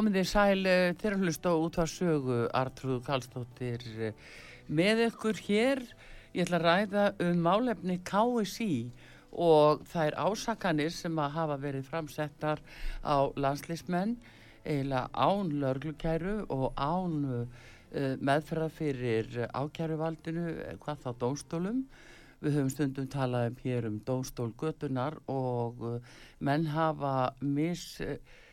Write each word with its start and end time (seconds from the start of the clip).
Komið 0.00 0.14
þið 0.16 0.28
sæl 0.30 0.60
eh, 0.64 0.90
þeirra 0.96 1.16
hlust 1.20 1.44
á 1.44 1.52
út 1.52 1.76
á 1.76 1.84
sögu 1.84 2.36
Artrúð 2.56 3.02
Kallstóttir 3.04 3.82
eh, 4.00 4.14
með 4.72 5.02
ykkur 5.10 5.36
hér. 5.44 5.82
Ég 6.32 6.46
ætla 6.46 6.56
að 6.56 6.64
ræða 6.64 7.02
um 7.26 7.42
málefni 7.44 7.98
KSI 8.08 8.78
og 9.44 9.84
það 9.90 10.06
er 10.06 10.16
ásakanir 10.24 10.96
sem 10.96 11.20
að 11.20 11.36
hafa 11.36 11.60
verið 11.66 11.90
framsettar 11.90 12.64
á 13.04 13.28
landslismenn 13.36 14.16
eila 14.64 15.04
án 15.12 15.52
lörglukæru 15.60 16.46
og 16.48 16.80
án 16.80 17.20
uh, 17.28 17.46
meðferða 18.24 18.72
fyrir 18.72 19.40
ákjæruvaldinu 19.52 20.76
hvað 20.80 21.04
þá 21.04 21.10
dónstólum 21.20 21.84
við 22.40 22.56
höfum 22.56 22.72
stundum 22.72 23.08
talað 23.12 23.50
um 23.52 23.64
hér 23.66 23.90
um 23.90 24.04
dónstólgötunar 24.08 25.20
og 25.28 25.82
menn 26.40 26.70
hafa 26.72 27.34
mis 27.42 27.98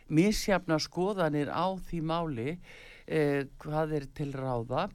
misjafna 0.09 0.79
skoðanir 0.81 1.51
á 1.51 1.67
því 1.89 2.01
máli 2.11 2.49
eh, 3.07 3.45
hvað 3.61 3.95
er 3.99 4.09
til 4.17 4.31
ráða 4.35 4.87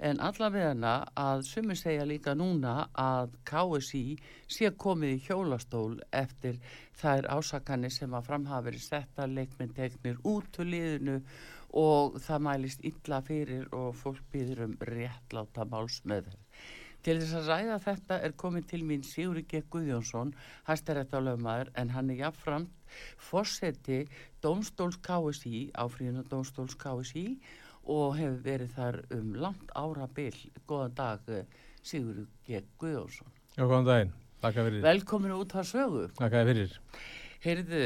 en 0.00 0.20
allavegna 0.24 0.94
að 1.18 1.44
sumi 1.48 1.76
segja 1.76 2.06
líka 2.08 2.34
núna 2.34 2.88
að 2.96 3.34
KSI 3.48 4.04
sé 4.48 4.72
komið 4.84 5.16
í 5.16 5.22
hjólastól 5.28 6.00
eftir 6.22 6.60
þær 7.00 7.28
ásakanir 7.36 7.92
sem 7.92 8.14
að 8.16 8.28
framhafið 8.30 8.80
setta 8.84 9.28
leikmyndtegnir 9.28 10.22
út 10.24 10.48
til 10.56 10.70
liðinu 10.72 11.18
og 11.80 12.16
það 12.24 12.46
mælist 12.46 12.86
illa 12.86 13.20
fyrir 13.22 13.68
og 13.76 13.92
fólk 13.94 14.22
býður 14.32 14.64
um 14.66 14.78
réttláta 14.88 15.66
málsmeður. 15.70 16.34
Til 17.00 17.16
þess 17.16 17.36
að 17.38 17.48
ræða 17.48 17.76
þetta 17.86 18.18
er 18.26 18.34
komið 18.42 18.66
til 18.72 18.82
mín 18.84 19.04
Sigurði 19.06 19.46
G. 19.48 19.62
Guðjónsson, 19.72 20.34
hæstaréttalöfmaður 20.66 21.70
en 21.80 21.92
hann 21.94 22.10
er 22.12 22.26
jáfnframt 22.26 22.96
fórseti 23.30 24.02
Dómstóls 24.44 24.98
KSI, 25.06 25.70
áfríðinu 25.80 26.26
Dómstóls 26.28 26.76
KSI 26.80 27.24
og 27.88 28.18
hefur 28.18 28.42
verið 28.44 28.74
þar 28.76 29.00
um 29.16 29.32
langt 29.40 29.72
ára 29.72 30.10
byll. 30.12 30.50
Góðan 30.68 30.98
dag 30.98 31.32
Sigurður 31.80 32.28
G. 32.44 32.60
Guðjónsson. 32.82 33.32
Já, 33.56 33.64
góðan 33.64 33.88
daginn. 33.88 34.12
Takk 34.40 34.60
fyrir. 34.60 34.84
Velkomin 34.84 35.34
út 35.36 35.56
að 35.56 35.66
sögu. 35.68 36.04
Takk 36.18 36.36
fyrir. 36.48 36.76
Heyrðu, 37.40 37.84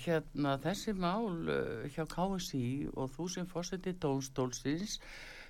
hérna 0.00 0.54
þessi 0.62 0.94
mál 0.96 1.28
eh, 1.52 1.90
hjá 1.92 2.06
KSI 2.08 2.88
og 2.96 3.12
þú 3.12 3.26
sem 3.28 3.48
fórseti 3.48 3.92
Dómstólsins 4.00 4.96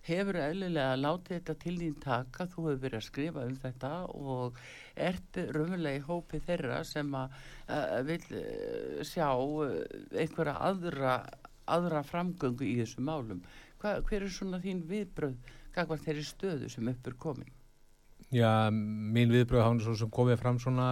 hefur 0.07 0.39
eðlilega 0.41 0.97
látið 0.99 1.37
þetta 1.37 1.55
til 1.61 1.75
þín 1.81 1.97
taka, 2.01 2.47
þú 2.49 2.65
hefur 2.69 2.83
verið 2.85 2.99
að 2.99 3.07
skrifa 3.07 3.45
um 3.45 3.57
þetta 3.61 3.93
og 4.17 4.61
ert 4.97 5.41
raunverulega 5.55 6.01
í 6.01 6.05
hópi 6.07 6.41
þeirra 6.47 6.81
sem 6.89 7.15
að 7.17 7.37
uh, 7.69 8.01
vil 8.09 8.21
uh, 8.41 9.05
sjá 9.07 9.29
uh, 9.37 9.79
einhverja 10.17 10.57
aðra, 10.71 11.15
aðra 11.69 12.03
framgöngu 12.07 12.67
í 12.67 12.77
þessu 12.81 13.05
málum. 13.05 13.45
Hva, 13.81 13.99
hver 14.09 14.27
er 14.27 14.33
svona 14.33 14.61
þín 14.65 14.85
viðbröð, 14.89 15.39
hvað 15.75 15.93
var 15.93 16.05
þeirri 16.09 16.27
stöðu 16.29 16.73
sem 16.73 16.93
uppur 16.93 17.17
komin? 17.21 17.57
Já, 18.31 18.71
mín 18.71 19.33
viðbröð 19.33 19.65
hafði 19.65 19.87
svo 19.89 19.97
sem 19.99 20.11
komið 20.15 20.37
fram 20.39 20.59
svona 20.63 20.91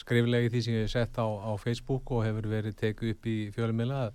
skriflegi 0.00 0.48
því 0.50 0.62
sem 0.64 0.74
ég 0.74 0.88
hef 0.88 0.94
sett 0.96 1.20
á, 1.22 1.22
á 1.22 1.54
Facebook 1.60 2.10
og 2.10 2.24
hefur 2.26 2.48
verið 2.50 2.74
tekið 2.80 3.12
upp 3.14 3.28
í 3.30 3.36
fjölumila. 3.54 4.08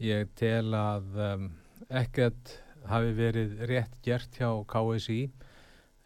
Ég 0.00 0.30
tel 0.38 0.72
að 0.78 1.18
um, 1.26 1.44
ekkert 1.90 2.54
hafi 2.88 3.14
verið 3.16 3.62
rétt 3.68 3.94
gert 4.04 4.36
hjá 4.38 4.50
KSI 4.68 5.20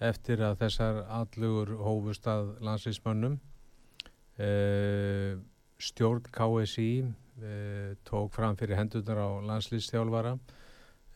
eftir 0.02 0.42
að 0.42 0.58
þessar 0.64 1.02
allugur 1.20 1.76
hófust 1.82 2.26
að 2.30 2.56
landslýsmönnum 2.66 3.38
e, 3.38 4.48
eh, 4.48 5.36
stjórn 5.82 6.26
KSI 6.34 6.90
eh, 7.02 7.94
tók 8.06 8.32
fram 8.34 8.58
fyrir 8.58 8.78
hendunar 8.80 9.22
á 9.22 9.30
landslýstjálfara 9.50 10.34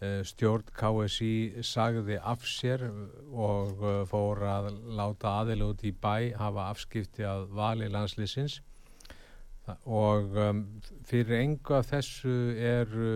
e, 0.00 0.22
stjórn 0.26 0.70
KSI 0.76 1.64
sagði 1.66 2.20
af 2.22 2.46
sér 2.46 2.86
og 3.32 3.82
fór 4.10 4.44
að 4.46 4.70
láta 4.98 5.40
aðilót 5.42 5.84
í 5.86 5.92
bæ 5.92 6.36
hafa 6.38 6.70
afskipti 6.70 7.26
að 7.26 7.48
vali 7.58 7.90
landslýsins 7.90 8.60
og 9.82 10.30
fyrir 11.08 11.40
enga 11.40 11.80
þessu 11.82 12.34
eru 12.54 13.10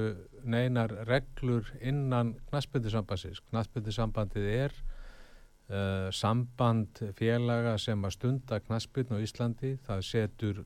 neinar 0.45 0.93
reglur 1.09 1.69
innan 1.81 2.35
knastbyndisambansins. 2.51 3.43
Knastbyndisambandið 3.51 4.49
er 4.55 4.75
uh, 5.71 6.09
samband 6.15 7.03
félaga 7.19 7.77
sem 7.79 8.05
að 8.05 8.17
stunda 8.17 8.61
knastbyrn 8.65 9.17
á 9.17 9.25
Íslandi. 9.25 9.77
Það 9.87 10.05
setur 10.09 10.63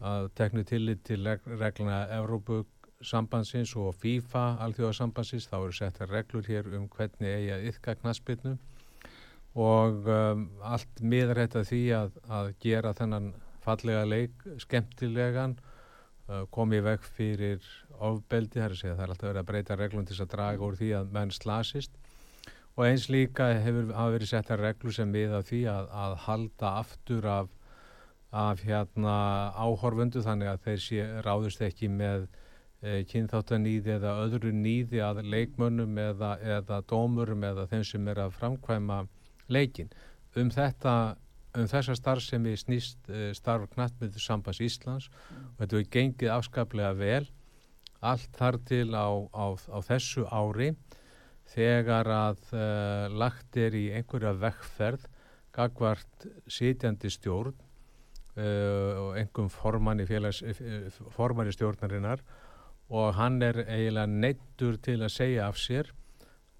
að 0.00 0.30
teknu 0.36 0.64
tillit 0.68 1.04
til 1.08 1.24
regluna 1.24 2.04
Evrópusambansins 2.18 3.72
og 3.80 3.94
FIFA 4.00 4.46
alþjóðasambansins. 4.66 5.48
Þá 5.50 5.58
eru 5.58 5.76
settar 5.76 6.12
reglur 6.12 6.48
hér 6.48 6.72
um 6.76 6.88
hvernig 6.92 7.32
eigi 7.32 7.52
að 7.56 7.68
yfka 7.72 7.96
knastbyrnu 8.02 8.56
og 9.56 10.08
um, 10.12 10.42
allt 10.68 11.00
miður 11.00 11.40
þetta 11.40 11.62
því 11.64 11.82
að, 11.96 12.16
að 12.28 12.50
gera 12.60 12.92
þennan 12.96 13.30
fallega 13.64 14.04
leik, 14.04 14.44
skemmtilegan 14.62 15.56
komið 16.50 16.82
vekk 16.88 17.04
fyrir 17.16 17.66
ofbeldi, 18.02 18.58
það 18.58 18.64
er 18.64 18.74
að 18.74 18.80
segja 18.80 18.94
það 18.96 19.04
er 19.04 19.12
alltaf 19.12 19.28
verið 19.28 19.42
að 19.42 19.50
breyta 19.50 19.76
reglum 19.78 20.06
til 20.06 20.16
að 20.20 20.32
draga 20.32 20.66
úr 20.66 20.78
því 20.80 20.88
að 20.98 21.12
menn 21.14 21.34
slasist 21.34 21.92
og 22.76 22.84
eins 22.84 23.06
líka 23.12 23.48
hefur 23.64 23.92
verið 23.94 24.30
setta 24.30 24.56
reglu 24.60 24.92
sem 24.92 25.12
við 25.12 25.36
að 25.38 25.46
því 25.50 25.60
að, 25.72 25.92
að 26.04 26.16
halda 26.26 26.72
aftur 26.82 27.28
af, 27.32 27.52
af 28.36 28.64
hérna 28.66 29.14
áhorfundu 29.56 30.24
þannig 30.24 30.50
að 30.52 30.66
þeir 30.66 30.82
sé, 30.84 31.06
ráðust 31.24 31.62
ekki 31.64 31.88
með 31.88 32.26
e, 32.82 33.04
kynþáttanýði 33.08 33.94
eða 33.96 34.16
öðru 34.26 34.52
nýði 34.52 35.00
að 35.06 35.22
leikmönnum 35.24 35.96
eða, 36.04 36.34
eða 36.58 36.82
dómurum 36.90 37.46
eða 37.48 37.68
þeim 37.70 37.86
sem 37.88 38.12
er 38.12 38.20
að 38.26 38.36
framkvæma 38.36 39.04
leikin. 39.48 39.88
Um 40.36 40.50
þetta 40.52 41.16
um 41.56 41.70
þessa 41.70 41.96
starf 41.96 42.24
sem 42.24 42.44
við 42.44 42.60
snýst 42.62 43.10
starf 43.38 43.70
knattmyndu 43.72 44.20
sambans 44.22 44.60
Íslands 44.60 45.08
mm. 45.08 45.48
og 45.54 45.58
þetta 45.62 45.76
hefur 45.76 45.90
gengið 45.96 46.32
afskaplega 46.34 46.92
vel 46.98 47.24
allt 48.04 48.36
þar 48.36 48.58
til 48.68 48.88
á, 48.92 49.08
á, 49.32 49.46
á 49.56 49.78
þessu 49.84 50.26
ári 50.28 50.72
þegar 51.52 52.10
að 52.10 52.42
uh, 52.52 53.06
lagt 53.14 53.56
er 53.58 53.76
í 53.76 53.86
einhverja 53.94 54.34
vekkferð 54.40 55.06
gagvart 55.56 56.26
sitjandi 56.50 57.10
stjórn 57.12 57.54
uh, 57.54 58.42
og 58.42 59.12
einhverjum 59.16 59.52
formanni, 59.52 60.06
félags, 60.08 60.42
formanni 61.14 61.54
stjórnarinnar 61.54 62.24
og 62.86 63.14
hann 63.18 63.40
er 63.42 63.62
eiginlega 63.64 64.10
neittur 64.10 64.76
til 64.82 65.00
að 65.02 65.14
segja 65.14 65.46
af 65.48 65.58
sér 65.58 65.92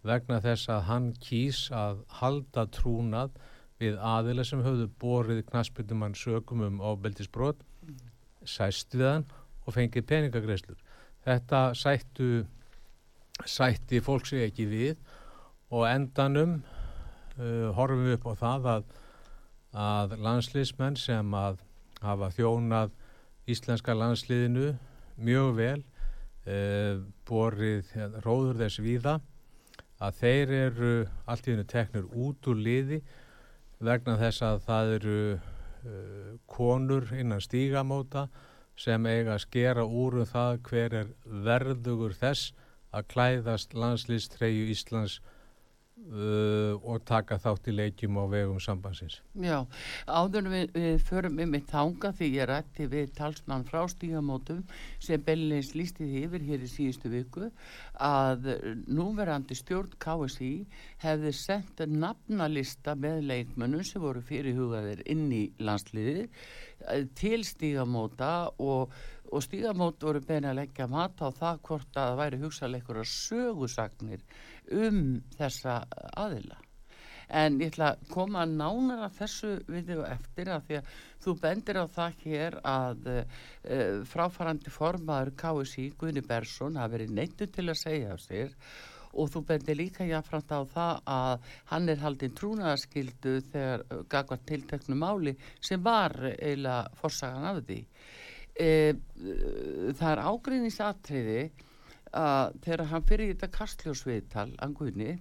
vegna 0.06 0.40
þess 0.43 0.70
að 0.70 0.87
hann 0.88 1.12
kýs 1.22 1.66
að 1.75 2.02
halda 2.20 2.66
trúnað 2.75 3.37
við 3.81 3.99
aðila 4.00 4.44
sem 4.46 4.62
höfðu 4.64 4.88
borið 5.00 5.44
knaspitumann 5.50 6.17
sögum 6.17 6.64
um 6.67 6.81
ábeldisbrot 6.81 7.61
mm. 7.84 7.96
sæst 8.44 8.94
við 8.96 9.11
hann 9.11 9.26
og 9.67 9.75
fengið 9.75 10.06
peningagreislur. 10.08 10.78
Þetta 11.26 11.73
sættu 11.76 12.46
sætti 13.44 14.00
fólk 14.00 14.26
sig 14.26 14.46
ekki 14.46 14.67
við 14.70 14.94
og 15.75 15.84
endanum 15.90 16.61
uh, 17.37 17.73
horfum 17.76 18.06
við 18.06 18.17
upp 18.17 18.28
á 18.32 18.34
það 18.40 18.69
að, 18.73 18.87
að 19.87 20.17
landsliðsmenn 20.25 20.96
sem 21.00 21.34
að 21.37 21.61
hafa 22.05 22.31
þjónað 22.37 22.94
íslenska 23.50 23.96
landsliðinu 23.96 24.72
mjög 25.17 25.52
vel 25.58 25.81
uh, 25.82 27.02
borið 27.29 27.93
hérna, 27.93 28.22
róður 28.25 28.62
þess 28.64 28.82
víða 28.84 29.19
að 30.00 30.19
þeir 30.20 30.56
eru 30.62 30.94
allt 31.25 31.46
í 31.46 31.55
hennu 31.55 31.69
teknur 31.69 32.08
út 32.12 32.50
úr 32.50 32.58
liði 32.61 33.02
vegna 33.78 34.17
þess 34.20 34.43
að 34.43 34.61
það 34.67 34.93
eru 34.96 35.19
uh, 35.37 35.40
konur 36.46 37.08
innan 37.17 37.43
stígamóta 37.44 38.28
sem 38.76 39.06
eiga 39.06 39.34
að 39.37 39.44
skera 39.46 39.84
úr 39.84 40.20
um 40.20 40.28
það 40.28 40.58
hver 40.69 40.94
er 41.02 41.12
verðugur 41.25 42.14
þess 42.17 42.52
að 42.96 43.08
klæðast 43.12 43.75
landslýstreyju 43.76 44.69
Íslands 44.73 45.20
Uh, 45.96 46.76
og 46.84 47.00
taka 47.08 47.38
þátt 47.40 47.70
í 47.70 47.72
leikjum 47.72 48.19
á 48.20 48.28
vegum 48.28 48.58
sambansins. 48.60 49.14
Já, 49.40 49.64
áður 50.04 50.50
við, 50.52 50.75
við 50.75 50.98
förum 51.08 51.40
um 51.40 51.56
eitt 51.56 51.70
þanga 51.72 52.10
því 52.19 52.28
ég 52.34 52.48
rætti 52.50 52.88
við 52.93 53.14
talsmann 53.16 53.64
frá 53.64 53.81
stígamótum 53.88 54.60
sem 55.00 55.25
Bellins 55.25 55.72
lísti 55.72 56.04
því 56.04 56.26
yfir 56.28 56.44
hér 56.50 56.66
í 56.66 56.69
síðustu 56.69 57.14
viku 57.14 57.48
að 57.96 58.52
núverandi 58.93 59.56
stjórn 59.56 59.96
KSI 60.04 60.52
hefði 61.00 61.32
sendt 61.40 61.81
nafnalista 61.88 62.93
með 62.93 63.25
leikmönnum 63.32 63.88
sem 63.88 64.04
voru 64.04 64.20
fyrirhugaðir 64.20 65.00
inn 65.08 65.31
í 65.32 65.46
landsliði 65.64 66.28
eh, 66.28 67.08
til 67.16 67.40
stígamóta 67.48 68.50
og 68.60 68.93
og 69.32 69.43
stígamót 69.44 70.02
voru 70.02 70.23
beina 70.25 70.52
að 70.52 70.61
leggja 70.61 70.87
mat 70.90 71.19
á 71.23 71.28
það 71.34 71.58
hvort 71.69 71.90
að 71.96 72.06
það 72.11 72.20
væri 72.20 72.40
hugsaleikur 72.44 73.00
og 73.02 73.11
sögusagnir 73.11 74.23
um 74.73 75.02
þessa 75.38 75.82
aðila. 76.14 76.58
En 77.26 77.58
ég 77.58 77.73
ætla 77.73 77.93
að 77.94 78.02
koma 78.12 78.44
að 78.46 79.14
þessu 79.19 79.52
við 79.67 79.96
og 79.96 80.05
eftir 80.08 80.50
að 80.55 80.67
því 80.67 80.76
að 80.78 80.90
þú 81.25 81.32
bendir 81.43 81.78
á 81.82 81.87
það 81.90 82.20
hér 82.23 82.58
að 82.62 83.08
uh, 83.11 83.23
fráfarandi 84.06 84.70
formaður 84.70 85.32
KSI 85.40 85.88
Gunni 85.99 86.22
Bersson 86.22 86.79
hafi 86.79 86.94
verið 86.94 87.17
neittu 87.17 87.49
til 87.50 87.67
að 87.67 87.81
segja 87.81 88.14
á 88.14 88.17
sér. 88.22 88.55
Og 89.17 89.31
þú 89.32 89.43
bendir 89.49 89.79
líka 89.81 90.06
jáfnframt 90.06 90.52
á 90.55 90.61
það 90.70 91.02
að 91.08 91.50
hann 91.72 91.88
er 91.88 92.02
haldinn 92.05 92.37
trúnaðarskildu 92.37 93.34
þegar 93.50 93.84
gagvar 94.12 94.43
tilteknu 94.46 94.99
máli 95.00 95.34
sem 95.58 95.82
var 95.82 96.14
eiginlega 96.29 96.99
forsagan 97.00 97.49
af 97.49 97.62
því 97.64 97.81
e, 98.61 98.94
það 99.97 100.11
er 100.12 100.23
ágreinisatriði 100.31 101.41
að 102.17 102.58
þegar 102.64 102.85
hann 102.93 103.06
fyrir 103.08 103.32
þetta 103.32 103.53
kastljósviðtal 103.56 104.50
angunni 104.64 105.17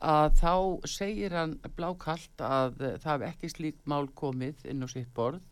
að 0.00 0.36
þá 0.40 0.54
segir 0.88 1.36
hann 1.36 1.56
blákallt 1.76 2.44
að 2.44 2.78
það 3.02 3.10
hef 3.12 3.26
ekki 3.30 3.52
slík 3.52 3.80
mál 3.84 4.06
komið 4.16 4.64
inn 4.70 4.84
á 4.84 4.88
sitt 4.88 5.10
borð. 5.16 5.42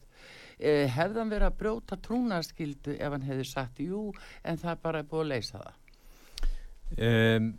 E, 0.58 0.88
hefðan 0.90 1.30
verið 1.30 1.50
að 1.50 1.58
brjóta 1.60 1.98
trúnarskildu 2.02 2.96
ef 2.96 3.12
hann 3.14 3.26
hefði 3.28 3.44
sagt 3.46 3.82
jú 3.82 4.08
en 4.42 4.58
það 4.58 4.72
er 4.72 4.80
bara 4.82 5.04
búið 5.06 5.24
að 5.24 5.30
leysa 5.34 5.60
það? 5.62 5.76
Um, 6.98 7.52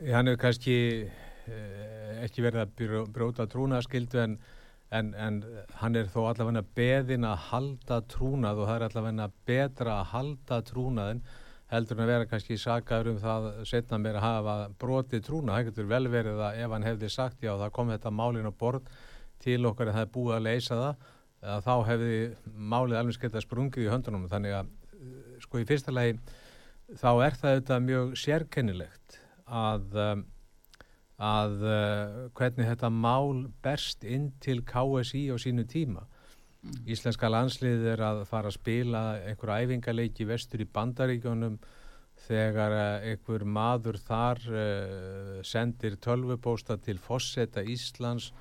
Hann 0.00 0.30
hefur 0.30 0.40
kannski 0.40 0.74
uh, 1.04 2.24
ekki 2.24 2.42
verið 2.46 2.62
að 2.64 3.06
brjóta 3.12 3.44
trúnarskildu 3.50 4.22
en 4.22 4.38
en, 4.92 5.12
en 5.14 5.38
hann 5.80 5.96
er 5.96 6.10
þó 6.12 6.26
allavega 6.28 6.64
beðin 6.76 7.24
að 7.28 7.46
halda 7.48 8.02
trúnað 8.12 8.60
og 8.60 8.68
það 8.68 8.76
er 8.76 8.84
allavega 8.88 9.30
betra 9.48 9.94
að 10.00 10.10
halda 10.12 10.60
trúnaðin 10.68 11.22
heldur 11.72 11.96
en 11.96 12.04
að 12.04 12.12
vera 12.12 12.28
kannski 12.28 12.58
sagaður 12.60 13.14
um 13.14 13.22
það 13.22 13.48
setna 13.68 13.98
mér 14.02 14.18
að 14.20 14.26
hafa 14.26 14.56
brotið 14.82 15.24
trúnað. 15.24 15.54
Það 15.56 15.70
getur 15.70 15.88
vel 15.94 16.04
verið 16.12 16.42
að 16.44 16.60
ef 16.60 16.74
hann 16.76 16.86
hefði 16.86 17.10
sagt 17.14 17.46
já 17.46 17.54
það 17.54 17.74
kom 17.78 17.92
þetta 17.94 18.12
málin 18.12 18.48
á 18.48 18.52
borð 18.52 18.92
til 19.42 19.60
okkar 19.70 19.88
en 19.88 19.96
það 19.96 20.06
er 20.06 20.12
búið 20.18 20.36
að 20.36 20.46
leysa 20.50 20.80
það 20.82 21.08
að 21.52 21.64
þá 21.66 21.74
hefði 21.88 22.18
málið 22.74 22.98
alveg 23.00 23.16
skemmt 23.16 23.38
að 23.38 23.46
sprungið 23.46 23.86
í 23.86 23.90
höndunum. 23.90 24.28
Þannig 24.30 24.58
að 24.58 24.74
sko 25.42 25.62
í 25.62 25.66
fyrsta 25.66 25.94
lagi 25.94 26.18
þá 27.00 27.10
er 27.24 27.40
það 27.40 27.56
þetta 27.56 27.80
mjög 27.88 28.12
sérkennilegt 28.20 29.18
að 29.48 29.98
um, 30.04 30.26
að 31.22 31.60
uh, 31.62 32.16
hvernig 32.34 32.66
þetta 32.66 32.90
mál 32.90 33.44
berst 33.62 34.02
inn 34.04 34.32
til 34.42 34.62
KSI 34.66 35.28
á 35.30 35.36
sínu 35.38 35.64
tíma. 35.70 36.02
Mm. 36.62 36.82
Íslenska 36.94 37.30
landslið 37.30 37.86
er 37.94 38.02
að 38.06 38.24
fara 38.30 38.50
að 38.50 38.58
spila 38.58 39.02
einhverja 39.20 39.66
æfingarleiki 39.66 40.26
vestur 40.26 40.62
í 40.62 40.68
bandaríkjónum 40.74 41.60
þegar 42.26 42.74
uh, 42.76 43.06
einhver 43.10 43.46
maður 43.46 43.98
þar 44.02 44.42
uh, 44.50 45.38
sendir 45.46 45.98
tölvupósta 46.02 46.78
til 46.82 46.98
Fossetta 47.02 47.62
Íslands 47.62 48.32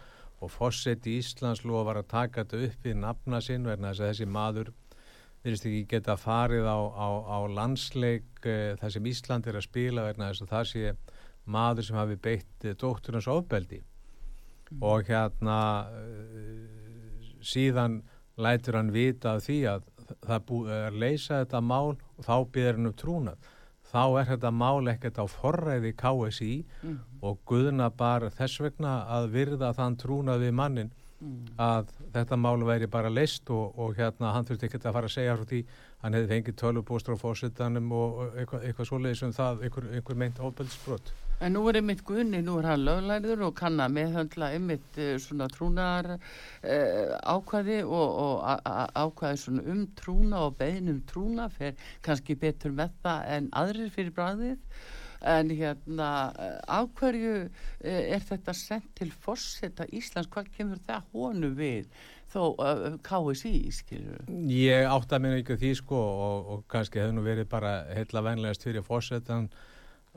og 0.42 0.54
Fossetta 0.54 1.10
Íslands 1.10 1.66
lofar 1.66 2.02
að 2.02 2.12
taka 2.14 2.46
þetta 2.46 2.68
upp 2.68 2.86
í 2.90 2.98
nafna 2.98 3.42
sinn 3.46 3.68
verna 3.70 3.92
þess 3.92 4.04
að 4.04 4.14
þessi 4.14 4.30
maður 4.38 4.74
virðist 5.42 5.66
ekki 5.66 5.88
geta 5.90 6.18
farið 6.22 6.68
á, 6.70 6.78
á, 6.78 7.08
á 7.30 7.38
landsleik 7.50 8.46
uh, 8.46 8.74
þar 8.82 8.96
sem 8.98 9.12
Ísland 9.14 9.50
er 9.50 9.58
að 9.58 9.70
spila 9.70 10.10
verna 10.10 10.32
þess 10.32 10.46
að 10.46 10.56
það 10.56 10.72
sé 10.74 10.94
maður 11.46 11.88
sem 11.88 12.00
hafi 12.00 12.18
beitt 12.22 12.66
eh, 12.66 12.76
dótturins 12.78 13.30
ofbeldi 13.32 13.82
mm. 13.82 14.82
og 14.82 15.08
hérna 15.10 15.60
uh, 15.90 17.32
síðan 17.42 18.02
lætur 18.42 18.78
hann 18.80 18.94
vita 18.94 19.36
af 19.38 19.48
því 19.48 19.58
að 19.72 19.88
það 20.22 20.46
búið 20.50 20.78
að 20.78 21.02
leysa 21.02 21.42
þetta 21.42 21.62
mál 21.64 21.90
og 21.96 22.24
þá 22.26 22.36
byrður 22.54 22.78
hann 22.78 22.92
upp 22.92 23.02
trúnað 23.02 23.52
þá 23.92 24.04
er 24.22 24.28
þetta 24.30 24.52
mál 24.56 24.88
ekkert 24.92 25.20
á 25.20 25.26
forræði 25.28 25.92
KSI 26.00 26.54
mm. 26.82 26.98
og 27.28 27.40
Guðna 27.48 27.90
bara 27.92 28.32
þess 28.34 28.62
vegna 28.64 29.02
að 29.12 29.32
virða 29.36 29.72
þann 29.76 29.98
trúnað 30.00 30.46
við 30.46 30.54
mannin 30.60 30.92
mm. 31.20 31.56
að 31.62 31.92
þetta 32.16 32.40
mál 32.40 32.60
væri 32.68 32.88
bara 32.92 33.12
leist 33.12 33.50
og, 33.52 33.76
og 33.80 33.98
hérna 34.00 34.36
hann 34.36 34.48
þurfti 34.48 34.70
ekki 34.70 34.82
að 34.84 34.96
fara 35.00 35.12
að 35.12 35.18
segja 35.18 35.36
frá 35.40 35.50
því 35.50 35.64
hann 36.04 36.18
hefði 36.18 36.32
fengið 36.36 36.60
tölupóstur 36.62 37.20
á 37.20 37.24
fósittanum 37.24 37.92
og 37.96 38.22
eitthvað, 38.30 38.64
eitthvað 38.70 38.90
svoleiðis 38.92 39.26
um 39.28 39.36
það, 39.36 39.68
einhver, 39.68 39.92
einhver 39.98 40.24
meint 40.24 40.42
ofbeldsbrott 40.42 41.14
En 41.42 41.56
nú 41.56 41.64
er 41.72 41.80
einmitt 41.80 42.04
Gunni, 42.06 42.38
nú 42.46 42.60
er 42.60 42.68
hann 42.70 42.84
löglæður 42.86 43.48
og 43.48 43.56
kann 43.58 43.82
að 43.82 43.96
meðhöndla 43.96 44.52
einmitt 44.54 44.98
uh, 45.02 45.16
svona 45.18 45.48
trúnar 45.50 46.12
uh, 46.14 47.16
ákvæði 47.26 47.80
og, 47.82 48.20
og 48.22 48.68
ákvæði 48.94 49.40
svona 49.42 49.64
um 49.74 49.80
trúna 49.98 50.44
og 50.46 50.60
beðin 50.60 50.92
um 50.94 51.00
trúna 51.10 51.48
fyrir 51.56 51.80
kannski 52.06 52.36
betur 52.38 52.76
með 52.78 52.94
það 53.02 53.32
en 53.38 53.48
aðrir 53.58 53.90
fyrir 53.96 54.14
bræðið 54.20 54.84
en 55.34 55.50
hérna 55.58 56.12
ákvæðju 56.70 57.34
uh, 57.40 57.50
er 57.90 58.22
þetta 58.30 58.58
sendt 58.62 58.94
til 59.02 59.10
fórsetta 59.26 59.90
Íslands, 59.90 60.30
hvað 60.30 60.54
kemur 60.60 60.86
það 60.86 61.10
honu 61.16 61.52
við? 61.58 61.90
Þó 62.32 62.42
uh, 62.54 62.88
KSI, 63.02 63.56
skilur? 63.82 64.22
Ég 64.46 64.86
átta 64.94 65.18
mér 65.18 65.42
ekki 65.42 65.58
því 65.66 65.74
sko 65.82 66.06
og, 66.06 66.54
og 66.54 66.64
kannski 66.70 67.02
hefur 67.02 67.18
nú 67.18 67.26
verið 67.26 67.50
bara 67.50 67.80
heila 67.98 68.28
venlegast 68.30 68.70
fyrir 68.70 68.86
fórsetan 68.86 69.50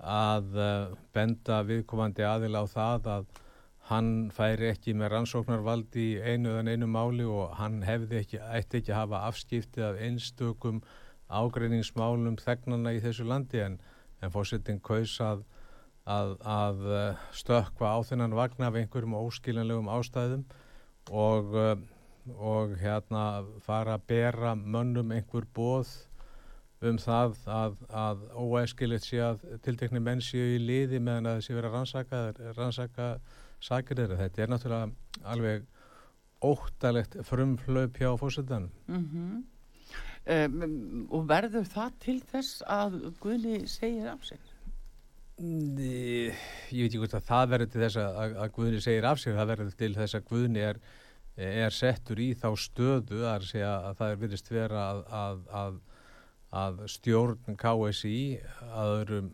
að 0.03 0.59
uh, 0.59 0.95
benda 1.15 1.63
viðkomandi 1.67 2.25
aðil 2.27 2.57
á 2.59 2.65
það 2.67 3.09
að 3.15 3.27
hann 3.91 4.31
færi 4.33 4.71
ekki 4.73 4.95
með 4.97 5.13
rannsóknarvald 5.13 5.97
í 6.01 6.15
einu 6.25 6.55
eða 6.57 6.73
einu 6.73 6.89
máli 6.89 7.27
og 7.29 7.53
hann 7.59 7.83
hefði 7.85 8.23
ekki, 8.23 8.41
ætti 8.41 8.81
ekki 8.81 8.95
að 8.95 9.01
hafa 9.03 9.25
afskipti 9.29 9.85
af 9.85 9.99
einstökum 10.01 10.81
ágreiningsmálum 11.29 12.39
þegnana 12.41 12.95
í 12.97 13.03
þessu 13.05 13.27
landi. 13.29 13.61
En, 13.61 13.77
en 14.23 14.33
fórsetting 14.33 14.81
kaus 14.85 15.19
að, 15.21 15.45
að, 16.09 16.37
að 16.41 16.87
uh, 16.89 17.27
stökka 17.37 17.93
á 17.93 17.99
þennan 18.09 18.37
vagn 18.39 18.65
af 18.65 18.79
einhverjum 18.81 19.19
óskiljanlegum 19.21 19.93
ástæðum 19.93 20.47
og, 21.13 21.53
uh, 21.53 21.77
og 22.35 22.75
hérna 22.81 23.45
fara 23.63 23.99
að 23.99 24.09
bera 24.09 24.57
mönnum 24.57 25.13
einhver 25.13 25.45
bóð 25.55 25.93
um 26.91 26.99
það 27.01 27.39
að, 27.51 27.77
að 27.89 28.25
óæskilegt 28.35 29.07
sé 29.07 29.21
að 29.25 29.43
tiltekni 29.65 30.03
menn 30.03 30.23
séu 30.25 30.55
í 30.57 30.61
liði 30.63 31.01
meðan 31.01 31.31
að 31.31 31.41
þessi 31.41 31.57
verið 31.57 31.71
að 31.71 31.77
rannsaka, 31.79 32.21
rannsaka 32.59 33.09
sakir 33.65 34.01
þeirra. 34.01 34.21
Þetta 34.23 34.43
er 34.43 34.53
náttúrulega 34.53 35.29
alveg 35.35 35.67
óttalegt 36.45 37.19
frumflöp 37.25 38.01
hjá 38.01 38.11
fórsettan. 38.21 38.71
Mm 38.89 39.05
-hmm. 39.13 39.45
um, 40.35 41.07
og 41.11 41.29
verður 41.29 41.65
það 41.65 41.95
til 42.01 42.19
þess 42.33 42.63
að 42.67 42.99
Guðni 43.21 43.67
segir 43.69 44.11
af 44.13 44.25
sig? 44.25 44.39
Ég 45.41 46.35
veit 46.71 46.85
ekki 46.85 47.01
hvort 47.03 47.15
að 47.15 47.31
það 47.31 47.49
verður 47.51 47.71
til 47.73 47.81
þess 47.81 47.97
að, 47.97 48.37
að 48.37 48.53
Guðni 48.59 48.81
segir 48.81 49.05
af 49.05 49.19
sig, 49.19 49.35
það 49.35 49.51
verður 49.53 49.73
til 49.79 49.95
þess 49.95 50.15
að 50.15 50.29
Guðni 50.29 50.61
er, 50.61 50.79
er 51.37 51.71
settur 51.71 52.21
í 52.21 52.35
þá 52.35 52.49
stöðu 52.57 53.25
að, 53.27 53.49
að 53.65 53.97
það 53.99 54.11
er 54.11 54.21
virðist 54.21 54.51
vera 54.51 54.87
að, 54.91 55.05
að 55.11 55.43
að 55.65 55.83
stjórn 56.91 57.57
KSI 57.61 58.19
aðurum, 58.71 59.31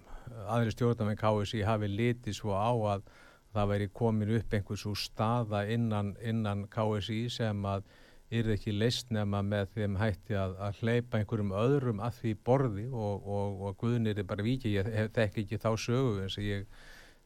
aðri 0.46 0.74
stjórnum 0.74 1.10
en 1.12 1.18
KSI 1.20 1.64
hafi 1.68 1.90
litið 1.90 2.38
svo 2.38 2.54
á 2.56 2.72
að 2.94 3.08
það 3.50 3.72
væri 3.72 3.88
komin 3.92 4.36
upp 4.38 4.54
einhvers 4.54 4.86
úr 4.86 4.98
staða 4.98 5.64
innan, 5.74 6.14
innan 6.22 6.68
KSI 6.70 7.24
sem 7.34 7.66
að 7.66 7.88
er 8.30 8.46
ekki 8.54 8.72
leist 8.76 9.08
nema 9.10 9.40
með 9.42 9.72
þeim 9.74 9.96
hætti 9.98 10.36
að, 10.38 10.52
að 10.62 10.82
hleypa 10.84 11.18
einhverjum 11.18 11.54
öðrum 11.58 12.02
að 12.06 12.20
því 12.20 12.34
borði 12.46 12.86
og, 12.92 13.26
og, 13.26 13.64
og 13.66 13.78
Guðnir 13.80 14.20
er 14.22 14.28
bara 14.28 14.46
vikið, 14.46 14.76
ég 14.76 15.10
þekk 15.16 15.40
ekki 15.42 15.58
þá 15.58 15.70
sögu 15.82 16.20
eins 16.22 16.38
og 16.38 16.46
ég 16.46 16.68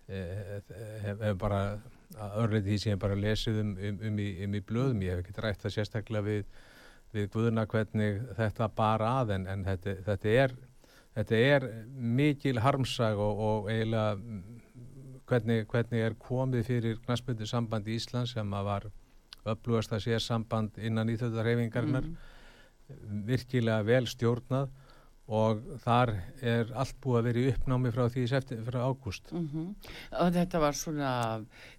hef, 0.09 0.73
hef 1.21 1.37
bara 1.41 1.61
örrið 2.41 2.71
því 2.71 2.79
sem 2.81 2.95
ég 2.95 3.03
bara 3.03 3.19
lesið 3.19 3.61
um, 3.61 3.75
um, 3.77 4.01
um, 4.09 4.23
í, 4.23 4.29
um 4.47 4.57
í 4.57 4.63
blöðum, 4.65 5.05
ég 5.05 5.13
hef 5.13 5.25
ekki 5.25 5.45
rætt 5.45 5.65
það 5.65 5.77
sérstaklega 5.77 6.27
við, 6.29 6.49
við 7.15 7.31
Guðuna 7.33 7.67
hvernig 7.71 8.21
þetta 8.39 8.69
bara 8.75 9.15
að 9.21 9.35
en, 9.39 9.47
en 9.51 9.65
þetta, 9.67 9.97
þetta, 10.09 10.35
er, 10.45 10.55
þetta 11.15 11.41
er 11.55 11.67
mikil 11.95 12.59
harmsag 12.65 13.21
og, 13.23 13.43
og 13.49 13.73
eiginlega 13.73 14.19
hvernig, 15.31 15.65
hvernig 15.71 16.05
er 16.05 16.19
komið 16.21 16.69
fyrir 16.69 17.01
knastbundu 17.05 17.49
samband 17.49 17.89
í 17.89 17.97
Íslands 17.99 18.35
sem 18.37 18.55
að 18.57 18.71
var 18.71 18.89
upplúast 19.55 19.93
að 19.93 20.07
sé 20.07 20.21
samband 20.23 20.79
innan 20.81 21.11
íþjóðarhefingarnar 21.13 22.09
mm. 22.09 23.23
virkilega 23.29 23.85
vel 23.87 24.07
stjórnað 24.09 24.73
og 25.33 25.63
þar 25.81 26.11
er 26.45 26.71
allt 26.77 26.97
búið 27.01 27.19
að 27.19 27.27
vera 27.29 27.41
í 27.41 27.53
uppnámi 27.55 27.93
frá 27.95 28.03
því 28.13 28.25
eftir, 28.37 28.59
frá 28.67 28.79
ágúst. 28.85 29.31
Mm 29.33 29.49
-hmm. 29.49 29.69
og 30.21 30.33
þetta 30.35 30.59
var 30.61 30.75
svona 30.77 31.13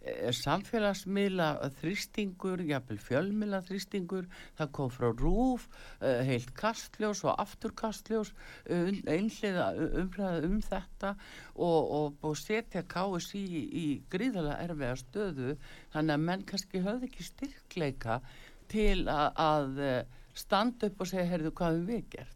er 0.01 0.33
samfélagsmiðla 0.33 1.69
þrýstingur, 1.81 2.63
jafnvel 2.65 2.97
fjölmiðla 2.97 3.61
þrýstingur, 3.61 4.25
það 4.57 4.71
kom 4.71 4.89
frá 4.89 5.11
rúf 5.13 5.67
uh, 6.01 6.21
heilt 6.25 6.53
kastljós 6.55 7.23
og 7.23 7.35
afturkastljós 7.37 8.33
uh, 8.69 8.89
einhliða 9.05 9.73
umræða 10.01 10.43
um 10.45 10.61
þetta. 10.61 11.15
Og, 11.55 11.91
og 11.91 12.17
búið 12.21 12.33
setja 12.35 12.81
KSI 12.81 13.45
í, 13.45 13.63
í 13.71 13.87
gríðala 14.09 14.57
erfiða 14.57 14.95
stöðu. 14.95 15.57
Þannig 15.93 16.13
að 16.13 16.25
menn 16.25 16.43
kannski 16.43 16.81
höfði 16.81 17.05
ekki 17.11 17.23
styrkleika 17.23 18.21
til 18.67 19.07
að, 19.07 19.29
að 19.37 19.77
uh, 19.77 20.01
standa 20.33 20.89
upp 20.89 21.01
og 21.01 21.07
segja, 21.07 21.29
heyrðu, 21.29 21.53
hvað 21.53 21.77
við 21.77 21.93
við 21.93 22.09
gert 22.09 22.34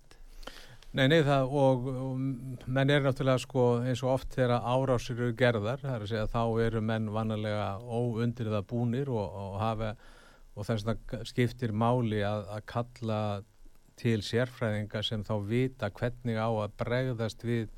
Nei, 0.90 1.06
nei, 1.06 1.20
það 1.22 1.52
og, 1.54 1.84
og 2.02 2.22
menn 2.66 2.90
er 2.90 3.04
náttúrulega 3.06 3.44
sko 3.44 3.66
eins 3.86 4.02
og 4.02 4.16
oft 4.16 4.32
þegar 4.34 4.64
árásir 4.66 5.20
eru 5.20 5.36
gerðar, 5.38 5.84
það 5.84 5.92
er 5.94 6.06
að 6.06 6.10
segja 6.10 6.30
þá 6.34 6.64
eru 6.66 6.82
menn 6.82 7.12
vanalega 7.14 7.68
óundir 7.86 8.50
það 8.50 8.66
búnir 8.72 9.12
og, 9.14 9.36
og 9.44 9.60
hafa 9.62 9.92
og 10.56 10.66
þess 10.66 10.90
að 10.90 11.28
skiptir 11.30 11.76
máli 11.78 12.24
að, 12.26 12.48
að 12.56 12.66
kalla 12.74 13.20
til 14.00 14.24
sérfræðinga 14.26 15.04
sem 15.06 15.22
þá 15.28 15.36
vita 15.46 15.92
hvernig 15.94 16.42
á 16.42 16.50
að 16.50 16.76
bregðast 16.82 17.46
við, 17.46 17.70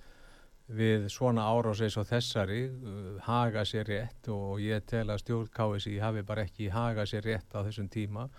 við 0.71 1.11
svona 1.11 1.49
árás 1.51 1.83
eins 1.83 1.99
og 1.99 2.07
þessari, 2.07 2.63
uh, 2.71 3.13
haga 3.27 3.67
sér 3.67 3.91
rétt 3.91 4.31
og 4.31 4.61
ég 4.63 4.87
tel 4.87 5.09
að 5.09 5.25
stjórn 5.25 5.51
KSI 5.51 5.99
hafi 5.99 6.23
bara 6.23 6.47
ekki 6.47 6.71
haga 6.71 7.03
sér 7.09 7.27
rétt 7.27 7.51
á 7.51 7.59
þessum 7.59 7.91
tíma 7.91 8.29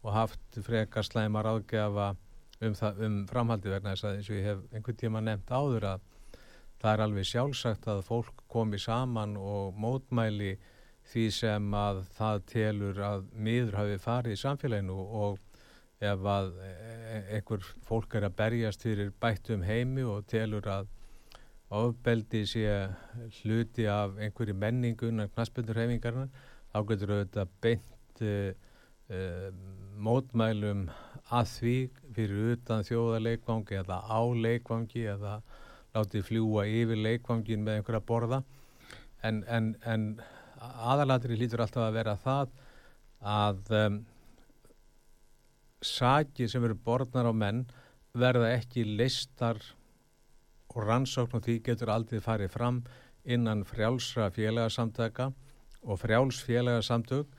og 0.00 0.12
haft 0.16 0.64
frekar 0.64 1.04
slæmar 1.04 1.52
áðgefa 1.52 2.14
um, 2.66 2.76
það, 2.78 3.00
um 3.06 3.16
framhaldi 3.30 3.72
vegna 3.72 3.94
þess 3.94 4.08
að 4.08 4.18
eins 4.18 4.30
og 4.30 4.38
ég 4.38 4.48
hef 4.50 4.62
einhvern 4.72 5.00
tíma 5.00 5.22
nefnt 5.24 5.54
áður 5.54 5.88
að 5.94 6.06
það 6.82 6.92
er 6.92 7.02
alveg 7.06 7.28
sjálfsagt 7.30 7.88
að 7.88 8.04
fólk 8.08 8.44
komi 8.52 8.80
saman 8.80 9.36
og 9.40 9.76
mótmæli 9.80 10.54
því 11.12 11.24
sem 11.36 11.74
að 11.76 12.02
það 12.16 12.42
telur 12.50 13.00
að 13.04 13.24
miður 13.46 13.78
hafi 13.80 14.00
farið 14.00 14.36
í 14.36 14.40
samfélaginu 14.40 14.98
og 15.24 15.40
ef 16.04 16.26
að 16.28 16.50
e, 16.64 16.70
einhver 17.36 17.64
fólk 17.86 18.16
er 18.18 18.26
að 18.28 18.36
berjast 18.40 18.84
fyrir 18.84 19.12
bættum 19.20 19.64
heimi 19.64 20.04
og 20.08 20.26
telur 20.28 20.66
að 20.68 20.90
ofbeldi 21.74 22.44
sé 22.46 22.66
hluti 23.40 23.86
af 23.90 24.18
einhverju 24.20 24.56
menningun 24.56 25.24
af 25.24 25.32
knaspundurhefingarna 25.34 26.28
þá 26.72 26.78
getur 26.90 27.14
auðvitað 27.14 27.54
beint 27.64 28.22
uh, 28.22 28.50
uh, 29.14 29.48
mótmælum 29.96 30.88
að 31.32 31.50
því 31.54 31.76
fyrir 32.16 32.54
utan 32.54 32.86
þjóðarleikvangi 32.86 33.78
eða 33.82 34.00
á 34.04 34.20
leikvangi 34.46 35.04
eða 35.14 35.38
látið 35.94 36.26
fljúa 36.28 36.64
yfir 36.66 37.00
leikvangin 37.00 37.62
með 37.64 37.80
einhverja 37.80 38.02
borða. 38.08 38.40
En, 39.24 39.44
en, 39.48 39.70
en 39.86 40.08
aðalatri 40.60 41.38
lítur 41.38 41.62
alltaf 41.64 41.86
að 41.86 41.96
vera 41.98 42.16
það 42.20 42.52
að 43.24 43.72
um, 43.78 44.00
sakir 45.84 46.50
sem 46.50 46.64
eru 46.64 46.76
borðnar 46.76 47.30
á 47.30 47.32
menn 47.36 47.64
verða 48.14 48.52
ekki 48.56 48.84
listar 48.84 49.60
og 50.74 50.82
rannsókn 50.88 51.38
og 51.38 51.44
því 51.46 51.58
getur 51.68 51.92
aldrei 51.94 52.20
farið 52.22 52.52
fram 52.54 52.82
innan 53.24 53.64
frjálsra 53.68 54.30
félagarsamtaka 54.34 55.30
og 55.84 56.00
frjálsfélagarsamtök 56.02 57.36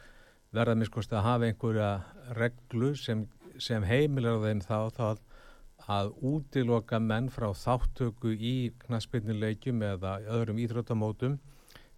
verða 0.55 0.77
miskost 0.79 1.13
að 1.13 1.25
hafa 1.25 1.50
einhverja 1.50 1.89
reglu 2.38 2.94
sem 2.98 3.25
sem 3.62 3.83
heimilar 3.88 4.41
þeim 4.43 4.62
þá, 4.65 4.77
þá 4.95 5.89
að 5.95 6.13
útiloka 6.25 7.00
menn 7.00 7.29
frá 7.33 7.51
þáttöku 7.53 8.33
í 8.33 8.55
knaspinnilegjum 8.85 9.83
eða 9.85 10.17
öðrum 10.33 10.62
íþróttamótum 10.63 11.38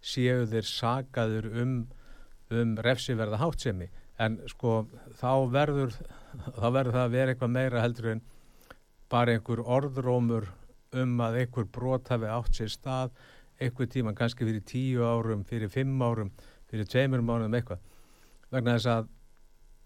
séu 0.04 0.44
þeir 0.50 0.68
sagaður 0.68 1.48
um, 1.62 1.78
um 2.52 2.76
refsiverða 2.84 3.40
hátsemi 3.40 3.88
en 4.20 4.38
sko 4.50 4.82
þá 5.18 5.32
verður 5.54 5.96
þá 6.58 6.68
verður 6.74 6.94
það 6.98 7.02
að 7.04 7.16
vera 7.16 7.34
eitthvað 7.34 7.54
meira 7.54 7.82
heldur 7.82 8.12
en 8.12 8.22
bara 9.08 9.34
einhver 9.34 9.64
orðrómur 9.64 10.50
um 10.98 11.18
að 11.24 11.42
einhver 11.42 11.68
brot 11.72 12.12
hafi 12.12 12.28
átt 12.28 12.54
sér 12.60 12.72
stað 12.72 13.16
einhver 13.58 13.88
tíma 13.90 14.14
kannski 14.14 14.46
fyrir 14.46 14.62
tíu 14.68 15.04
árum, 15.06 15.44
fyrir 15.48 15.72
fimm 15.72 16.02
árum 16.02 16.30
fyrir 16.68 16.88
tveimur 16.88 17.22
mánuðum 17.24 17.56
eitthvað. 17.58 17.80
Vegna 18.52 18.76
þess 18.76 18.90
að 18.92 19.08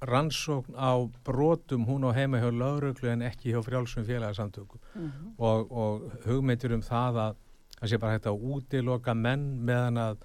rannsókn 0.08 0.74
á 0.74 0.92
brotum 1.24 1.86
hún 1.86 2.06
á 2.08 2.10
heima 2.16 2.40
hjá 2.42 2.50
lauruglu 2.50 3.10
en 3.12 3.22
ekki 3.22 3.54
hjá 3.54 3.62
frjálsum 3.62 4.04
félagsamtöku 4.04 4.78
mm 4.78 5.08
-hmm. 5.08 5.32
og, 5.38 5.72
og 5.72 6.12
hugmyndir 6.26 6.74
um 6.74 6.82
það 6.82 7.14
að 7.26 7.36
það 7.80 7.88
sé 7.90 7.98
bara 7.98 8.12
hægt 8.12 8.26
að 8.26 8.42
útiloka 8.52 9.14
menn 9.14 9.64
meðan 9.64 9.96
að 9.98 10.16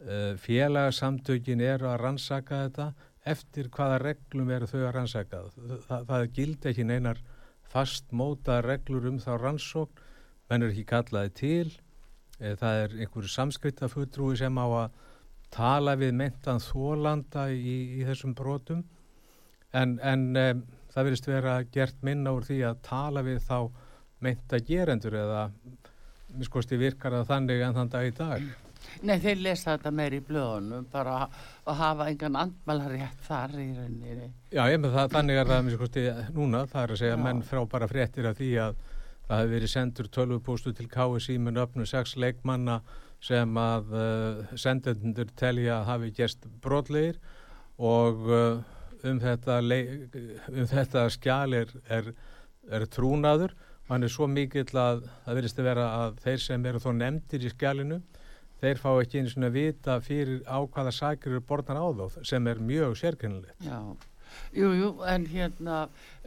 uh, 0.00 0.36
félagsamtökin 0.36 1.60
eru 1.60 1.86
að 1.86 2.00
rannsaka 2.00 2.62
þetta 2.64 2.92
eftir 3.24 3.68
hvaða 3.68 3.98
reglum 3.98 4.50
eru 4.50 4.66
þau 4.66 4.80
að 4.86 4.94
rannsaka 4.94 5.42
það, 5.88 6.06
það 6.06 6.32
gild 6.32 6.66
ekki 6.66 6.84
neinar 6.84 7.18
fastmóta 7.70 8.60
reglur 8.62 9.06
um 9.10 9.18
þá 9.18 9.36
rannsókn 9.38 10.08
menn 10.50 10.66
er 10.66 10.72
ekki 10.72 10.86
kallaði 10.90 11.32
til. 11.38 11.68
E, 12.40 12.54
það 12.58 12.80
er 12.84 12.96
einhverju 13.04 13.30
samskrittafutrúi 13.30 14.38
sem 14.40 14.58
á 14.58 14.66
að 14.66 14.96
tala 15.54 15.96
við 15.98 16.14
mentan 16.18 16.62
þólanda 16.62 17.48
í, 17.54 18.00
í 18.00 18.06
þessum 18.08 18.34
brotum 18.38 18.82
en, 19.76 19.98
en 20.02 20.26
um, 20.36 20.64
það 20.90 21.06
verðist 21.08 21.30
vera 21.30 21.60
gert 21.74 22.02
minna 22.06 22.34
úr 22.34 22.46
því 22.46 22.62
að 22.70 22.82
tala 22.86 23.22
við 23.26 23.40
þá 23.46 23.58
meinta 24.20 24.60
gerendur 24.64 25.16
eða 25.16 25.44
miskosti 26.38 26.78
virkar 26.80 27.14
það 27.20 27.30
þannig 27.30 27.64
en 27.66 27.78
þann 27.78 27.94
dag 27.94 28.08
í 28.08 28.12
dag 28.16 28.50
Nei, 29.04 29.18
þeir 29.20 29.42
lesa 29.44 29.74
þetta 29.74 29.90
meir 29.92 30.14
í 30.16 30.22
blöðunum 30.24 30.86
bara 30.90 31.26
að 31.68 31.76
hafa 31.78 32.06
engan 32.10 32.38
andmælarétt 32.40 33.26
þar 33.26 33.52
í 33.60 33.66
rauninni 33.76 34.30
Já, 34.50 34.62
ég 34.72 34.80
með 34.80 34.96
það, 34.96 35.12
þannig 35.16 35.40
er 35.40 35.50
það 35.50 35.66
miskosti 35.66 36.06
núna, 36.36 36.64
það 36.70 36.82
er 36.82 36.94
að 36.94 37.02
segja 37.02 37.18
Já. 37.18 37.22
menn 37.26 37.44
frá 37.46 37.60
bara 37.74 37.90
fréttir 37.90 38.30
af 38.30 38.38
því 38.40 38.50
að 38.64 38.80
það 39.28 39.42
hefur 39.42 39.54
verið 39.54 39.72
sendur 39.74 40.10
tölvupóstu 40.16 40.74
til 40.74 40.88
KSI 40.90 41.38
með 41.38 41.62
öfnu 41.66 41.86
sex 41.86 42.16
leikmanna 42.18 42.80
sem 43.22 43.60
að 43.60 43.94
uh, 43.94 44.52
sendendur 44.58 45.28
telja 45.38 45.78
að 45.78 45.88
hafi 45.92 46.12
gerst 46.16 46.48
brotleir 46.64 47.20
og 47.76 48.26
uh, 48.32 48.62
um 49.08 49.20
þetta, 49.22 49.58
um 50.52 50.70
þetta 50.70 51.08
skjál 51.14 51.56
er, 51.62 51.74
er, 51.88 52.12
er 52.70 52.86
trúnaður 52.92 53.54
og 53.54 53.94
hann 53.94 54.06
er 54.06 54.12
svo 54.12 54.28
mikill 54.30 54.70
að 54.78 55.04
það 55.24 55.40
verðist 55.40 55.60
að 55.60 55.68
vera 55.70 55.86
að 56.04 56.20
þeir 56.24 56.44
sem 56.44 56.66
eru 56.70 56.82
þó 56.82 56.90
nefndir 56.98 57.46
í 57.46 57.52
skjálinu 57.54 58.00
þeir 58.60 58.80
fá 58.80 58.90
ekki 59.00 59.20
einu 59.20 59.32
svona 59.32 59.50
vita 59.54 59.96
fyrir 60.04 60.44
á 60.44 60.58
hvaða 60.60 60.92
sækir 60.94 61.34
eru 61.34 61.42
borðan 61.48 61.80
á 61.80 61.86
þá 61.96 62.22
sem 62.28 62.48
er 62.50 62.60
mjög 62.60 62.96
sérkennilegt. 63.00 63.64
Já, 63.64 63.80
jú, 64.54 64.70
jú, 64.76 64.90
en 65.08 65.26
hérna 65.30 65.78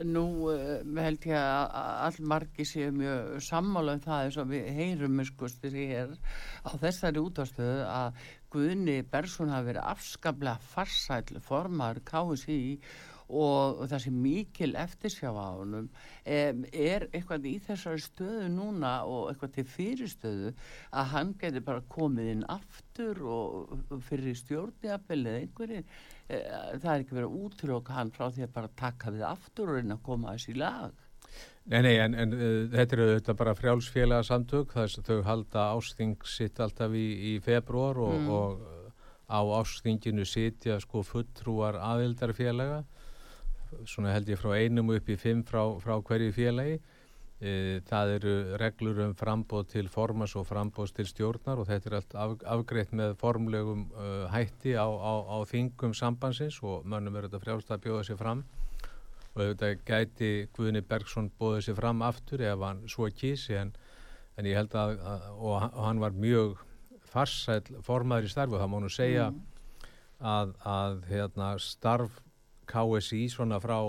nú 0.01 0.25
uh, 0.51 0.81
held 0.97 1.27
ég 1.29 1.37
að 1.37 1.77
all 2.07 2.19
margi 2.33 2.65
séu 2.67 2.89
mjög 2.95 3.37
sammála 3.45 3.97
um 3.97 4.03
það 4.03 4.27
eins 4.27 4.39
og 4.41 4.49
við 4.49 4.71
heyrum 4.79 5.21
skustir 5.29 5.77
hér 5.77 6.15
á 6.65 6.71
þessari 6.81 7.21
útastöðu 7.21 7.85
að 7.85 8.25
Guðni 8.53 8.99
Bersson 9.09 9.49
hafi 9.49 9.71
verið 9.71 9.89
afskaplega 9.93 10.61
farsæl 10.73 11.41
formar 11.41 11.99
KSI 12.05 12.61
og 13.33 13.83
það 13.89 14.01
sem 14.05 14.17
mikil 14.23 14.75
eftirsjá 14.77 15.31
á 15.31 15.57
honum 15.57 15.87
er 16.25 17.07
eitthvað 17.09 17.47
í 17.49 17.53
þessari 17.65 18.03
stöðu 18.03 18.49
núna 18.53 18.91
og 19.09 19.31
eitthvað 19.31 19.53
til 19.57 19.65
fyrirstöðu 19.75 20.51
að 20.91 21.09
hann 21.13 21.33
getur 21.41 21.65
bara 21.69 21.85
komið 21.95 22.31
inn 22.33 22.43
aftur 22.51 23.23
og 23.23 23.87
fyrir 24.09 24.37
stjórnjafel 24.37 25.21
eða 25.23 25.39
einhverju? 25.45 25.85
E, 26.27 26.41
það 26.77 26.91
er 26.93 27.05
ekki 27.05 27.17
verið 27.17 27.31
að 27.31 27.39
útloka 27.47 27.97
hann 27.97 28.13
frá 28.13 28.27
því 28.29 28.45
að 28.45 28.53
bara 28.59 28.75
taka 28.83 29.15
við 29.15 29.25
aftur 29.31 29.71
og 29.71 29.79
reyna 29.79 29.97
að 29.97 30.05
koma 30.11 30.35
þessi 30.35 30.59
lag 30.59 31.02
Nei, 31.71 31.79
nei, 31.85 31.93
en, 32.03 32.15
en 32.19 32.33
uh, 32.35 32.45
þetta 32.73 32.97
eru 32.97 33.09
auðvitað 33.09 33.37
bara 33.39 33.55
frjálsfélaga 33.55 34.27
samtök 34.27 34.73
þess 34.75 34.99
að 34.99 35.11
þau 35.11 35.27
halda 35.29 35.67
ásting 35.77 36.25
sitt 36.27 36.59
alltaf 36.63 36.95
í, 36.95 37.05
í 37.31 37.35
februar 37.43 38.01
og, 38.03 38.17
mm. 38.19 38.33
og 38.35 38.65
uh, 38.67 38.89
á 39.31 39.39
ástinginu 39.61 40.25
sitja 40.27 40.79
sko 40.83 41.05
fulltrúar 41.07 41.79
aðildarfélaga 41.79 42.83
svona 43.89 44.11
held 44.13 44.27
ég 44.29 44.37
frá 44.37 44.51
einum 44.59 44.91
upp 44.93 45.07
í 45.09 45.15
fimm 45.17 45.41
frá, 45.47 45.63
frá 45.81 45.95
hverju 46.03 46.35
félagi 46.35 46.81
E, 47.43 47.81
það 47.89 48.11
eru 48.17 48.33
reglur 48.61 48.99
um 49.03 49.13
frambóð 49.19 49.65
til 49.73 49.89
formas 49.91 50.31
og 50.39 50.45
frambóðs 50.47 50.93
til 50.95 51.03
stjórnar 51.09 51.59
og 51.59 51.67
þetta 51.67 51.89
er 51.89 51.95
allt 51.97 52.13
af, 52.15 52.35
afgreitt 52.55 52.93
með 52.95 53.17
formlegum 53.19 53.81
uh, 53.91 54.29
hætti 54.31 54.77
á, 54.79 54.87
á, 54.87 55.13
á 55.27 55.37
þingum 55.49 55.95
sambansins 55.97 56.61
og 56.63 56.85
mönnum 56.87 57.17
er 57.19 57.27
þetta 57.27 57.41
frjálst 57.43 57.73
að 57.75 57.81
bjóða 57.83 58.05
sér 58.07 58.19
fram 58.21 58.45
og 59.33 59.41
þetta 59.41 59.69
gæti 59.87 60.31
Guðni 60.53 60.83
Bergson 60.85 61.31
bóðið 61.39 61.67
sér 61.67 61.79
fram 61.79 62.03
aftur 62.05 62.43
ef 62.45 62.61
hann 62.61 62.83
svo 62.91 63.07
kísi 63.09 63.55
en, 63.57 63.73
en 64.37 64.49
ég 64.49 64.59
held 64.59 64.75
að, 64.77 64.99
að 65.01 65.25
og, 65.33 65.55
og 65.71 65.83
hann 65.87 66.03
var 66.03 66.13
mjög 66.17 66.61
farsæl 67.13 67.81
formaður 67.85 68.29
í 68.29 68.31
starfu 68.33 68.57
og 68.57 68.63
það 68.63 68.71
má 68.73 68.79
nú 68.81 68.91
segja 68.93 69.27
mm. 69.31 69.39
að, 70.33 70.47
að 70.69 70.93
hérna, 71.09 71.47
starf 71.61 72.13
KSI 72.69 73.23
svona 73.33 73.57
frá 73.61 73.79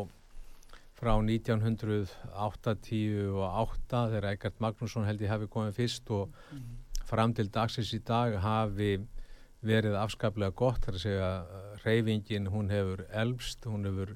frá 0.94 1.12
1988 1.20 4.00
þegar 4.12 4.30
Egert 4.30 4.60
Magnússon 4.62 5.08
held 5.08 5.20
ég 5.24 5.32
hafi 5.32 5.46
komið 5.50 5.74
fyrst 5.76 6.06
og 6.14 6.24
mm. 6.54 6.64
fram 7.04 7.30
til 7.36 7.48
dagsins 7.52 7.90
í 7.96 8.00
dag 8.06 8.30
hafi 8.40 8.92
verið 9.64 9.94
afskaplega 9.98 10.52
gott 10.56 10.84
þar 10.84 10.94
að 10.98 11.04
segja 11.04 11.30
reyfingin 11.84 12.50
hún 12.52 12.70
hefur 12.72 13.00
elbst, 13.10 13.60
hún 13.68 13.84
hefur 13.88 14.10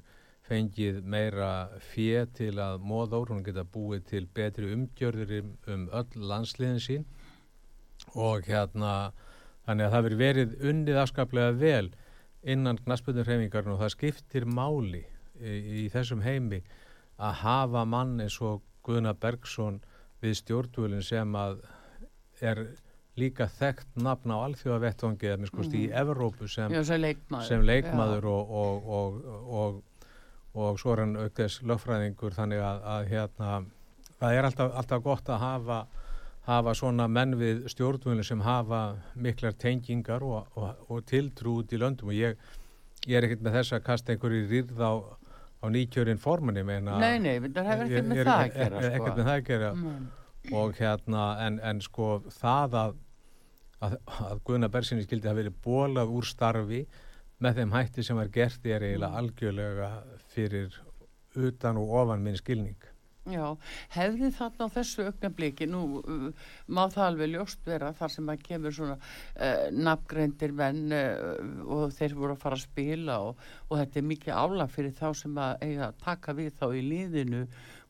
fengið 0.49 0.99
meira 1.05 1.69
fjö 1.91 2.25
til 2.37 2.55
að 2.61 2.81
móðór, 2.81 3.33
hún 3.33 3.45
geta 3.45 3.63
búið 3.63 4.05
til 4.09 4.25
betri 4.33 4.73
umgjörður 4.73 5.35
um 5.69 5.87
öll 5.93 6.27
landsliðin 6.31 6.83
sín 6.83 7.07
og 8.15 8.47
hérna 8.49 9.11
þannig 9.67 9.85
að 9.85 9.93
það 9.93 10.05
verið 10.07 10.23
verið 10.23 10.55
unnið 10.71 11.01
afskaplega 11.03 11.55
vel 11.59 11.89
innan 12.41 12.79
knaspunum 12.81 13.27
reyfingarinn 13.27 13.75
og 13.75 13.83
það 13.83 13.95
skiptir 13.95 14.47
máli 14.47 15.03
í, 15.03 15.55
í 15.83 15.87
þessum 15.93 16.23
heimi 16.25 16.61
að 17.19 17.41
hafa 17.43 17.85
mann 17.85 18.19
eins 18.23 18.39
og 18.41 18.63
Guðna 18.87 19.13
Bergson 19.13 19.81
við 20.23 20.39
stjórnvölinn 20.39 21.03
sem 21.05 21.35
að 21.35 21.59
er 22.41 22.63
líka 23.19 23.49
þekkt 23.51 23.99
nafn 23.99 24.31
á 24.31 24.37
alþjóðavettvangi 24.47 25.27
eða 25.33 25.49
skoðst 25.49 25.73
mm. 25.73 25.81
í. 25.81 25.89
Evrópu 26.01 26.47
sem, 26.47 26.73
Já, 26.73 26.81
sem 26.87 27.01
leikmaður, 27.03 27.47
sem 27.49 27.65
leikmaður 27.67 28.27
og, 28.31 28.53
og, 28.61 28.89
og, 28.99 29.17
og 29.59 29.79
svo 30.53 30.93
er 30.93 31.03
hann 31.03 31.17
aukveðs 31.19 31.59
lögfræðingur 31.69 32.35
þannig 32.35 32.63
að, 32.65 32.83
að 32.93 33.09
hérna, 33.13 33.49
það 34.19 34.37
er 34.37 34.49
alltaf, 34.49 34.71
alltaf 34.81 35.03
gott 35.05 35.29
að 35.29 35.43
hafa, 35.43 35.79
hafa 36.49 36.75
svona 36.77 37.07
menn 37.11 37.37
við 37.39 37.67
stjórnvölinn 37.73 38.25
sem 38.25 38.41
hafa 38.45 38.83
miklar 39.15 39.53
tengingar 39.53 40.25
og 40.25 41.03
tiltrú 41.09 41.59
út 41.61 41.73
í 41.73 41.81
löndum 41.81 42.11
og 42.13 42.17
ég, 42.17 42.39
ég 43.05 43.17
er 43.17 43.27
ekkert 43.27 43.45
með 43.45 43.59
þess 43.59 43.77
að 43.77 43.85
kasta 43.91 44.15
einhverju 44.15 44.47
rýrð 44.49 44.81
á 44.81 44.93
á 45.59 45.65
nýkjörinn 45.67 46.19
formunni 46.19 46.63
Nei, 47.01 47.19
nei, 47.19 47.35
það 47.43 47.67
hefur 47.67 47.85
ekkert 47.85 48.09
með 48.09 48.23
það 48.23 48.41
að 48.43 48.55
gera 48.55 48.81
sko. 48.81 48.93
Ekkert 48.95 49.17
með 49.17 49.25
það 49.25 49.33
að 49.33 49.45
gera 49.49 49.71
mm. 49.75 50.07
og 50.61 50.79
hérna, 50.79 51.25
en, 51.45 51.59
en 51.71 51.81
sko 51.83 52.09
það 52.37 52.77
að, 52.81 52.97
að, 53.87 53.95
að 54.29 54.41
Guðna 54.47 54.71
Bersinni 54.71 55.05
skildi 55.07 55.31
að 55.31 55.41
veri 55.41 55.53
bólað 55.65 56.13
úr 56.15 56.29
starfi 56.29 56.81
með 57.43 57.61
þeim 57.61 57.75
hætti 57.75 58.05
sem 58.05 58.19
var 58.19 58.31
gert 58.35 58.65
er 58.67 58.85
eiginlega 58.85 59.11
mm. 59.11 59.19
algjörlega 59.23 59.89
fyrir 60.33 60.79
utan 61.39 61.79
og 61.79 61.93
ofan 62.03 62.23
minn 62.23 62.39
skilning 62.39 62.89
Já, 63.29 63.45
hefði 63.93 64.29
þarna 64.33 64.65
á 64.65 64.73
þessu 64.73 65.03
auknabliki, 65.05 65.67
nú 65.69 65.99
uh, 65.99 66.29
má 66.71 66.85
það 66.89 67.03
alveg 67.05 67.31
ljóst 67.33 67.67
vera 67.67 67.91
þar 67.97 68.13
sem 68.13 68.31
að 68.31 68.45
kemur 68.47 68.73
svona 68.73 68.95
uh, 68.95 69.65
nafngreindir 69.75 70.53
menn 70.55 70.95
uh, 70.95 71.35
og 71.67 71.93
þeir 71.93 72.15
voru 72.17 72.33
að 72.33 72.41
fara 72.45 72.57
að 72.57 72.63
spila 72.63 73.19
og, 73.27 73.43
og 73.67 73.81
þetta 73.81 74.01
er 74.01 74.07
mikið 74.13 74.39
álag 74.39 74.73
fyrir 74.73 74.95
þá 74.97 75.09
sem 75.21 75.37
að 75.45 75.67
eiga 75.67 75.89
að 75.91 75.99
taka 76.07 76.35
við 76.39 76.55
þá 76.61 76.65
í 76.71 76.85
líðinu 76.87 77.43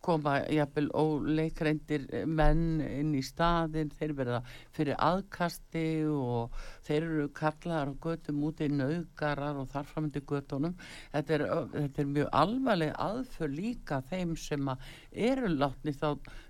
koma 0.05 0.37
jafnvel 0.47 0.87
óleikreindir 0.95 2.05
menn 2.27 2.79
inn 2.85 3.11
í 3.17 3.23
staðin 3.25 3.91
þeir 3.97 4.13
verða 4.17 4.39
fyrir 4.75 4.95
aðkasti 5.03 5.85
og 6.07 6.55
þeir 6.87 6.99
eru 7.01 7.27
kallaðar 7.35 7.91
og 7.93 7.99
göttum 8.05 8.39
út 8.47 8.63
í 8.63 8.69
naugarar 8.71 9.59
og 9.59 9.67
þarframöndi 9.73 10.23
göttunum 10.29 10.77
þetta 11.11 11.37
er, 11.37 11.45
þetta 11.75 12.03
er 12.03 12.09
mjög 12.15 12.31
alvarleg 12.43 12.95
aðför 13.09 13.53
líka 13.53 14.01
þeim 14.09 14.33
sem 14.39 14.73
eru 15.11 15.51
látni 15.55 15.93
þá 15.95 16.09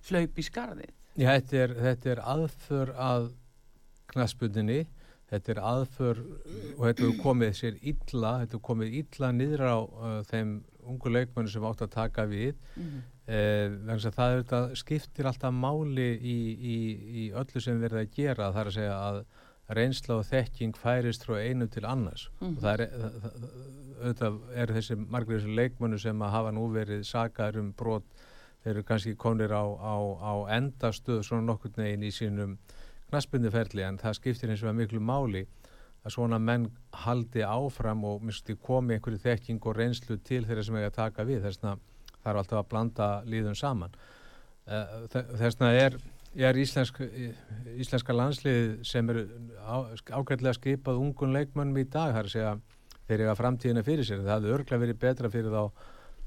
hlaup 0.09 0.39
í 0.39 0.45
skarðið. 0.45 0.95
Já, 1.17 1.33
þetta 1.33 1.61
er, 1.63 1.75
þetta 1.83 2.13
er 2.13 2.23
aðför 2.35 2.95
að 3.09 3.29
knaspunni 4.13 4.83
þetta 5.29 5.53
er 5.53 5.61
aðför 5.71 6.21
og 6.75 6.83
þetta 6.87 7.05
er 7.05 7.21
komið 7.23 7.55
sér 7.59 7.79
illa, 7.91 8.33
þetta 8.43 8.57
er 8.57 8.63
komið 8.65 8.99
illa 9.03 9.31
niður 9.35 9.65
á 9.65 9.77
uh, 9.77 10.19
þeim 10.29 10.53
ungu 10.89 11.11
leikmennu 11.13 11.51
sem 11.51 11.65
átt 11.69 11.83
að 11.85 11.93
taka 11.95 12.25
við 12.29 12.55
mm 12.75 12.85
-hmm. 12.85 13.03
eh, 13.27 14.09
það 14.09 14.37
þetta, 14.39 14.61
skiptir 14.75 15.29
alltaf 15.29 15.53
máli 15.53 16.09
í, 16.17 16.39
í, 16.73 16.77
í 17.23 17.27
öllu 17.31 17.61
sem 17.61 17.81
verður 17.81 18.03
að 18.03 18.15
gera 18.15 18.51
þar 18.55 18.71
að 18.71 18.77
segja 18.79 18.97
að 19.09 19.23
reynsla 19.69 20.17
og 20.17 20.25
þekking 20.25 20.77
færist 20.77 21.25
frá 21.25 21.37
einu 21.37 21.67
til 21.67 21.85
annars 21.85 22.29
mm 22.39 22.47
-hmm. 22.47 22.57
og 22.57 22.61
það 22.63 22.79
er, 22.79 22.89
það, 24.17 24.39
er 24.55 24.73
þessi 24.77 24.95
margir 24.95 25.39
þessi 25.39 25.55
leikmennu 25.55 25.99
sem 25.99 26.21
að 26.21 26.35
hafa 26.37 26.51
nú 26.51 26.67
verið 26.73 27.03
sakar 27.03 27.57
um 27.57 27.71
brot 27.73 28.05
þeir 28.63 28.75
eru 28.75 28.83
kannski 28.83 29.15
konir 29.15 29.53
á, 29.53 29.63
á, 29.63 29.95
á 30.19 30.33
endastuð 30.57 31.23
svona 31.23 31.45
nokkur 31.45 31.71
neginn 31.77 32.03
í 32.03 32.11
sínum 32.11 32.57
knaspunniferli 33.09 33.83
en 33.83 33.97
það 33.97 34.17
skiptir 34.19 34.49
eins 34.49 34.63
og 34.63 34.75
miklu 34.75 34.99
máli 34.99 35.45
að 36.05 36.13
svona 36.15 36.39
menn 36.39 36.69
haldi 37.03 37.43
áfram 37.43 38.05
og 38.07 38.23
misti 38.25 38.55
komi 38.55 38.95
einhverju 38.95 39.19
þekking 39.23 39.65
og 39.67 39.75
reynslu 39.77 40.19
til 40.23 40.45
þeirra 40.47 40.63
sem 40.65 40.77
eiga 40.79 40.91
að 40.91 40.97
taka 40.99 41.25
við. 41.27 41.43
Þess 41.43 41.63
að 41.63 41.83
það 42.13 42.31
er 42.31 42.39
alltaf 42.41 42.61
að 42.61 42.69
blanda 42.71 43.09
líðum 43.27 43.57
saman. 43.59 43.99
Eh, 44.69 44.95
þess 45.11 45.61
að 45.65 45.81
er, 45.81 45.99
er 46.49 46.61
íslensk, 46.63 47.01
íslenska 47.75 48.15
landslið 48.15 48.79
sem 48.87 49.11
eru 49.11 49.25
ágætlega 49.65 50.55
skipað 50.57 51.03
ungun 51.03 51.35
leikmönnum 51.35 51.81
í 51.83 51.87
dag 51.89 52.15
þar 52.15 52.31
sé 52.31 52.45
að 52.47 52.63
þeir 53.09 53.25
eiga 53.25 53.37
framtíðina 53.39 53.85
fyrir 53.85 54.07
sér. 54.07 54.23
Það 54.23 54.35
hefði 54.37 54.55
örglega 54.57 54.83
verið 54.85 55.03
betra 55.03 55.33
fyrir 55.33 55.55
þá 55.55 55.63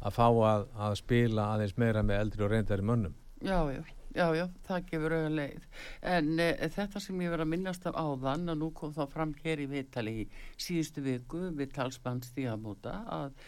að 0.03 0.15
fá 0.19 0.27
að, 0.27 0.69
að 0.89 1.01
spila 1.01 1.51
aðeins 1.55 1.77
meira 1.79 2.05
með 2.05 2.25
eldri 2.27 2.45
og 2.45 2.53
reyndari 2.53 2.87
mönnum. 2.87 3.19
Já, 3.43 3.59
já 3.71 3.83
Já, 4.13 4.27
já, 4.37 4.45
það 4.67 4.89
gefur 4.91 5.13
auðvitað 5.17 5.35
leið. 5.39 5.67
En 6.13 6.27
e, 6.43 6.47
þetta 6.75 7.01
sem 7.01 7.21
ég 7.25 7.31
verið 7.33 7.47
að 7.47 7.51
minnast 7.55 7.87
af 7.89 7.95
áðan 7.97 8.53
og 8.53 8.59
nú 8.61 8.69
kom 8.77 8.93
þá 8.93 9.07
fram 9.09 9.33
hér 9.41 9.63
í 9.65 9.69
Vitali 9.71 10.13
í 10.21 10.27
síðustu 10.61 11.05
viku 11.07 11.41
við 11.57 11.73
talsmann 11.79 12.21
stígamóta 12.27 12.99
að, 13.17 13.39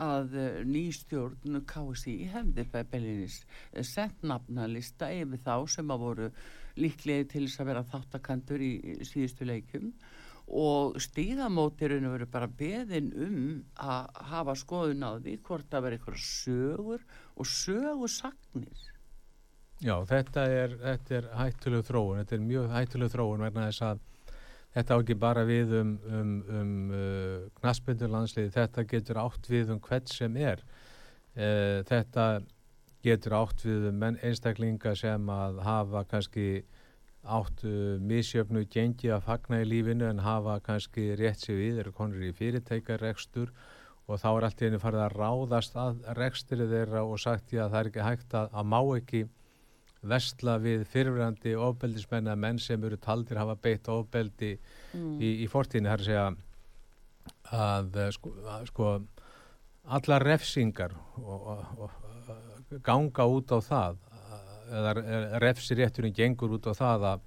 að 0.00 0.36
e, 0.40 0.46
nýstjórn 0.70 1.60
KSI 1.68 2.16
hefði 2.32 2.64
beilinis 2.72 3.42
sett 3.90 4.24
nafnalista 4.24 5.10
yfir 5.12 5.44
þá 5.44 5.68
sem 5.76 5.92
að 5.92 6.06
voru 6.06 6.30
líklegi 6.80 7.28
til 7.34 7.44
þess 7.44 7.60
að 7.60 7.70
vera 7.74 7.84
þáttakantur 7.92 8.64
í 8.64 8.72
síðustu 9.04 9.50
leikum 9.50 9.92
og 10.48 10.96
stígamótirinn 11.04 12.08
verið 12.14 12.32
bara 12.32 12.48
beðin 12.48 13.12
um 13.28 13.38
að 13.76 14.24
hafa 14.32 14.56
skoðun 14.56 15.04
á 15.04 15.20
því 15.20 15.38
hvort 15.44 15.76
að 15.76 15.86
vera 15.86 16.00
eitthvað 16.00 16.20
sögur 16.24 17.08
og 17.36 17.48
sögursagnir 17.48 18.90
Já, 19.84 19.98
þetta 20.08 20.42
er, 20.48 20.74
þetta 20.80 21.16
er 21.18 21.26
hættuleg 21.36 21.82
þróun, 21.84 22.20
þetta 22.22 22.36
er 22.38 22.44
mjög 22.46 22.70
hættuleg 22.72 23.10
þróun 23.12 23.42
verna 23.44 23.66
þess 23.68 23.82
að 23.84 23.98
þetta 24.74 24.96
á 24.96 25.00
ekki 25.02 25.16
bara 25.20 25.42
við 25.44 25.74
um, 25.76 25.90
um, 26.08 26.30
um 26.48 26.70
uh, 26.88 27.34
knaspindurlandsliði, 27.60 28.52
þetta 28.54 28.86
getur 28.94 29.20
átt 29.20 29.50
við 29.52 29.74
um 29.74 29.82
hvert 29.84 30.08
sem 30.08 30.38
er. 30.40 30.64
Uh, 31.36 31.84
þetta 31.90 32.24
getur 33.04 33.36
átt 33.42 33.66
við 33.66 33.90
um 33.90 34.08
einstaklinga 34.14 34.94
sem 34.96 35.28
að 35.36 35.60
hafa 35.68 36.04
kannski 36.14 36.48
átt 37.20 37.62
uh, 37.68 38.00
misjöfnu 38.00 38.64
gengi 38.72 39.12
að 39.12 39.28
fagna 39.28 39.60
í 39.60 39.68
lífinu 39.68 40.08
en 40.08 40.24
hafa 40.24 40.62
kannski 40.64 41.10
rétt 41.20 41.44
sér 41.44 41.60
við, 41.60 41.84
eru 41.84 41.92
konur 41.92 42.24
í 42.24 42.32
fyrirtækarrekstur 42.40 43.52
og 44.08 44.20
þá 44.20 44.28
er 44.32 44.48
allt 44.48 44.64
í 44.64 44.70
henni 44.70 44.80
farið 44.80 45.06
að 45.10 45.20
ráðast 45.20 45.76
að 45.76 46.04
rekstri 46.16 46.72
þeirra 46.72 47.04
og 47.04 47.20
sagt 47.20 47.52
ég 47.52 47.66
að 47.66 47.74
það 47.76 47.80
er 47.82 47.92
ekki 47.92 48.06
hægt 48.08 48.36
að, 48.40 48.52
að 48.52 48.70
má 48.72 48.80
ekki 48.96 49.26
vestla 50.08 50.56
við 50.62 50.84
fyrirverandi 50.90 51.54
ofbeldismenn 51.56 52.30
að 52.30 52.40
menn 52.44 52.60
sem 52.62 52.84
eru 52.84 52.98
taldir 53.00 53.40
hafa 53.40 53.56
beitt 53.56 53.88
ofbeldi 53.88 54.54
mm. 54.56 55.18
í, 55.20 55.30
í 55.44 55.50
fortíðinu 55.50 55.90
það 55.90 55.94
er 55.94 56.04
að 56.04 56.08
segja 56.08 56.26
að 57.64 58.00
eh, 58.00 58.10
sko, 58.16 58.32
að, 58.44 58.66
sko 58.70 58.90
alla 59.98 60.18
refsingar 60.22 60.96
og, 61.20 61.48
og, 61.54 61.86
og 61.86 62.82
ganga 62.84 63.28
út 63.28 63.52
á 63.52 63.58
það 63.64 64.02
eða 64.74 64.92
refsirétturinn 65.42 66.16
gengur 66.16 66.56
út 66.56 66.68
á 66.68 66.72
það 66.74 67.08
að 67.12 67.26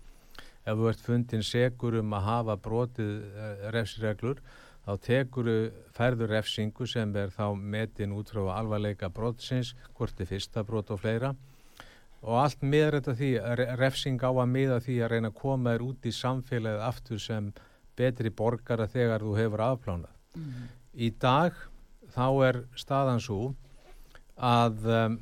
ef 0.67 0.79
þú 0.79 0.87
ert 0.89 1.03
fundin 1.05 1.45
segur 1.45 1.99
um 2.01 2.15
að 2.17 2.25
hafa 2.27 2.55
brotið 2.59 3.11
eh, 3.27 3.67
refsireglur 3.75 4.41
þá 4.87 4.93
tekur 5.03 5.49
færður 5.95 6.31
refsingu 6.31 6.87
sem 6.87 7.11
er 7.19 7.31
þá 7.35 7.51
metin 7.59 8.15
út 8.15 8.31
frá 8.31 8.45
alvarleika 8.55 9.09
brotsins, 9.11 9.73
hvort 9.97 10.19
er 10.21 10.29
fyrsta 10.29 10.63
brot 10.63 10.93
og 10.95 11.01
fleira 11.03 11.33
og 12.21 12.39
allt 12.41 12.63
miður 12.65 12.97
þetta 12.99 13.15
því 13.19 13.31
refsing 13.79 14.23
á 14.25 14.31
að 14.31 14.49
miða 14.51 14.79
því 14.83 14.97
að 15.03 15.11
reyna 15.13 15.31
að 15.31 15.39
koma 15.41 15.75
þér 15.75 15.85
út 15.87 16.07
í 16.09 16.13
samfélagið 16.17 16.85
aftur 16.87 17.21
sem 17.21 17.51
betri 17.97 18.29
borgara 18.29 18.87
þegar 18.89 19.25
þú 19.25 19.37
hefur 19.37 19.63
afplánað. 19.67 20.13
Mm. 20.37 20.67
Í 20.97 21.11
dag 21.21 21.55
þá 22.13 22.27
er 22.47 22.61
staðan 22.77 23.21
svo 23.21 23.41
að 24.37 24.85
um, 24.85 25.19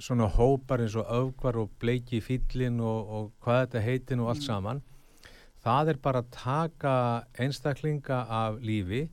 svona 0.00 0.28
hópar 0.32 0.84
eins 0.84 0.96
og 0.96 1.08
öfgar 1.12 1.58
og 1.60 1.72
bleiki 1.80 2.20
fýllin 2.24 2.80
og, 2.84 3.08
og 3.08 3.30
hvað 3.44 3.64
þetta 3.64 3.84
heitin 3.84 4.22
og 4.24 4.32
allt 4.32 4.44
Mm. 4.44 4.48
saman 4.48 4.82
það 5.64 5.92
er 5.92 6.00
bara 6.02 6.22
að 6.22 6.30
taka 6.36 6.94
einstaklinga 7.38 8.20
af 8.28 8.60
lífi 8.62 9.08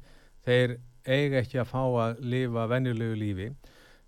þeir 0.46 0.78
eiga 1.06 1.42
ekki 1.42 1.60
að 1.62 1.72
fá 1.72 1.82
að 1.84 2.22
lifa 2.22 2.68
venjulegu 2.70 3.18
lífi 3.20 3.48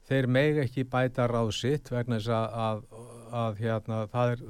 þeir 0.08 0.28
mega 0.32 0.64
ekki 0.64 0.86
bæta 0.88 1.28
ráð 1.28 1.52
sitt 1.58 1.92
vegna 1.92 2.20
þess 2.20 2.32
að, 2.32 2.58
að, 2.68 2.84
að 3.42 3.58
hérna, 3.64 3.98
það 4.14 4.34
er 4.36 4.44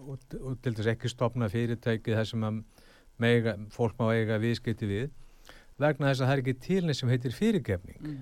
og, 0.00 0.18
og 0.40 0.58
til 0.64 0.74
þess 0.78 0.92
ekki 0.94 1.10
stopna 1.12 1.48
fyrirtæki 1.52 2.14
þar 2.16 2.28
sem 2.30 2.46
mega, 3.20 3.56
fólk 3.74 3.98
má 4.00 4.08
eiga 4.14 4.38
viðskipti 4.42 4.86
við 4.88 5.10
vegna 5.80 6.10
þess 6.10 6.22
að 6.22 6.28
það 6.30 6.34
er 6.36 6.42
ekki 6.44 6.54
tilni 6.66 6.94
sem 6.96 7.10
heitir 7.12 7.36
fyrirgefning 7.36 8.00
Mm. 8.00 8.20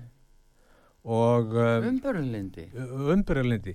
og 1.15 1.53
um, 1.55 1.85
Umbörunlindi. 1.93 2.65
umbyrjulindi 3.13 3.73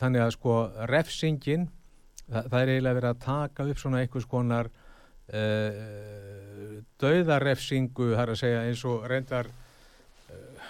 þannig 0.00 0.20
að 0.20 0.32
sko 0.34 0.56
refsingin 0.90 1.64
það, 2.28 2.50
það 2.50 2.58
er 2.60 2.72
eiginlega 2.74 2.98
verið 2.98 3.08
að 3.14 3.22
taka 3.24 3.64
upp 3.72 3.80
svona 3.80 4.02
einhvers 4.04 4.26
konar 4.28 4.68
uh, 5.32 6.82
dauðarefsingu 7.00 8.10
það 8.12 8.22
er 8.26 8.32
að 8.34 8.40
segja 8.42 8.60
eins 8.68 8.84
og 8.88 9.06
reyndar 9.10 9.48
uh, 9.48 10.68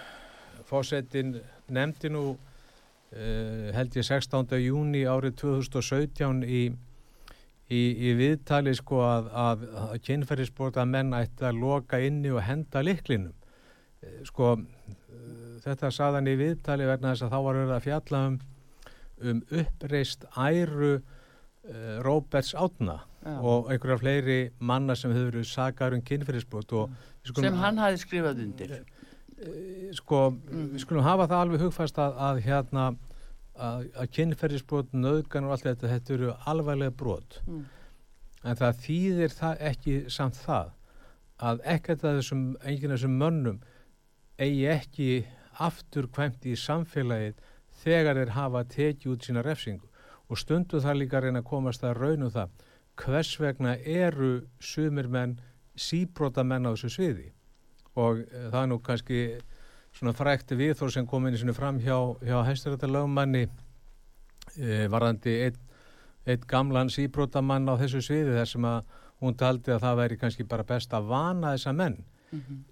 fósettin 0.70 1.34
nefndi 1.72 2.10
nú 2.12 2.24
uh, 2.34 3.68
held 3.76 3.96
ég 3.96 4.04
16. 4.04 4.58
júni 4.64 5.04
árið 5.08 5.38
2017 5.44 6.44
í 6.44 6.64
Í, 7.72 7.80
í 7.96 8.10
viðtali 8.12 8.74
sko 8.76 8.98
að, 9.00 9.28
að, 9.40 9.62
að 9.80 9.94
kynferðisbrota 10.04 10.82
menn 10.84 11.14
ætti 11.16 11.46
að 11.48 11.62
loka 11.62 11.96
inni 11.96 12.28
og 12.28 12.42
henda 12.44 12.82
liklinum. 12.84 13.32
Eh, 14.04 14.18
Sko 14.28 14.50
þetta 15.64 15.90
saðan 15.94 16.28
í 16.28 16.36
viðtali 16.36 16.84
vegna 16.88 17.14
þess 17.14 17.24
að 17.24 17.32
þá 17.32 17.38
var 17.46 17.58
verið 17.60 17.74
að 17.78 17.86
fjalla 17.86 18.20
um, 18.28 18.36
um 19.30 19.40
uppreist 19.62 20.26
æru 20.36 20.92
uh, 20.98 21.96
Róberts 22.04 22.52
Átna 22.52 22.98
Já. 23.24 23.32
og 23.40 23.72
einhverja 23.72 24.00
fleiri 24.02 24.38
manna 24.60 24.96
sem 24.98 25.14
hefur 25.14 25.32
verið 25.32 25.48
sakar 25.48 25.96
um 25.96 26.04
kynferðisbrot 26.04 26.76
og 26.76 26.92
Sem 27.32 27.56
hann 27.56 27.80
hafi 27.80 28.02
skrifað 28.02 28.42
undir. 28.44 28.76
Eh, 29.44 29.90
sko, 29.96 30.20
við 30.48 30.80
skulum 30.84 31.04
hafa 31.04 31.28
það 31.30 31.42
alveg 31.44 31.64
hugfast 31.66 31.98
að, 32.00 32.16
að 32.28 32.40
hérna 32.46 32.84
að, 33.54 33.86
að 33.94 34.10
kynferðisbrot, 34.16 34.92
nöðgan 34.96 35.48
og 35.48 35.54
allt 35.54 35.68
þetta, 35.68 35.90
þetta 35.92 36.14
eru 36.16 36.32
alvarlega 36.50 36.96
brot. 37.02 37.40
Mm. 37.46 37.64
en 38.44 38.58
það 38.60 38.80
þýðir 38.84 39.32
það 39.32 39.62
ekki 39.70 39.92
samt 40.12 40.36
það 40.36 40.72
að 41.48 41.62
ekkert 41.74 42.02
að 42.04 42.18
þessum, 42.18 42.42
enginn 42.60 42.92
af 42.92 42.98
þessum 42.98 43.14
mönnum 43.22 43.62
eigi 44.36 44.66
ekki 44.68 45.08
aftur 45.64 46.10
kvæmt 46.12 46.44
í 46.44 46.56
samfélagið 46.58 47.38
þegar 47.84 48.20
þeir 48.20 48.34
hafa 48.34 48.62
tekið 48.74 49.14
út 49.14 49.24
sína 49.24 49.44
refsingu. 49.46 49.88
Og 50.28 50.40
stundu 50.40 50.80
það 50.80 51.00
líka 51.00 51.22
reyna 51.22 51.40
að 51.40 51.48
komast 51.48 51.84
að 51.84 51.96
raunum 52.02 52.32
það 52.34 52.52
hvers 53.00 53.32
vegna 53.40 53.74
eru 53.78 54.34
sumir 54.60 55.08
menn 55.08 55.38
síbrota 55.74 56.44
menn 56.44 56.68
á 56.68 56.72
þessu 56.74 56.92
sviði 56.98 57.32
og 57.94 58.22
e, 58.24 58.46
það 58.50 58.60
er 58.62 58.70
nú 58.70 58.80
kannski 58.82 59.20
svona 59.94 60.14
frækti 60.16 60.58
viðþór 60.58 60.92
sem 60.94 61.06
kom 61.06 61.26
inn 61.28 61.36
í 61.36 61.40
sinu 61.42 61.54
fram 61.54 61.78
hjá, 61.82 61.96
hjá 62.24 62.40
hæstarættar 62.48 62.90
lögmanni 62.90 63.44
e, 64.58 64.86
varðandi 64.90 65.36
einn 65.46 65.60
einn 66.24 66.46
gamlan 66.48 66.90
síbrotamann 66.92 67.68
á 67.68 67.74
þessu 67.76 68.00
sviði 68.04 68.36
þar 68.38 68.48
sem 68.48 68.66
að 68.68 68.92
hún 69.24 69.36
taldi 69.40 69.72
að 69.74 69.82
það 69.84 69.98
væri 70.00 70.18
kannski 70.20 70.46
bara 70.48 70.64
best 70.66 70.94
að 70.96 71.08
vana 71.10 71.54
þessa 71.54 71.74
menn. 71.76 71.98
Mhm. 72.32 72.62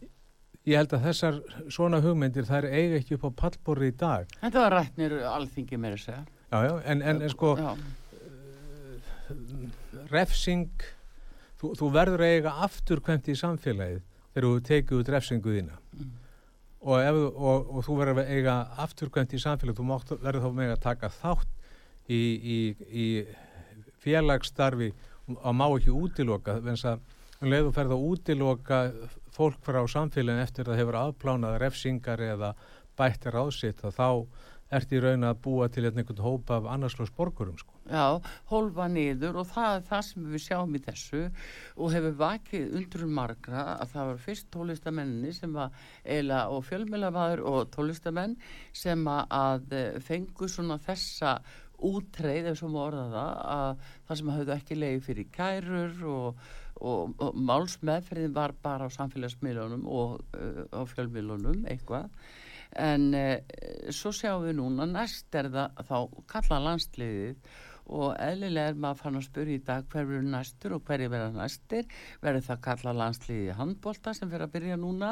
Ég 0.62 0.78
held 0.78 0.92
að 0.94 1.06
þessar 1.08 1.38
svona 1.74 1.98
hugmyndir 2.00 2.46
þær 2.46 2.68
eiga 2.70 3.00
ekki 3.00 3.16
upp 3.16 3.24
á 3.26 3.30
pallborri 3.42 3.88
í 3.90 3.96
dag. 3.98 4.28
Þetta 4.40 4.62
var 4.62 4.76
rætnir 4.76 5.16
alþingi 5.26 5.78
meira 5.78 5.98
að 5.98 6.04
segja. 6.04 6.24
Já, 6.52 6.58
já, 6.68 6.74
en, 6.86 7.02
en, 7.02 7.22
en 7.22 7.32
sko 7.32 7.56
Já. 7.58 7.72
refsing, 10.12 10.84
þú, 11.58 11.72
þú 11.80 11.90
verður 11.96 12.24
eiga 12.28 12.52
afturkvæmt 12.66 13.30
í 13.32 13.36
samfélagið 13.40 14.02
þegar 14.32 14.48
þú 14.48 14.66
tekið 14.68 14.98
út 14.98 15.12
refsingu 15.14 15.56
þína. 15.56 15.78
Mm. 15.98 16.12
Og, 16.82 17.18
og, 17.30 17.72
og 17.76 17.86
þú 17.86 17.96
verður 18.00 18.22
að 18.24 18.30
eiga 18.34 18.54
afturkvæmt 18.82 19.34
í 19.36 19.40
samfélagið, 19.42 19.78
þú 19.78 19.84
mátt, 19.86 20.14
verður 20.18 20.46
þá 20.48 20.56
með 20.58 20.72
að 20.74 20.80
taka 20.82 21.10
þátt 21.14 21.52
í, 22.10 22.22
í, 22.42 22.58
í 22.90 23.06
félagsstarfi 24.02 24.90
og 25.38 25.52
má 25.54 25.68
ekki 25.68 25.94
útiloka 25.94 26.58
þess 26.64 26.88
að 26.90 27.04
um 27.42 27.50
leið 27.50 27.68
þú 27.68 27.74
ferð 27.76 27.94
að 27.94 28.06
útiloka 28.08 28.80
fólk 29.34 29.60
frá 29.66 29.80
samfélagin 29.90 30.42
eftir 30.42 30.66
að 30.66 30.72
það 30.72 30.82
hefur 30.82 30.98
afplánað 31.00 31.58
refsingar 31.62 32.24
eða 32.26 32.52
bættir 32.98 33.38
ásitt 33.38 33.84
að 33.86 33.96
þá 33.98 34.08
ert 34.78 34.92
í 34.92 35.00
raun 35.02 35.28
að 35.28 35.40
búa 35.44 35.68
til 35.72 35.86
einhvern 35.88 36.24
hópa 36.24 36.58
af 36.58 36.68
annarslós 36.74 37.12
borgurum 37.16 37.58
sko. 37.60 37.71
Já, 37.90 38.20
hólfa 38.46 38.84
niður 38.86 39.40
og 39.42 39.48
það 39.50 39.72
er 39.76 39.86
það 39.88 40.02
sem 40.06 40.26
við 40.30 40.42
sjáum 40.44 40.76
í 40.78 40.80
þessu 40.84 41.22
og 41.74 41.88
hefur 41.96 42.14
vakið 42.20 42.76
undrun 42.78 43.14
margra 43.16 43.64
að 43.82 43.90
það 43.96 44.10
var 44.12 44.20
fyrst 44.22 44.50
tólistamenninni 44.54 45.32
sem 45.34 45.56
var 45.56 45.74
eila 46.04 46.44
og 46.54 46.62
fjölmjölamæður 46.68 47.42
og 47.50 47.72
tólistamenn 47.74 48.36
sem 48.72 49.02
að- 49.10 49.72
eh, 49.74 49.98
fengu 49.98 50.46
svona 50.48 50.78
þessa 50.78 51.40
útreið 51.82 52.52
má 52.70 52.78
orða 52.86 53.06
það 53.10 53.32
að 53.56 53.82
það 54.06 54.18
sem 54.20 54.30
hafðu 54.36 54.54
ekki 54.56 54.78
leiði 54.78 55.02
fyrir 55.08 55.28
kærur 55.34 56.04
og, 56.12 56.36
og, 56.80 57.14
og 57.18 57.34
málsmeðferðin 57.34 58.36
var 58.36 58.54
bara 58.62 58.86
á 58.86 58.90
samfélagsmiðlunum 58.94 59.84
og 59.90 60.22
uh, 60.38 60.62
á 60.70 60.82
fjölmiðlunum 60.86 61.66
eitthvað. 61.66 62.08
En 62.78 63.10
uh, 63.18 63.36
svo 63.90 64.14
sjáum 64.14 64.46
við 64.46 64.56
núna 64.60 64.86
næst 64.88 65.34
er 65.34 65.50
það 65.52 65.82
þá 65.90 65.98
kalla 66.30 66.62
landsliðið 66.68 67.36
og 67.92 68.14
eðlilega 68.16 68.72
er 68.72 68.78
maður 68.80 69.00
fann 69.02 69.18
að 69.18 69.24
spyrja 69.26 69.58
í 69.58 69.62
dag 69.66 69.86
hver 69.92 70.06
verður 70.08 70.28
næstur 70.32 70.74
og 70.76 70.84
hverju 70.88 71.08
verður 71.12 71.34
næstir. 71.36 71.88
Verður 72.22 72.46
það 72.46 72.60
kalla 72.66 72.94
landsliðið 72.98 73.48
í 73.50 73.56
handbolta 73.58 74.14
sem 74.16 74.30
fyrir 74.32 74.46
að 74.46 74.54
byrja 74.54 74.78
núna. 74.80 75.10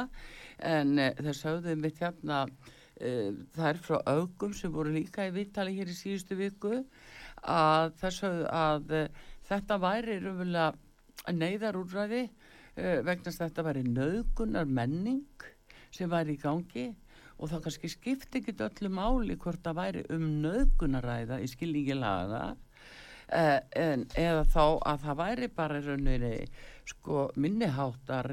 En 0.73 0.95
uh, 0.97 1.11
þess 1.21 1.47
höfðum 1.49 1.85
við 1.85 2.01
hérna 2.01 2.39
uh, 2.47 3.27
það 3.57 3.67
er 3.73 3.83
frá 3.85 3.99
augum 4.15 4.55
sem 4.57 4.73
voru 4.73 4.95
líka 4.95 5.29
í 5.29 5.35
vittali 5.35 5.77
hér 5.77 5.93
í 5.93 5.99
síðustu 5.99 6.39
viku 6.39 6.79
að 7.41 7.93
þess 8.01 8.25
höfðu 8.25 8.49
að 8.63 8.97
uh, 8.97 9.29
þetta 9.51 9.81
væri 9.85 10.17
raunverulega 10.25 11.37
neyðarúræði 11.37 12.25
vegna 12.81 13.29
að 13.29 13.37
þetta 13.37 13.63
væri 13.67 13.81
nöðgunar 13.85 14.69
menning 14.71 15.43
sem 15.93 16.09
væri 16.09 16.39
í 16.39 16.41
gangi. 16.41 16.87
Og 17.41 17.51
það 17.51 17.65
kannski 17.67 17.91
skipti 17.93 18.41
ekki 18.41 18.55
öllu 18.65 18.89
máli 18.95 19.37
hvort 19.41 19.61
það 19.65 19.77
væri 19.77 20.05
um 20.15 20.25
nöðgunaræða 20.45 21.41
í 21.45 21.49
skilningi 21.51 21.97
laga 21.99 22.43
uh, 22.53 22.70
en, 23.31 24.07
eða 24.19 24.45
þá 24.51 24.65
að 24.91 25.03
það 25.05 25.19
væri 25.21 25.49
bara 25.55 25.81
rauninni 25.85 26.35
sko 26.91 27.29
minniháttar 27.39 28.29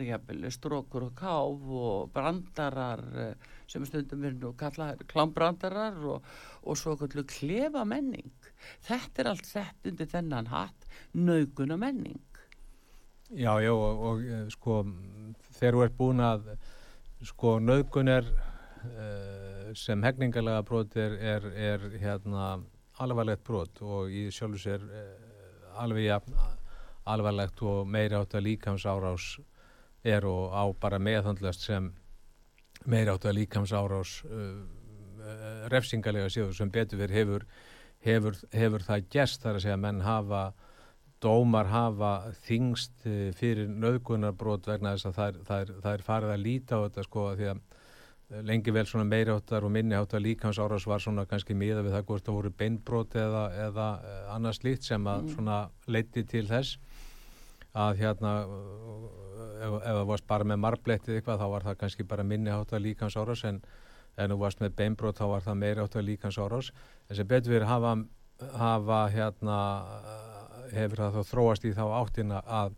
strókur 0.49 1.09
og 1.09 1.15
káf 1.17 1.67
og 1.67 2.11
brandarar 2.13 3.03
uh, 3.13 3.33
sem 3.67 3.85
stundum 3.85 4.23
er 4.25 4.37
nú 4.37 4.53
kalla 4.57 4.95
klámbrandarar 5.07 5.97
og, 6.05 6.23
og 6.63 6.77
svo 6.77 6.95
klefa 6.97 7.83
menning 7.85 8.31
þetta 8.87 9.21
er 9.21 9.29
allt 9.33 9.45
sett 9.45 9.85
undir 9.85 10.09
þennan 10.09 10.47
hatt 10.47 10.87
nöðguna 11.13 11.77
menning 11.77 12.21
Já, 13.27 13.59
já, 13.59 13.73
og, 13.73 13.99
og 14.07 14.21
eh, 14.23 14.45
sko 14.47 14.85
þegar 15.57 15.75
þú 15.75 15.81
ert 15.83 15.97
búin 15.97 16.21
að 16.23 16.45
sko 17.27 17.57
nöðgun 17.59 18.07
er 18.07 18.29
uh, 18.31 19.73
sem 19.75 20.03
hegningalega 20.03 20.63
brot 20.63 20.95
er, 20.95 21.17
er, 21.19 21.47
er 21.51 21.87
hérna 21.99 22.61
alvarlegt 23.03 23.43
brot 23.47 23.81
og 23.85 24.11
í 24.13 24.27
sjálfur 24.33 24.63
sér 24.63 24.83
uh, 24.87 25.81
alveg 25.83 26.07
jafn 26.07 26.37
alvarlegt 27.07 27.61
og 27.63 27.87
meiri 27.87 28.17
átt 28.17 28.35
að 28.35 28.47
líkams 28.49 28.85
árás 28.89 29.37
er 30.03 30.25
og 30.27 30.51
á 30.51 30.63
bara 30.79 30.99
meðhandlast 30.99 31.63
sem 31.67 31.91
meiri 32.85 33.13
átt 33.13 33.27
að 33.29 33.39
líkams 33.39 33.73
árás 33.73 34.19
uh, 34.27 34.61
uh, 35.23 35.67
refsingalega 35.73 36.29
séu 36.33 36.51
sem 36.53 36.71
betur 36.71 37.03
fyrir 37.03 37.15
hefur, 37.19 37.47
hefur, 38.05 38.39
hefur 38.53 38.87
það 38.87 39.11
gerst. 39.11 39.43
Þar 39.43 39.59
að 39.59 39.65
segja 39.65 39.77
að 39.77 39.85
menn 39.85 40.05
hafa 40.05 40.43
dómar 41.23 41.69
hafa 41.71 42.11
þingst 42.45 43.07
eh, 43.09 43.31
fyrir 43.35 43.69
nöðgunarbrót 43.71 44.67
vegna 44.69 44.93
þess 44.95 45.09
að 45.09 45.17
það 45.17 45.29
er, 45.29 45.39
það 45.47 45.61
er, 45.63 45.71
það 45.85 45.93
er 45.93 46.05
farið 46.05 46.33
að 46.33 46.43
líta 46.43 46.77
á 46.77 46.79
þetta 46.85 47.05
sko 47.07 47.25
því 47.39 47.47
að 47.51 47.61
eh, 47.61 47.76
lengi 48.27 48.73
vel 48.75 48.85
svona 48.87 49.05
meiri 49.07 49.31
áttar 49.31 49.63
og 49.63 49.71
minni 49.71 49.95
áttar 49.95 50.19
líkans 50.19 50.57
árás 50.59 50.85
var 50.87 50.99
svona 50.99 51.23
kannski 51.25 51.55
miða 51.55 51.83
við 51.85 51.93
það 51.95 52.07
hvort 52.09 52.25
það 52.25 52.37
voru 52.37 52.49
beinbrót 52.59 53.15
eða, 53.15 53.43
eða 53.67 53.87
eh, 54.03 54.33
annað 54.35 54.57
slíkt 54.57 54.87
sem 54.87 55.07
að 55.07 55.29
svona 55.35 55.59
leiti 55.87 56.25
til 56.27 56.43
þess 56.49 56.75
að 57.77 58.01
hérna 58.01 58.33
ef, 58.43 59.77
það 59.85 60.03
varst 60.11 60.27
bara 60.27 60.47
með 60.51 60.59
marblettið 60.65 61.19
eitthvað 61.19 61.39
þá 61.39 61.47
var 61.53 61.67
það 61.69 61.79
kannski 61.83 62.07
bara 62.09 62.27
minni 62.27 62.51
áttar 62.51 62.83
líkans 62.83 63.15
árás 63.15 63.45
en 63.47 63.61
ef 64.17 64.31
þú 64.31 64.39
varst 64.41 64.63
með 64.63 64.75
beinbrót 64.81 65.21
þá 65.21 65.25
var 65.31 65.47
það 65.47 65.59
meiri 65.63 65.85
áttar 65.85 66.03
líkans 66.03 66.39
árás 66.41 66.71
en 67.07 67.15
sem 67.15 67.27
betur 67.31 67.55
við 67.55 67.67
hafa, 67.69 67.95
hafa 68.59 68.99
hérna 69.13 69.57
hefur 70.73 70.99
það 70.99 71.15
þá 71.15 71.31
þróast 71.31 71.63
í 71.69 71.73
þá 71.77 71.85
áttina 72.01 72.43
að, 72.43 72.75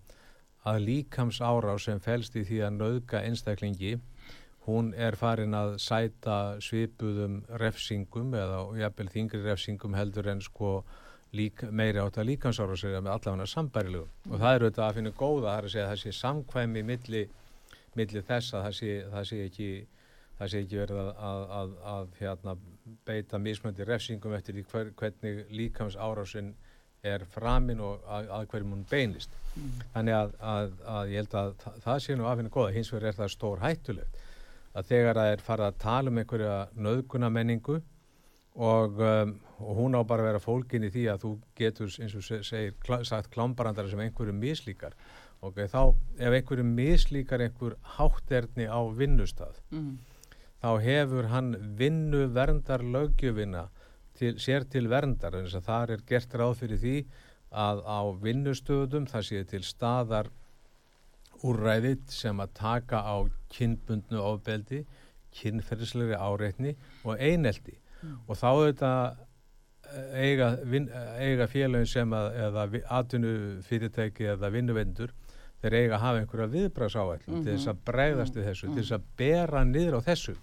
að 0.70 0.82
líkams 0.86 1.42
árás 1.42 1.90
sem 1.90 2.02
felst 2.04 2.38
í 2.38 2.46
því 2.46 2.62
að 2.68 2.78
nöðga 2.78 3.26
einstaklingi 3.26 3.96
hún 4.68 4.94
er 4.94 5.16
farin 5.20 5.56
að 5.58 5.76
sæta 5.82 6.40
svipuðum 6.64 7.44
refsingum 7.62 8.34
eða 8.38 8.64
jafnvel 8.80 9.12
þingri 9.14 9.44
refsingum 9.46 9.96
heldur 9.98 10.30
en 10.34 10.42
sko 10.46 10.74
lík, 11.38 11.64
meiri 11.72 12.02
átt 12.02 12.18
að 12.18 12.32
líkansára 12.32 12.78
sig 12.78 12.96
með 12.98 13.14
allavega 13.14 13.48
sambærilegu 13.50 14.08
mm. 14.08 14.34
og 14.34 14.42
það 14.42 14.56
eru 14.56 14.70
þetta 14.70 14.88
að 14.88 14.98
finna 14.98 15.16
góða 15.20 15.56
er 15.56 15.68
að 15.68 15.74
segja 15.76 15.86
að 15.86 15.94
það 15.94 16.04
sé 16.04 16.14
samkvæmi 16.20 16.84
milli, 16.90 17.24
milli 18.00 18.24
þess 18.26 18.54
að 18.54 18.68
það 18.68 18.78
sé, 18.80 18.96
það 19.14 19.28
sé 19.32 19.42
ekki 19.46 19.70
það 20.40 20.52
sé 20.52 20.64
ekki 20.64 20.80
verið 20.80 21.02
að, 21.02 21.12
að, 21.30 21.44
að, 21.60 21.76
að 21.94 22.18
hérna, 22.22 22.56
beita 23.06 23.40
mismöndi 23.44 23.86
refsingum 23.88 24.36
eftir 24.38 24.58
því 24.58 24.66
hver, 24.72 24.92
hvernig 25.00 25.42
líkamsárásin 25.52 26.54
er 27.10 27.24
framinn 27.32 27.80
og 27.84 28.04
að 28.12 28.48
hverjum 28.52 28.74
hún 28.76 28.88
beinist 28.90 29.36
mm. 29.56 29.84
þannig 29.94 30.18
að 30.20 31.12
ég 31.14 31.22
held 31.22 31.38
að 31.40 31.54
það, 31.84 32.02
sé 32.04 32.18
nú 32.18 32.28
að 32.28 32.42
finna 32.42 32.56
góða 32.56 32.74
hins 32.76 32.92
vegar 32.94 33.12
er 33.12 33.20
það 33.20 33.32
stór 33.36 33.64
hættulegt 33.64 34.26
að 34.78 34.92
þegar 34.92 35.20
það 35.20 35.32
er 35.34 35.46
farið 35.46 35.68
að 35.68 35.80
tala 35.84 36.12
um 36.12 36.20
einhverja 36.22 36.58
nöðguna 36.76 37.30
menningu 37.34 37.80
og, 38.60 39.00
um, 39.00 39.34
og 39.60 39.80
hún 39.80 39.98
á 39.98 40.02
bara 40.04 40.26
að 40.26 40.30
vera 40.30 40.44
fólkin 40.44 40.86
í 40.88 40.92
því 40.94 41.06
að 41.14 41.24
þú 41.24 41.32
getur 41.58 41.96
eins 42.04 42.16
og 42.20 42.28
segir 42.28 42.76
klá, 42.84 43.00
sagt 43.08 43.32
klámbarandara 43.34 43.90
sem 43.92 44.02
einhverju 44.04 44.36
mislíkar 44.36 44.96
og 45.40 45.54
okay, 45.54 45.70
þá 45.72 45.96
ef 46.20 46.36
einhverju 46.36 46.66
mislíkar 46.68 47.44
einhver 47.46 47.78
hátterni 47.96 48.68
á 48.68 48.80
vinnustad 48.92 49.62
mm. 49.72 49.94
þá 50.60 50.72
hefur 50.84 51.30
hann 51.32 51.54
vinnu 51.80 52.26
verndar 52.36 52.84
lögjöfina 52.84 53.70
til, 54.20 54.36
sér 54.42 54.68
til 54.68 54.90
verndar 54.92 55.38
en 55.38 55.48
þess 55.48 55.62
að 55.62 55.70
það 55.70 55.96
er 55.96 56.06
gert 56.12 56.36
ráð 56.42 56.58
fyrir 56.64 56.84
því 56.84 56.98
að 57.50 57.82
á 57.88 58.00
vinnustöðum 58.22 59.08
það 59.10 59.26
sé 59.30 59.44
til 59.50 59.64
staðar 59.66 60.30
úrræðið 61.46 62.04
sem 62.14 62.40
að 62.40 62.54
taka 62.60 63.02
á 63.06 63.16
kynbundnu 63.54 64.22
ofbeldi, 64.22 64.84
kynferðislegri 65.40 66.18
áreitni 66.18 66.76
og 67.06 67.20
eineldi 67.22 67.76
mm. 68.02 68.16
og 68.28 68.40
þá 68.40 68.48
auðvitað 68.50 69.20
eh, 69.94 70.22
eiga, 70.26 70.50
eiga 71.22 71.48
félagin 71.52 71.90
sem 71.90 72.16
að 72.18 72.40
eða 72.48 72.66
atvinnu 73.00 73.34
fyrirtæki 73.68 74.32
eða 74.34 74.52
vinnuvendur 74.54 75.14
þeir 75.62 75.76
eiga 75.76 75.98
að 75.98 76.04
hafa 76.06 76.24
einhverja 76.24 76.52
viðbragsáall 76.56 77.20
mm 77.20 77.34
-hmm. 77.34 77.44
til 77.44 77.54
þess 77.54 77.68
að 77.68 77.86
bregðast 77.86 78.36
við 78.36 78.50
þessu, 78.50 78.66
mm 78.66 78.72
-hmm. 78.72 78.76
til 78.76 78.84
þess 78.84 78.98
að 78.98 79.08
bera 79.18 79.64
niður 79.64 79.98
á 80.00 80.02
þessu 80.08 80.36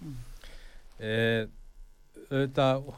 e, 0.99 1.47
auðvitað 2.31 2.89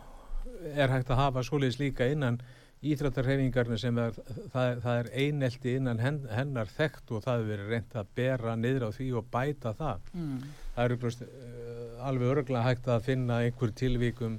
er 0.75 0.89
hægt 0.91 1.09
að 1.09 1.21
hafa 1.23 1.43
svoleiðis 1.43 1.79
líka 1.79 2.07
innan 2.07 2.41
íþróttarhefingarnir 2.79 3.79
sem 3.81 3.97
er, 3.99 4.13
það, 4.53 4.77
það 4.83 4.99
er 5.01 5.09
einelti 5.23 5.73
innan 5.75 5.99
hennar 5.99 6.69
þekkt 6.71 7.11
og 7.11 7.25
það 7.25 7.41
hefur 7.41 7.49
verið 7.51 7.73
reynd 7.73 7.97
að 7.99 8.13
bera 8.15 8.53
niður 8.55 8.85
á 8.87 8.89
því 8.95 9.07
og 9.19 9.25
bæta 9.33 9.73
það. 9.75 10.05
Mm. 10.13 10.37
Það 10.75 10.85
eru 10.85 10.99
brúst, 11.01 11.25
uh, 11.25 11.49
eh, 11.49 12.05
alveg 12.07 12.31
örglega 12.35 12.63
hægt 12.69 12.87
að 12.87 13.09
finna 13.09 13.41
einhver 13.43 13.73
tilvíkum 13.81 14.37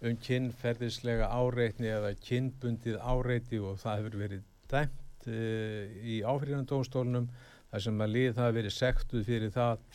um 0.00 0.16
kynferðislega 0.24 1.28
áreitni 1.30 1.92
eða 1.92 2.10
kynbundið 2.24 2.98
áreiti 2.98 3.60
og 3.62 3.78
það 3.82 4.00
hefur 4.00 4.18
verið 4.24 4.42
dæmt 4.72 5.30
uh, 5.30 5.94
í 6.02 6.18
áfríðandóstólunum 6.26 7.30
þar 7.70 7.86
sem 7.86 8.02
að 8.02 8.14
lið 8.16 8.32
það 8.34 8.48
hefur 8.48 8.58
verið 8.58 8.76
sektuð 8.80 9.24
fyrir 9.28 9.54
það 9.54 9.86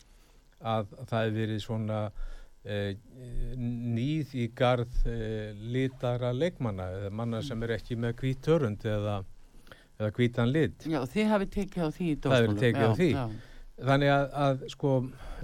að 0.64 0.96
það 1.02 1.26
hefur 1.26 1.38
verið 1.42 1.62
svona 1.66 2.00
nýð 2.66 4.34
í 4.36 4.46
garð 4.56 5.02
eh, 5.06 5.54
litara 5.54 6.32
leikmanna 6.34 6.88
eða 6.98 7.10
manna 7.14 7.42
sem 7.46 7.62
er 7.62 7.76
ekki 7.76 7.98
með 8.00 8.16
hvít 8.22 8.48
hörund 8.50 8.86
eða, 8.86 9.20
eða 10.00 10.12
hvítan 10.18 10.52
lit 10.52 10.86
Já, 10.86 11.00
þið 11.12 11.32
hafið 11.32 11.52
tekið 11.56 11.86
á 11.86 11.90
því 11.98 12.08
Það 12.26 12.38
hefur 12.40 12.62
tekið 12.62 12.82
já, 12.82 12.88
á 12.88 12.98
því 13.00 13.10
já. 13.12 13.26
Þannig 13.76 14.10
að, 14.12 14.30
að 14.46 14.62
sko 14.72 14.92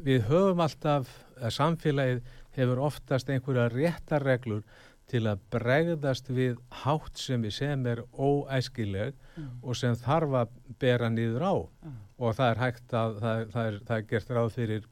við 0.00 0.22
höfum 0.30 0.62
alltaf 0.64 1.11
að 1.37 1.54
samfélagið 1.58 2.22
hefur 2.56 2.80
oftast 2.88 3.30
einhverja 3.32 3.68
réttarreglur 3.72 4.62
til 5.12 5.26
að 5.28 5.42
bregðast 5.52 6.30
við 6.32 6.56
hátt 6.82 7.20
sem 7.20 7.42
við 7.44 7.54
sem 7.58 7.87
er 7.90 8.00
óæskileg 8.16 9.12
mm. 9.37 9.50
og 9.61 9.76
sem 9.76 9.96
þarf 10.00 10.38
að 10.42 10.56
bera 10.80 11.11
nýður 11.12 11.44
á 11.44 11.54
mm. 11.61 11.98
og 12.22 12.37
það 12.38 12.52
er 12.52 12.62
hægt 12.62 12.96
að 12.96 13.18
það, 13.20 13.44
það, 13.52 13.66
er, 13.66 13.78
það 13.88 13.96
er 13.98 14.08
gert 14.12 14.32
ráð 14.38 14.50
fyrir 14.56 14.88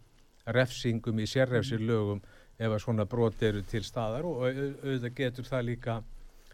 refsingum 0.47 1.21
í 1.21 1.27
sérrefsir 1.29 1.83
lögum 1.85 2.23
ef 2.61 2.69
að 2.69 2.83
svona 2.85 3.07
brot 3.09 3.43
eru 3.43 3.63
til 3.69 3.83
staðar 3.85 4.27
og 4.29 4.47
auðvitað 4.47 5.15
getur 5.17 5.49
það 5.49 5.67
líka 5.69 5.99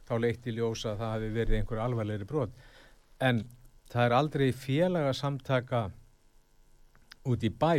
þá 0.06 0.16
leitt 0.22 0.46
í 0.46 0.54
ljósa 0.54 0.92
að 0.92 1.00
það 1.00 1.14
hafi 1.14 1.30
verið 1.34 1.58
einhver 1.58 1.82
alvarlegri 1.82 2.28
brot. 2.28 2.52
En 3.20 3.44
það 3.90 4.04
er 4.04 4.16
aldrei 4.16 4.48
félaga 4.54 5.14
samtaka 5.16 5.86
út 7.26 7.42
í 7.42 7.50
bæ 7.50 7.74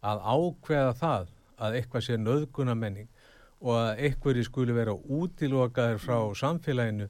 að 0.00 0.22
ákveða 0.24 0.92
það 0.96 1.32
að 1.60 1.76
eitthvað 1.78 2.06
sé 2.06 2.16
nöðgunamenning 2.20 3.08
og 3.60 3.74
að 3.76 4.04
einhverji 4.06 4.46
skuli 4.48 4.76
vera 4.76 4.94
útilokaður 4.96 6.00
frá 6.00 6.18
samfélaginu 6.40 7.08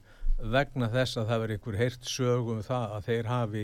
vegna 0.51 0.89
þess 0.91 1.19
að 1.19 1.29
það 1.29 1.41
veri 1.43 1.57
einhver 1.57 1.79
heirt 1.79 2.07
sögum 2.09 2.59
um 2.59 2.65
það 2.65 2.95
að 2.97 3.07
þeir 3.07 3.29
hafi 3.31 3.63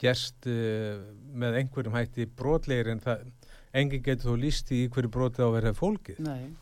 gerst 0.00 0.46
uh, 0.50 1.00
með 1.34 1.60
einhverjum 1.62 1.96
hætti 1.96 2.28
brotlegir 2.38 2.92
en 2.92 3.02
það 3.02 3.26
enginn 3.76 4.04
getur 4.04 4.32
þó 4.32 4.44
líst 4.44 4.70
í 4.72 4.86
hverju 4.92 5.10
broti 5.12 5.44
á 5.44 5.50
vera 5.52 5.74
fólkið. 5.76 6.22
Nei. 6.24 6.54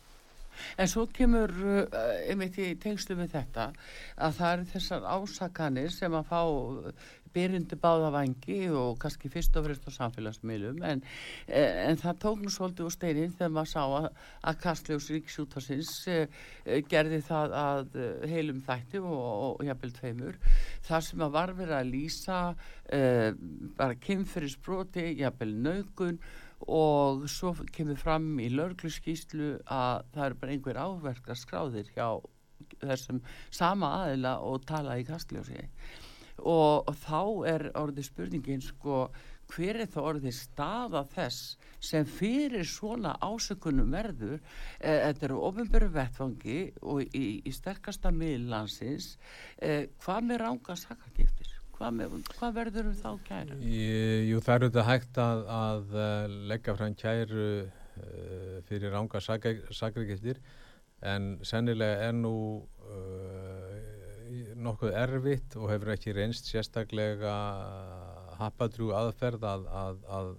En 0.79 0.87
svo 0.87 1.05
kemur 1.11 1.51
uh, 1.51 1.83
einmitt 2.29 2.57
í 2.61 2.71
tengslu 2.81 3.17
með 3.19 3.35
þetta 3.35 3.69
að 4.15 4.37
það 4.39 4.53
eru 4.53 4.67
þessar 4.73 5.07
ásakanir 5.17 5.93
sem 5.93 6.15
að 6.15 6.29
fá 6.31 6.41
byrjandi 7.35 7.77
báða 7.81 8.11
vangi 8.15 8.59
og 8.71 8.97
kannski 9.01 9.29
fyrst 9.31 9.57
og 9.59 9.67
fremst 9.67 9.87
á 9.87 9.91
samfélagsmiðlum 9.97 10.81
en, 10.87 11.03
en 11.47 11.99
það 12.01 12.21
tók 12.23 12.43
nú 12.43 12.53
svolítið 12.53 12.87
úr 12.87 12.95
steinin 12.95 13.35
þegar 13.35 13.53
maður 13.57 13.71
sá 13.73 13.83
að, 13.83 14.07
að 14.49 14.61
Kastljós 14.63 15.09
Ríksjútarsins 15.13 15.91
eh, 16.11 16.39
gerði 16.91 17.21
það 17.27 17.57
að 17.61 17.99
heilum 18.31 18.63
þætti 18.65 19.03
og, 19.03 19.19
og 19.19 19.67
jafnvel 19.67 19.93
tveimur 19.99 20.39
þar 20.87 21.05
sem 21.09 21.27
að 21.27 21.35
var 21.35 21.53
verið 21.59 21.77
að 21.79 21.91
lýsa 21.91 22.39
eh, 22.93 23.29
bara 23.77 23.99
kynferðisbroti, 24.07 25.11
jafnvel 25.19 25.53
naugun 25.67 26.19
og 26.71 27.25
svo 27.29 27.51
kemur 27.75 27.99
fram 27.99 28.39
í 28.39 28.47
lörgluskíslu 28.53 29.51
að 29.65 30.07
það 30.15 30.25
er 30.25 30.37
bara 30.39 30.55
einhver 30.55 30.79
áverkar 30.79 31.39
skráðir 31.39 31.91
hjá 31.93 32.07
þessum 32.81 33.21
sama 33.53 33.91
aðila 34.01 34.37
og 34.45 34.65
tala 34.67 34.97
í 34.99 35.05
Kastljósi 35.07 35.59
og, 36.45 36.85
og 36.89 36.99
þá 37.05 37.21
er 37.51 37.69
orðið 37.77 38.09
spurningin 38.09 38.63
sko 38.63 39.05
hver 39.51 39.81
er 39.83 39.89
þá 39.91 39.99
orðið 40.01 40.35
staða 40.37 41.03
þess 41.11 41.57
sem 41.83 42.07
fyrir 42.09 42.65
svona 42.65 43.13
ásökunum 43.21 43.91
verður? 43.93 44.39
Eh, 44.79 45.01
þetta 45.05 45.27
eru 45.27 45.41
ofinböru 45.49 45.89
vettfangi 45.93 46.59
og 46.81 47.03
í, 47.05 47.25
í 47.45 47.53
sterkasta 47.53 48.13
miðlansins 48.15 49.15
eh, 49.61 49.85
hvað 50.01 50.29
með 50.31 50.41
ránga 50.45 50.77
sakagiftir 50.81 51.53
hvað, 51.75 51.97
með, 51.99 52.19
hvað 52.39 52.59
verður 52.59 52.91
þá 52.97 53.09
kæru? 53.27 53.59
Jú 53.61 54.41
það 54.41 54.55
eru 54.55 54.69
þetta 54.71 54.87
hægt 54.89 55.21
að, 55.21 55.47
að 55.61 55.97
eh, 56.05 56.37
leggja 56.53 56.77
fram 56.79 56.99
kæru 56.99 57.49
fyrir 58.67 58.91
ránga 58.91 59.21
sakagiftir 59.23 60.41
en 61.05 61.35
sennilega 61.47 62.09
er 62.09 62.15
nú 62.17 62.35
uh, 62.83 63.44
nokkuð 64.55 64.95
erfitt 64.97 65.55
og 65.59 65.69
hefur 65.71 65.93
ekki 65.95 66.15
reynst 66.15 66.49
sérstaklega 66.49 67.35
happadrú 68.39 68.91
aðferð 68.97 69.45
að, 69.47 69.65
að, 69.81 70.01
að, 70.17 70.31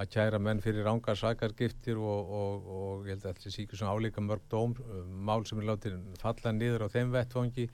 að 0.00 0.10
kæra 0.14 0.40
menn 0.42 0.62
fyrir 0.64 0.86
rángar 0.86 1.18
sakargiftir 1.18 2.00
og, 2.00 2.34
og, 2.40 2.68
og 2.76 3.08
ég 3.08 3.16
held 3.16 3.26
að 3.30 3.40
sé 3.46 3.64
ekki 3.64 3.78
svona 3.78 3.96
álíka 3.96 4.24
mörg 4.24 4.44
dóm, 4.52 4.76
mál 5.08 5.46
sem 5.48 5.62
er 5.62 5.70
látið 5.72 5.98
falla 6.20 6.54
niður 6.56 6.86
á 6.86 6.92
þeim 6.92 7.14
vettfangi 7.16 7.68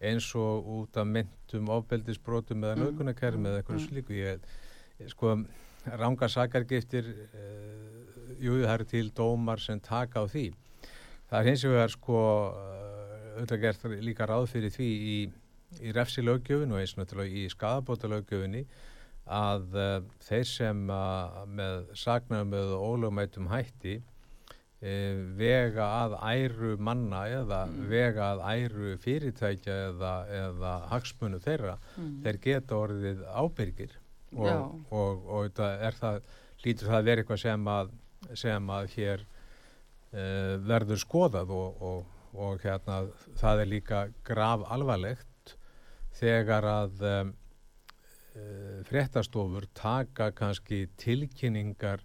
eins 0.00 0.30
og 0.38 0.68
út 0.78 0.96
af 0.96 1.08
myndum 1.08 1.68
ofbeldisbrotum 1.74 2.64
eða 2.64 2.78
nögunarkerfum 2.80 3.42
mm. 3.42 3.50
eða 3.50 3.60
eitthvað 3.60 3.80
mm. 3.80 3.86
slíku 3.88 4.16
ég, 4.16 4.46
sko, 5.12 5.34
rángar 6.00 6.32
sakargiftir 6.32 7.10
uh, 7.10 8.00
jú, 8.40 8.62
það 8.62 8.74
eru 8.78 8.88
til 8.94 9.10
dómar 9.16 9.60
sem 9.60 9.80
taka 9.84 10.24
á 10.24 10.26
því 10.30 10.46
það 11.28 11.38
er 11.40 11.50
hins 11.50 11.66
vegar 11.68 11.92
sko 11.92 12.22
auðvitað 13.40 13.64
gert 13.64 13.88
líka 14.04 14.28
ráð 14.28 14.46
fyrir 14.52 14.72
því 14.74 14.88
í, 15.14 15.18
í 15.80 15.92
refsilögjöfun 15.96 16.74
og 16.74 16.82
eins 16.82 16.94
og 16.94 17.02
náttúrulega 17.02 17.40
í 17.40 17.50
skadabótalögjöfunni 17.52 18.64
að 19.30 19.76
uh, 19.78 19.98
þeir 20.26 20.46
sem 20.48 20.86
uh, 20.90 21.42
með 21.46 21.90
sagnum 21.98 22.54
eða 22.56 22.78
ólögmætum 22.82 23.48
hætti 23.52 23.96
uh, 24.00 25.20
vega 25.38 25.86
að 26.02 26.16
æru 26.32 26.74
manna 26.82 27.24
eða 27.30 27.62
mm. 27.68 27.80
vega 27.90 28.30
að 28.34 28.44
æru 28.50 28.92
fyrirtækja 29.04 29.78
eða, 29.88 30.14
eða 30.42 30.76
hagsmunum 30.92 31.42
þeirra, 31.44 31.78
mm. 31.96 32.14
þeir 32.26 32.40
geta 32.46 32.78
orðið 32.80 33.26
ábyrgir 33.30 33.98
og, 34.36 34.46
og, 34.46 34.86
og, 34.94 35.26
og 35.34 35.60
það, 35.98 36.22
lítur 36.64 36.90
það 36.90 37.00
að 37.00 37.10
vera 37.10 37.24
eitthvað 37.24 37.44
sem 37.44 37.70
að, 37.74 37.92
sem 38.38 38.72
að 38.78 38.96
hér 38.96 39.28
verður 40.10 40.98
skoðað 40.98 41.52
og 41.54 42.00
og 42.34 42.62
hérna 42.64 43.02
það 43.40 43.60
er 43.62 43.70
líka 43.70 44.00
grav 44.26 44.64
alvarlegt 44.70 45.56
þegar 46.20 46.66
að 46.68 47.04
um, 47.10 47.32
fréttastofur 48.86 49.66
taka 49.74 50.30
kannski 50.36 50.84
tilkynningar 51.00 52.04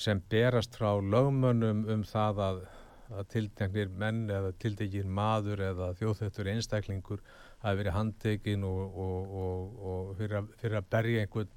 sem 0.00 0.20
berast 0.32 0.76
frá 0.76 0.92
lögmönnum 1.00 1.86
um 1.92 2.02
það 2.04 2.42
að, 2.46 2.60
að 3.10 3.30
tilteknir 3.34 3.92
menn 4.02 4.26
eða 4.30 4.52
tilteknir 4.60 5.08
maður 5.08 5.64
eða 5.70 5.92
þjóðþöttur 6.00 6.50
einstaklingur 6.54 7.24
hafi 7.60 7.80
verið 7.80 7.96
handtekinn 7.96 8.64
og, 8.64 9.00
og, 9.06 9.32
og, 9.44 9.80
og 9.92 10.12
fyrir, 10.20 10.36
að, 10.40 10.52
fyrir 10.62 10.80
að 10.80 10.92
berja 10.96 11.24
einhvern 11.24 11.56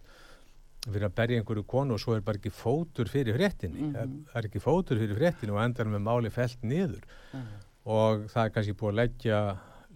fyrir 0.84 1.08
að 1.08 1.14
berja 1.16 1.40
einhverju 1.40 1.64
konu 1.68 1.96
og 1.96 2.02
svo 2.04 2.18
er 2.18 2.24
bara 2.28 2.40
ekki 2.40 2.52
fótur 2.52 3.08
fyrir 3.08 3.38
fréttinni 3.38 3.80
mm 3.80 3.94
-hmm. 3.94 4.18
er 4.36 4.48
ekki 4.50 4.60
fótur 4.60 5.00
fyrir 5.00 5.16
fréttinni 5.16 5.56
og 5.56 5.64
endar 5.64 5.88
með 5.88 6.04
máli 6.04 6.30
felt 6.30 6.64
niður 6.64 7.06
mm 7.32 7.40
-hmm. 7.40 7.62
Og 7.84 8.28
það 8.32 8.46
er 8.46 8.54
kannski 8.56 8.76
búið 8.80 8.92
að 8.94 9.00
leggja 9.02 9.40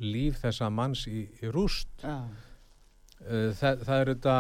líf 0.04 0.42
þessa 0.44 0.70
manns 0.70 1.06
í, 1.08 1.24
í 1.42 1.52
rúst 1.54 1.90
mm 2.04 2.12
-hmm. 2.12 3.54
það, 3.60 3.86
það 3.88 4.02
er 4.02 4.12
þetta 4.14 4.36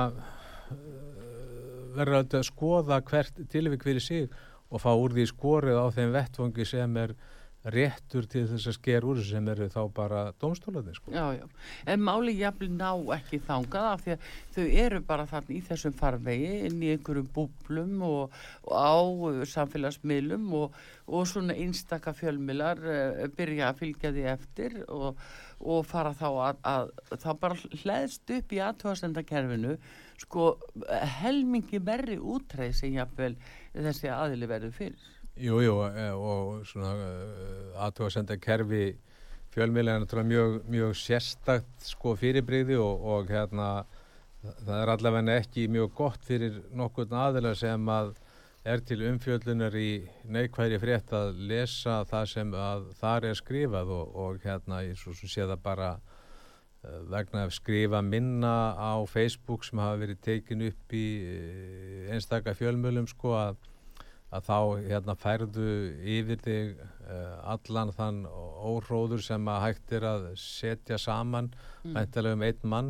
verður 1.97 2.19
að 2.21 2.43
skoða 2.45 3.01
hvert 3.01 3.41
tilvík 3.49 3.83
fyrir 3.83 4.03
sig 4.03 4.29
og 4.69 4.83
fá 4.83 4.91
úr 4.93 5.15
því 5.15 5.25
skorið 5.31 5.79
á 5.79 5.85
þeim 5.95 6.13
vettfangi 6.13 6.65
sem 6.67 6.97
er 6.97 7.15
réttur 7.73 8.27
til 8.29 8.45
þess 8.47 8.69
að 8.69 8.75
sker 8.77 9.05
úr 9.07 9.19
sem 9.25 9.47
eru 9.51 9.67
þá 9.71 9.79
bara 9.95 10.21
domstólaðin 10.41 10.95
sko. 10.95 11.11
Já, 11.13 11.25
já, 11.35 11.45
en 11.91 12.03
máli 12.05 12.35
jafnvel 12.37 12.69
ná 12.75 12.91
ekki 13.17 13.39
þangað 13.47 13.87
af 13.91 14.03
því 14.05 14.13
að 14.15 14.29
þau 14.55 14.67
eru 14.83 15.01
bara 15.09 15.27
þannig 15.31 15.57
í 15.57 15.65
þessum 15.67 15.97
farvegi 15.99 16.53
inn 16.69 16.79
í 16.83 16.93
einhverjum 16.93 17.27
búblum 17.35 18.05
og, 18.07 18.37
og 18.67 18.77
á 18.77 18.95
samfélagsmiðlum 19.53 20.47
og, 20.61 20.79
og 21.07 21.27
svona 21.29 21.57
einstaka 21.57 22.15
fjölmilar 22.15 22.81
uh, 22.83 23.27
byrja 23.37 23.71
að 23.71 23.83
fylgja 23.83 24.13
því 24.15 24.25
eftir 24.33 24.79
og, 24.87 25.19
og 25.59 25.85
fara 25.87 26.15
þá 26.15 26.27
að, 26.29 26.63
að 26.71 26.91
þá 27.23 27.29
bara 27.43 27.77
hlæðst 27.83 28.35
upp 28.37 28.55
í 28.55 28.63
aðtóðasendakerfinu 28.63 29.77
sko 30.17 30.55
helmingi 31.21 31.81
verri 31.83 32.17
útreið 32.17 32.73
sem 32.79 32.95
jafnvel 32.95 33.35
þessi 33.75 34.09
aðili 34.09 34.49
verður 34.49 34.75
fyrir 34.79 35.13
Jú, 35.37 35.59
jú, 35.61 35.75
e, 35.85 36.05
og 36.17 36.63
svona 36.65 36.95
e, 36.97 37.09
aðtóa 37.85 38.07
að 38.07 38.13
senda 38.15 38.37
kerfi 38.41 38.95
fjölmiðlega 39.53 40.07
er 40.17 40.25
mjög, 40.25 40.55
mjög 40.65 40.95
sérstakt 40.97 41.85
sko 41.85 42.15
fyrirbreyði 42.17 42.79
og, 42.81 43.03
og 43.05 43.29
hérna 43.29 43.67
það 44.41 44.73
er 44.79 44.91
allavega 44.93 45.35
ekki 45.43 45.67
mjög 45.69 45.93
gott 45.97 46.25
fyrir 46.25 46.57
nokkurn 46.73 47.13
aðila 47.13 47.53
sem 47.57 47.85
að 47.93 48.15
er 48.67 48.81
til 48.81 49.05
umfjöldunar 49.11 49.77
í 49.77 49.91
neikværi 50.25 50.81
frétt 50.81 51.13
að 51.13 51.37
lesa 51.53 52.01
það 52.09 52.27
sem 52.33 52.57
að 52.57 52.89
þar 52.97 53.29
er 53.29 53.37
skrifað 53.37 53.93
og, 53.93 54.19
og 54.25 54.43
hérna 54.43 54.81
ég 54.87 54.97
svo 54.97 55.13
sem 55.15 55.29
sé 55.29 55.45
það 55.45 55.63
bara 55.69 55.93
uh, 56.01 56.99
vegna 57.13 57.45
að 57.45 57.55
skrifa 57.61 58.01
minna 58.01 58.73
á 58.73 59.05
Facebook 59.05 59.69
sem 59.69 59.85
hafa 59.85 60.01
verið 60.01 60.21
tekin 60.31 60.65
upp 60.71 60.97
í 60.97 61.07
einstakka 62.09 62.57
fjölmjölum 62.57 63.05
sko 63.13 63.37
að 63.37 63.65
að 64.27 64.47
þá 64.47 64.57
hérna, 64.89 65.15
færðu 65.15 65.67
yfir 66.03 66.41
þig 66.43 66.71
uh, 66.81 67.53
allan 67.53 67.93
þann 67.95 68.23
óhróður 68.27 69.23
sem 69.23 69.47
að 69.47 69.61
hægt 69.63 69.93
er 69.95 70.07
að 70.09 70.25
setja 70.41 70.99
saman 70.99 71.53
mæntilega 71.83 72.35
mm. 72.35 72.41
um 72.41 72.47
einn 72.49 72.73
mann 72.73 72.89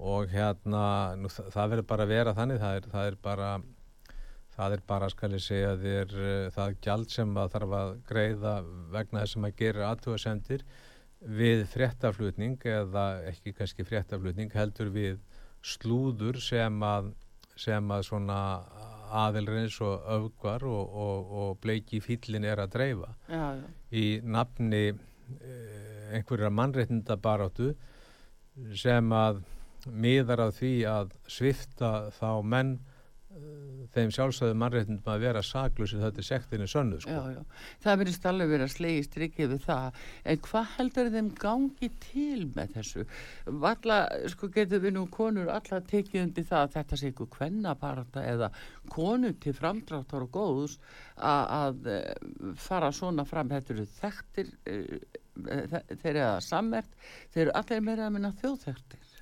og 0.00 0.32
hérna 0.32 0.84
nú, 1.20 1.28
það, 1.28 1.50
það 1.54 1.74
verður 1.74 1.88
bara 1.92 2.06
að 2.06 2.14
vera 2.14 2.36
þannig 2.38 2.62
það 2.62 2.78
er, 2.78 2.88
það 2.94 3.10
er 3.10 3.18
bara 3.28 3.50
það 4.54 4.76
er 4.76 4.82
bara 4.88 5.10
skal 5.12 5.32
ég 5.34 5.44
segja 5.44 5.76
þér 5.82 6.16
uh, 6.16 6.48
það 6.56 6.80
gjald 6.88 7.12
sem 7.12 7.36
að 7.36 7.54
þarf 7.58 7.76
að 7.82 7.94
greiða 8.08 8.56
vegna 8.96 9.24
þess 9.24 9.36
að 9.36 9.44
maður 9.44 9.60
gerir 9.60 9.88
aðtúasendir 9.90 10.66
við 11.24 11.66
fréttaflutning 11.72 12.56
eða 12.68 13.04
ekki 13.28 13.52
kannski 13.56 13.84
fréttaflutning 13.84 14.52
heldur 14.56 14.90
við 14.94 15.20
slúður 15.64 16.40
sem 16.44 16.82
að 16.84 17.12
sem 17.60 17.92
að 17.94 18.08
svona 18.08 18.38
aðelur 19.14 19.60
eins 19.62 19.80
og 19.84 20.06
öfgar 20.16 20.64
og, 20.68 20.94
og, 21.06 21.32
og 21.40 21.58
bleiki 21.62 22.00
fýllin 22.04 22.46
er 22.48 22.62
að 22.64 22.72
dreifa 22.76 23.10
já, 23.28 23.44
já. 23.60 23.66
í 23.94 24.06
nafni 24.24 24.84
eh, 24.90 26.14
einhverja 26.14 26.50
mannreitnda 26.50 27.16
baráttu 27.20 27.72
sem 28.78 29.12
að 29.14 29.42
miðar 29.90 30.46
að 30.46 30.56
því 30.58 30.74
að 30.88 31.14
svifta 31.28 31.92
þá 32.16 32.28
menn 32.42 32.76
þeim 33.94 34.12
sjálfsögðu 34.14 34.56
mannréttindum 34.60 35.10
að 35.12 35.24
vera 35.26 35.42
saklusið 35.44 36.04
þetta 36.04 36.22
er 36.22 36.26
sektinu 36.28 36.68
sönnu 36.70 37.00
sko. 37.02 37.14
já, 37.14 37.36
já. 37.36 37.70
það 37.84 37.98
verðist 38.02 38.28
alveg 38.30 38.52
verið 38.52 38.66
að 38.66 38.72
slegi 38.74 39.06
strikið 39.08 39.50
við 39.52 39.64
það. 39.66 40.02
En 40.24 40.42
hvað 40.48 40.70
heldur 40.76 41.10
þeim 41.14 41.30
gangi 41.44 41.90
til 42.04 42.46
með 42.56 42.74
þessu? 42.76 43.06
Valla, 43.64 43.98
sko 44.34 44.50
getur 44.54 44.84
við 44.84 44.96
nú 44.98 45.06
konur 45.14 45.52
alltaf 45.54 45.88
tekið 45.90 46.22
undir 46.22 46.48
það 46.50 46.66
að 46.66 46.76
þetta 46.78 47.00
sé 47.00 47.12
ykkur 47.12 47.32
kvennaparata 47.36 48.26
eða 48.34 48.50
konur 48.92 49.36
til 49.42 49.56
framdráttar 49.56 50.26
og 50.26 50.32
góðus 50.34 50.78
að, 51.16 51.86
eh, 51.94 52.54
fara 52.56 52.92
svona 52.92 53.26
fram. 53.28 53.52
Þetta 53.52 53.74
eru 53.76 53.88
þekktir 54.00 54.54
eh, 54.66 54.98
þeir 55.34 56.14
eru 56.14 56.28
að 56.28 56.44
sammert. 56.46 57.02
Þeir 57.34 57.48
eru 57.48 57.58
allir 57.60 57.84
meira 57.84 58.08
að 58.08 58.16
minna 58.18 58.34
þjóðþekktir 58.40 59.13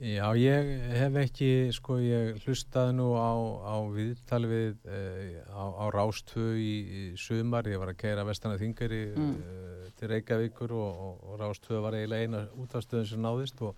Já, 0.00 0.30
ég 0.32 0.68
hef 0.96 1.16
ekki, 1.20 1.48
sko, 1.76 1.98
ég 2.00 2.38
hlustaði 2.46 2.94
nú 2.96 3.10
á, 3.20 3.36
á 3.68 3.76
viðtal 3.92 4.46
við 4.48 4.78
eh, 4.88 5.42
á, 5.52 5.60
á 5.76 5.84
Rástvö 5.92 6.54
í, 6.56 6.72
í 6.88 7.02
sumar, 7.20 7.68
ég 7.68 7.76
var 7.82 7.92
að 7.92 7.98
kæra 8.00 8.24
Vestana 8.24 8.56
Þingari 8.56 9.02
mm. 9.12 9.34
eh, 9.44 9.90
til 10.00 10.08
Reykjavíkur 10.14 10.72
og, 10.72 11.02
og, 11.04 11.20
og 11.28 11.42
Rástvö 11.42 11.82
var 11.84 11.98
eiginlega 11.98 12.24
eina 12.30 12.40
útafstöðun 12.64 13.10
sem 13.10 13.20
náðist 13.20 13.60
og 13.60 13.76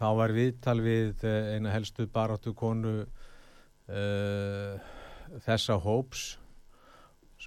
þá 0.00 0.06
var 0.22 0.32
viðtal 0.32 0.78
við 0.80 1.28
eh, 1.28 1.52
eina 1.58 1.76
helstu 1.76 2.08
baráttu 2.08 2.56
konu 2.56 3.02
eh, 3.92 4.92
þessa 5.44 5.76
hóps 5.84 6.30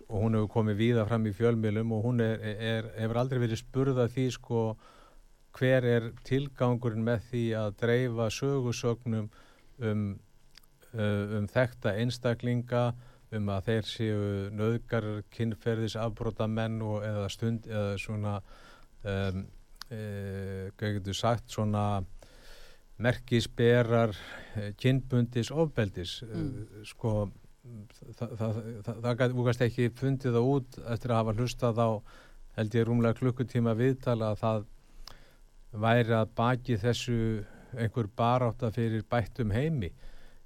og 0.05 0.19
hún 0.27 0.37
hefur 0.37 0.59
komið 0.59 0.77
víða 0.77 1.09
fram 1.09 1.25
í 1.25 1.33
fjölmjölum 1.33 1.97
og 1.97 2.05
hún 2.05 2.21
er, 2.21 2.37
er, 2.53 2.93
hefur 3.01 3.23
aldrei 3.23 3.41
verið 3.47 3.65
spurðað 3.65 4.13
því, 4.13 4.29
sko, 4.37 4.61
hver 5.53 5.85
er 5.85 6.11
tilgangurinn 6.25 7.05
með 7.05 7.25
því 7.29 7.45
að 7.59 7.73
dreifa 7.81 8.29
sögursögnum 8.33 9.29
um, 9.79 10.05
uh, 10.93 11.37
um 11.39 11.49
þekta 11.51 11.95
einstaklinga 12.01 12.85
um 13.33 13.49
að 13.49 13.69
þeir 13.69 13.89
séu 13.89 14.23
nöðgar 14.53 15.07
kynferðis 15.33 15.97
afbróta 15.99 16.47
menn 16.49 16.81
og 16.85 17.05
eða 17.05 17.29
stund 17.33 17.67
eða 17.69 17.95
svona 18.01 18.33
um, 19.09 19.45
e, 19.89 20.71
getur 20.79 21.17
sagt 21.17 21.53
svona 21.53 22.03
merkisberar 23.03 24.13
e, 24.55 24.73
kynbundis 24.79 25.49
ofbeldis 25.51 26.19
e, 26.25 26.29
mm. 26.29 26.83
sko 26.91 27.13
það, 28.19 28.35
það, 28.37 28.59
það, 28.85 29.01
það 29.07 29.23
gæti 29.23 29.67
ekki 29.67 29.89
fundið 29.97 30.37
það 30.37 30.51
út 30.51 30.77
eftir 30.83 31.13
að 31.13 31.21
hafa 31.21 31.35
hlustað 31.39 31.81
á 31.81 31.89
held 32.59 32.77
ég 32.77 32.87
rúmlega 32.87 33.17
klukkutíma 33.17 33.73
viðtala 33.79 34.33
að 34.33 34.41
það 34.43 34.69
væri 35.73 36.15
að 36.15 36.31
baki 36.37 36.77
þessu 36.81 37.19
einhver 37.79 38.09
baráta 38.17 38.71
fyrir 38.73 39.03
bættum 39.09 39.53
heimi 39.53 39.89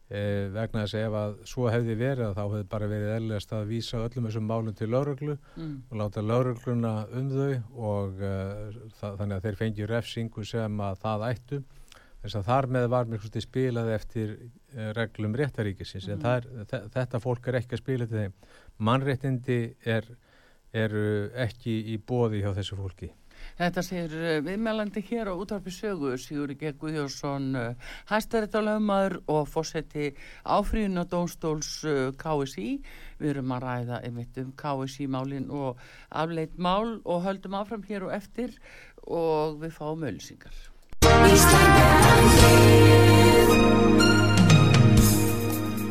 eh, 0.10 0.48
vegna 0.54 0.86
þess 0.86 0.96
að 0.96 1.06
ef 1.08 1.18
að 1.22 1.34
svo 1.52 1.66
hefði 1.72 1.96
verið 2.00 2.36
þá 2.38 2.44
hefði 2.44 2.68
bara 2.74 2.92
verið 2.92 3.16
eðlast 3.18 3.56
að 3.56 3.72
vísa 3.72 4.04
öllum 4.04 4.30
þessum 4.30 4.48
málum 4.48 4.78
til 4.78 4.90
lauruglu 4.94 5.36
mm. 5.38 5.74
og 5.90 5.98
láta 6.02 6.24
laurugluna 6.24 6.94
um 7.20 7.34
þau 7.34 7.50
og 7.94 8.22
uh, 8.24 8.78
þannig 9.02 9.36
að 9.38 9.48
þeir 9.48 9.60
fengi 9.63 9.90
refsingu 9.92 10.46
sem 10.48 10.80
að 10.88 11.02
það 11.04 11.28
ættu 11.32 11.62
þess 12.24 12.40
að 12.40 12.48
þar 12.48 12.70
með 12.78 12.88
var 12.96 13.12
mjög 13.12 13.28
spilað 13.44 13.92
eftir 13.98 14.34
uh, 14.38 14.90
reglum 14.98 15.36
réttaríkisins 15.38 16.08
mm. 16.08 16.16
en 16.16 16.32
er, 16.32 16.88
þetta 16.96 17.24
fólk 17.24 17.52
er 17.52 17.62
ekki 17.62 17.78
að 17.78 17.84
spila 17.84 18.08
til 18.08 18.24
þeim 18.24 18.40
mannréttindi 18.88 19.62
er, 19.86 20.08
eru 20.72 21.08
ekki 21.36 21.82
í 21.94 22.00
bóði 22.00 22.46
hjá 22.46 22.54
þessu 22.56 22.80
fólki 22.80 23.12
Þetta 23.58 23.82
sér 23.82 24.12
eh, 24.13 24.36
viðmælandi 24.46 25.02
hér 25.08 25.32
á 25.32 25.34
útvarpi 25.34 25.72
sögu 25.74 26.12
Sigur 26.22 26.52
G. 26.54 26.76
Guðjórsson 26.78 27.48
eh, 27.58 27.93
hæstaréttalöfumar 28.12 29.15
og 29.34 29.48
fósetti 29.50 30.12
áfríðun 30.46 31.02
og 31.02 31.08
dónstóls 31.10 31.72
eh, 31.89 32.12
KSI. 32.22 32.67
Við 33.17 33.32
erum 33.34 33.56
að 33.56 33.63
ræða 33.65 34.02
einmitt 34.06 34.38
um 34.38 34.52
KSI 34.54 35.08
málin 35.10 35.48
og 35.50 35.82
afleitt 36.13 36.54
mál 36.62 37.00
og 37.02 37.26
höldum 37.26 37.58
áfram 37.58 37.82
hér 37.88 38.06
og 38.06 38.13
eftir 38.13 38.54
og 39.10 39.58
við 39.63 39.73
fáum 39.73 40.06
ölsingar. 40.06 40.54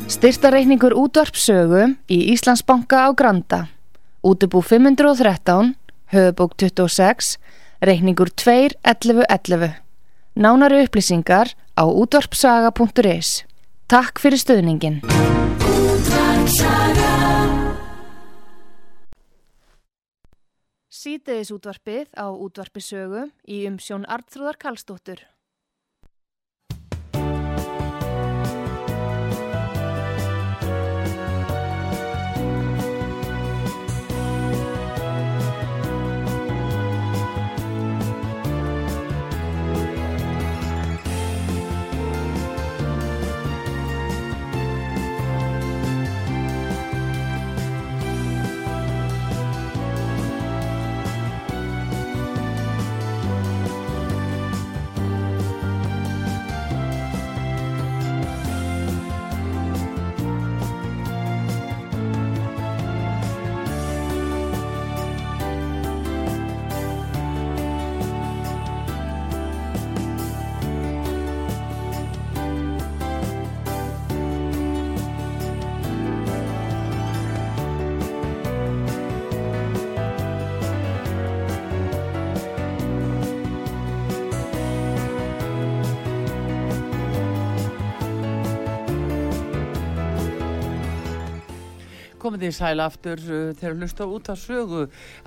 Styrtareikningur 0.07 0.95
útvarpsögu 0.95 1.83
í 2.07 2.31
Íslandsbanka 2.31 3.03
á 3.03 3.11
Granda. 3.11 3.65
Útubú 4.23 4.63
513, 4.63 5.75
höfubók 6.13 6.55
26, 6.55 7.37
reikningur 7.79 8.29
2.11.11. 8.29 9.69
Nánari 10.33 10.83
upplýsingar 10.85 11.53
á 11.73 11.83
útvarpsaga.is. 11.85 13.45
Takk 13.87 14.19
fyrir 14.19 14.39
stöðningin. 14.41 15.01
Sýteðis 20.91 21.53
útvarpið 21.53 22.09
á 22.17 22.27
útvarpisögu 22.33 23.27
í 23.47 23.63
umsjón 23.69 24.03
Artrúðar 24.09 24.57
Kallstóttur. 24.59 25.21
Komið 92.27 92.41
því 92.43 92.47
sæl 92.57 92.81
aftur 92.83 93.21
uh, 93.23 93.51
þegar 93.55 93.75
hlusta 93.79 94.05
út 94.11 94.29
af 94.33 94.39
sögu 94.41 94.81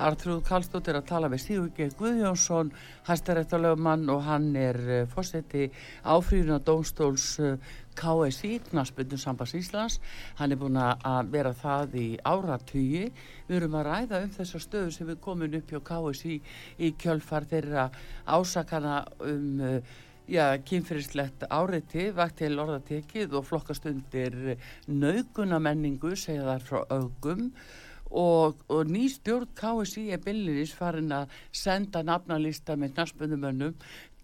Artrúð 0.04 0.42
Kallstóttir 0.44 0.98
að 0.98 1.06
tala 1.08 1.30
við 1.32 1.40
Stígur 1.46 1.70
G. 1.72 1.86
Guðjónsson 1.96 2.72
hæstaréttalögumann 3.06 4.02
og 4.12 4.20
hann 4.26 4.50
er 4.60 4.76
uh, 4.84 4.98
fórseti 5.08 5.70
áfrýðuna 6.04 6.58
dómstóls 6.66 7.30
uh, 7.40 7.54
KSI, 7.96 8.58
Knarsbyrnum 8.68 9.22
Sambas 9.22 9.56
Íslands 9.56 9.96
hann 10.36 10.52
er 10.52 10.60
búin 10.60 10.76
að 10.76 11.32
vera 11.32 11.54
það 11.56 11.96
í 12.02 12.06
áratýji 12.20 13.08
við 13.48 13.56
erum 13.62 13.80
að 13.80 13.88
ræða 13.88 14.22
um 14.26 14.36
þessa 14.36 14.60
stöðu 14.60 14.92
sem 14.92 15.08
við 15.08 15.22
komum 15.24 15.56
upp 15.56 15.72
hjá 15.72 15.80
KSI 15.88 16.36
í 16.84 16.92
kjölfar 17.00 17.48
þeirra 17.48 17.88
ásakana 18.28 19.02
um 19.24 19.64
já, 20.30 20.54
kynfyrirslegt 20.62 21.44
áreiti, 21.50 22.10
vakt 22.14 22.38
til 22.40 22.58
orðatekið 22.62 23.36
og 23.38 23.46
flokkast 23.48 23.86
undir 23.90 24.56
naukunamenningu, 24.86 26.14
segja 26.18 26.46
þar 26.46 26.66
frá 26.66 26.82
augum 26.94 27.48
og, 28.10 28.58
og 28.70 28.90
ný 28.90 29.06
stjórn 29.10 29.50
KSI 29.58 30.08
er 30.14 30.22
byllinis 30.22 30.74
farin 30.74 31.12
að 31.14 31.34
senda 31.54 32.02
nafnalista 32.06 32.76
með 32.78 32.96
knarspunumönnum 32.96 33.76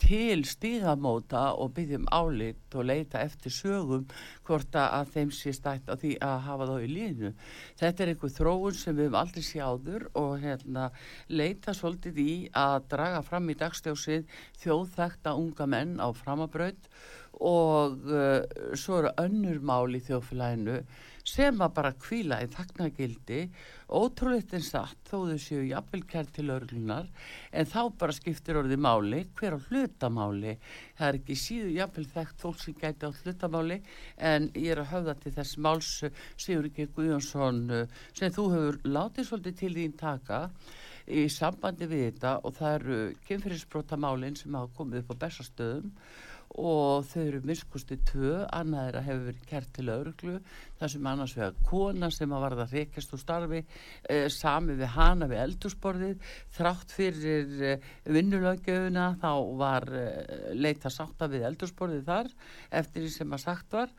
til 0.02 0.44
stígamóta 0.46 1.54
og 1.56 1.72
byggjum 1.76 2.06
álit 2.12 2.76
og 2.76 2.86
leita 2.88 3.22
eftir 3.24 3.54
sögum 3.54 4.04
hvort 4.46 4.76
að 4.76 5.12
þeim 5.14 5.32
sé 5.34 5.54
stætt 5.56 5.88
á 5.88 5.94
því 5.96 6.12
að 6.22 6.36
hafa 6.46 6.68
þá 6.70 6.76
í 6.84 6.90
línu. 6.92 7.32
Þetta 7.80 8.04
er 8.04 8.12
einhver 8.12 8.34
þróun 8.36 8.78
sem 8.78 8.96
við 8.96 9.08
hefum 9.08 9.18
aldrei 9.22 9.46
sjáður 9.48 10.06
og 10.22 10.32
hérna, 10.44 10.90
leita 11.28 11.74
svolítið 11.74 12.22
í 12.22 12.34
að 12.52 12.88
draga 12.92 13.22
fram 13.26 13.50
í 13.50 13.58
dagstjósið 13.58 14.38
þjóðþekta 14.62 15.36
unga 15.40 15.68
menn 15.70 15.96
á 15.98 16.08
framabraut 16.16 16.90
og 17.36 18.06
uh, 18.08 18.40
svo 18.78 19.02
eru 19.02 19.12
önnur 19.20 19.60
mál 19.60 19.92
í 19.92 20.00
þjóðfélaginu 20.04 20.80
sem 21.26 21.58
að 21.62 21.72
bara 21.74 21.90
kvíla 21.98 22.38
í 22.44 22.48
þaknagildi 22.52 23.40
ótrúleitt 23.98 24.54
en 24.54 24.62
satt 24.62 25.10
þó 25.10 25.26
þau 25.28 25.38
séu 25.42 25.64
jafnvel 25.66 26.02
kært 26.10 26.32
til 26.36 26.46
örglunar 26.54 27.08
en 27.50 27.68
þá 27.70 27.80
bara 27.98 28.14
skiptir 28.14 28.58
orðið 28.60 28.82
máli 28.86 29.22
hver 29.38 29.58
á 29.58 29.64
hlutamáli 29.66 30.56
það 30.98 31.06
er 31.08 31.18
ekki 31.20 31.38
síðu 31.42 31.72
jafnvel 31.76 32.06
þekkt 32.14 32.44
fólk 32.46 32.62
sem 32.62 32.78
gæti 32.78 33.10
á 33.10 33.18
hlutamáli 33.18 33.80
en 34.30 34.50
ég 34.54 34.72
er 34.74 34.82
að 34.84 34.92
höfða 34.94 35.16
til 35.22 35.34
þess 35.38 35.60
máls 35.66 35.92
Sigur 36.36 36.70
G. 36.70 36.86
Guðjónsson 36.94 37.62
sem 38.14 38.34
þú 38.34 38.46
hefur 38.54 38.80
látið 38.86 39.30
svolítið 39.30 39.58
til 39.62 39.72
þín 39.80 39.98
taka 39.98 40.44
í 41.06 41.26
sambandi 41.30 41.86
við 41.90 42.06
þetta 42.08 42.36
og 42.42 42.54
það 42.56 42.78
eru 42.78 43.02
kynfyrirsbrótamálinn 43.28 44.38
sem 44.38 44.54
hafa 44.58 44.74
komið 44.78 45.04
upp 45.04 45.14
á 45.14 45.22
bestastöðum 45.26 45.92
og 46.56 47.04
þau 47.10 47.22
eru 47.22 47.40
miskusti 47.46 47.98
tvö, 48.08 48.32
annað 48.54 48.88
er 48.88 48.98
að 48.98 49.06
hefur 49.10 49.24
verið 49.28 49.48
kert 49.50 49.72
til 49.76 49.86
örglu, 49.92 50.36
það 50.80 50.92
sem 50.92 51.08
annars 51.10 51.34
vegar 51.36 51.58
kona 51.68 52.10
sem 52.14 52.32
að 52.32 52.44
varða 52.46 52.68
reykjast 52.70 53.16
úr 53.16 53.22
starfi, 53.22 53.62
eh, 54.08 54.28
sami 54.32 54.76
við 54.78 54.92
hana 54.96 55.28
við 55.30 55.42
eldursporðið, 55.44 56.30
þrátt 56.56 56.94
fyrir 56.96 57.66
eh, 57.72 57.90
vinnulögjöfuna 58.08 59.08
þá 59.22 59.32
var 59.60 59.88
eh, 59.92 60.54
leita 60.56 60.92
sátta 60.92 61.28
við 61.32 61.48
eldursporðið 61.50 62.08
þar 62.08 62.32
eftir 62.82 63.04
því 63.04 63.12
sem 63.16 63.36
að 63.36 63.44
sagt 63.44 63.76
var 63.76 63.92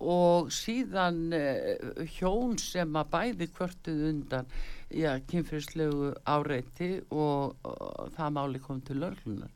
og 0.00 0.52
síðan 0.52 1.32
eh, 1.36 2.06
hjón 2.16 2.56
sem 2.60 2.96
að 2.96 3.10
bæði 3.12 3.48
kvörtuð 3.52 4.04
undan 4.08 4.52
já, 4.92 5.16
kynfyrirslegu 5.28 6.12
áreiti 6.28 6.94
og, 7.10 7.56
og 7.64 8.12
það 8.16 8.36
máli 8.36 8.62
kom 8.62 8.80
til 8.84 9.02
örglunar. 9.04 9.52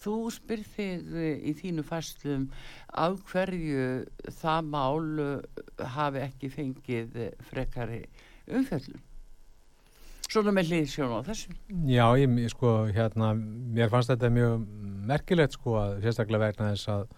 Þú 0.00 0.16
spyr 0.32 0.64
þig 0.64 1.12
eh, 1.20 1.36
í 1.50 1.52
þínu 1.58 1.84
fæslum 1.84 2.48
af 2.96 3.20
hverju 3.28 3.86
það 4.40 4.72
mál 4.72 5.22
eh, 5.26 5.62
hafi 5.96 6.22
ekki 6.24 6.52
fengið 6.54 7.16
eh, 7.26 7.32
frekari 7.50 8.02
umfjöldum. 8.48 9.02
Svona 10.30 10.54
með 10.54 10.70
hlýðsjón 10.70 11.10
á 11.10 11.20
þessu. 11.26 11.56
Já, 11.90 12.04
ég, 12.20 12.38
sko, 12.52 12.74
hérna, 12.94 13.32
mér 13.34 13.90
fannst 13.90 14.12
þetta 14.12 14.30
mjög 14.30 14.60
merkilegt, 15.10 15.56
sko, 15.58 15.74
að 15.80 15.96
sérstaklega 16.04 16.46
vegna 16.46 16.70
þess 16.70 16.92
að 16.94 17.08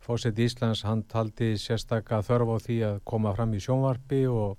Fósett 0.00 0.40
Íslands, 0.40 0.82
hann 0.88 1.04
taldi 1.06 1.52
sérstaklega 1.60 2.24
þörf 2.26 2.50
á 2.50 2.56
því 2.64 2.78
að 2.88 2.96
koma 3.06 3.34
fram 3.36 3.52
í 3.54 3.60
sjónvarpi 3.62 4.24
og, 4.32 4.56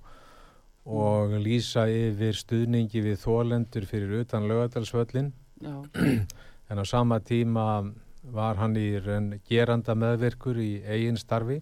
og 0.88 1.34
lýsa 1.42 1.84
yfir 1.90 2.38
stuðningi 2.38 3.02
við 3.04 3.20
þólendur 3.26 3.86
fyrir 3.90 4.22
utan 4.22 4.48
lögadalsvöllin. 4.48 5.34
Já. 5.60 5.76
en 6.72 6.80
á 6.80 6.84
sama 6.88 7.20
tíma 7.20 7.84
var 8.32 8.56
hann 8.56 8.76
í 8.80 8.88
geranda 9.48 9.94
meðvirkur 9.98 10.56
í 10.62 10.72
eigin 10.86 11.18
starfi 11.20 11.60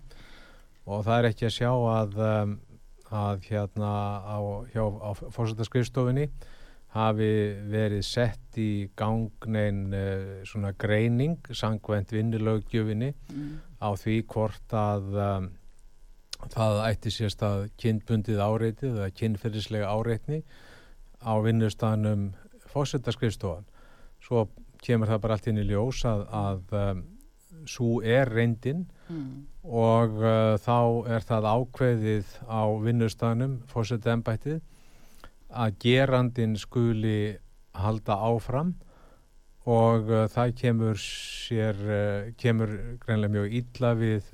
og 0.87 1.05
það 1.07 1.17
er 1.17 1.29
ekki 1.31 1.47
að 1.49 1.57
sjá 1.57 1.71
að, 1.73 2.17
um, 2.27 2.57
að 3.11 3.47
hérna 3.49 3.93
á, 4.23 4.39
á 4.39 5.11
fórsættaskrifstofinni 5.35 6.29
hafi 6.95 7.31
verið 7.71 8.03
sett 8.07 8.59
í 8.59 8.91
gangnein 8.99 9.95
uh, 9.95 10.43
svona 10.47 10.73
greining 10.79 11.39
sangvend 11.55 12.13
vinnilögjöfinni 12.15 13.13
mm. 13.15 13.51
á 13.83 13.91
því 13.99 14.17
hvort 14.31 14.75
að 14.75 15.11
um, 15.27 15.51
það 16.51 16.83
ætti 16.89 17.15
sérst 17.15 17.45
að 17.47 17.69
kynbundið 17.81 18.43
áreitið 18.43 18.97
eða 18.97 19.13
kynferðislega 19.19 19.91
áreitni 19.91 20.43
á 21.23 21.35
vinnustanum 21.45 22.31
fórsættaskrifstofan 22.73 23.67
svo 24.25 24.49
kemur 24.85 25.11
það 25.11 25.23
bara 25.25 25.37
allt 25.37 25.49
inn 25.51 25.61
í 25.61 25.67
ljós 25.69 26.05
að, 26.09 26.27
að 26.33 26.77
um, 26.81 27.03
svo 27.69 28.01
er 28.07 28.31
reyndin 28.33 28.85
mm. 29.09 29.31
og 29.67 30.21
uh, 30.23 30.57
þá 30.61 30.79
er 31.17 31.27
það 31.27 31.49
ákveðið 31.51 32.37
á 32.49 32.63
vinnustanum 32.85 33.59
fórsetið 33.71 34.13
ennbættið 34.15 34.61
að 35.51 35.81
gerandin 35.83 36.55
skuli 36.61 37.37
halda 37.77 38.17
áfram 38.31 38.75
og 39.69 40.09
uh, 40.11 40.27
það 40.33 40.55
kemur 40.63 41.01
sér 41.03 41.83
uh, 41.85 42.31
kemur 42.41 42.73
greinlega 43.03 43.35
mjög 43.37 43.59
illa 43.61 43.93
við 43.99 44.33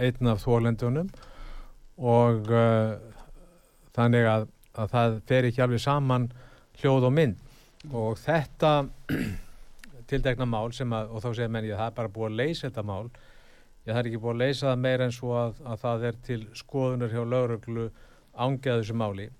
einn 0.00 0.32
af 0.32 0.44
þólendunum 0.46 1.10
og 2.00 2.48
uh, 2.48 2.96
þannig 3.96 4.26
að, 4.30 4.48
að 4.80 4.94
það 4.94 5.20
fer 5.28 5.50
ekki 5.50 5.64
alveg 5.66 5.84
saman 5.84 6.30
hljóð 6.80 7.10
og 7.10 7.16
mynd 7.18 7.92
og 7.96 8.18
þetta 8.20 8.72
tildegna 10.10 10.46
mál 10.48 10.72
sem 10.76 10.92
að, 10.96 11.12
og 11.14 11.24
þá 11.24 11.28
segir 11.30 11.52
menn 11.54 11.68
ég 11.68 11.76
að 11.76 11.82
það 11.82 11.90
er 11.90 11.96
bara 11.98 12.12
búið 12.16 12.28
að 12.30 12.40
leysa 12.40 12.66
þetta 12.66 12.84
mál. 12.90 13.10
Ég 13.80 13.92
það 13.92 14.00
er 14.00 14.10
ekki 14.10 14.20
búið 14.24 14.34
að 14.34 14.42
leysa 14.42 14.66
það 14.68 14.82
meira 14.84 15.06
en 15.06 15.16
svo 15.16 15.32
að, 15.40 15.62
að 15.64 15.80
það 15.84 16.04
er 16.08 16.18
til 16.26 16.40
skoðunar 16.60 17.14
hjá 17.14 17.22
lauruglu 17.24 17.86
ángeða 18.34 18.82
þessu 18.82 18.98
máli. 19.00 19.30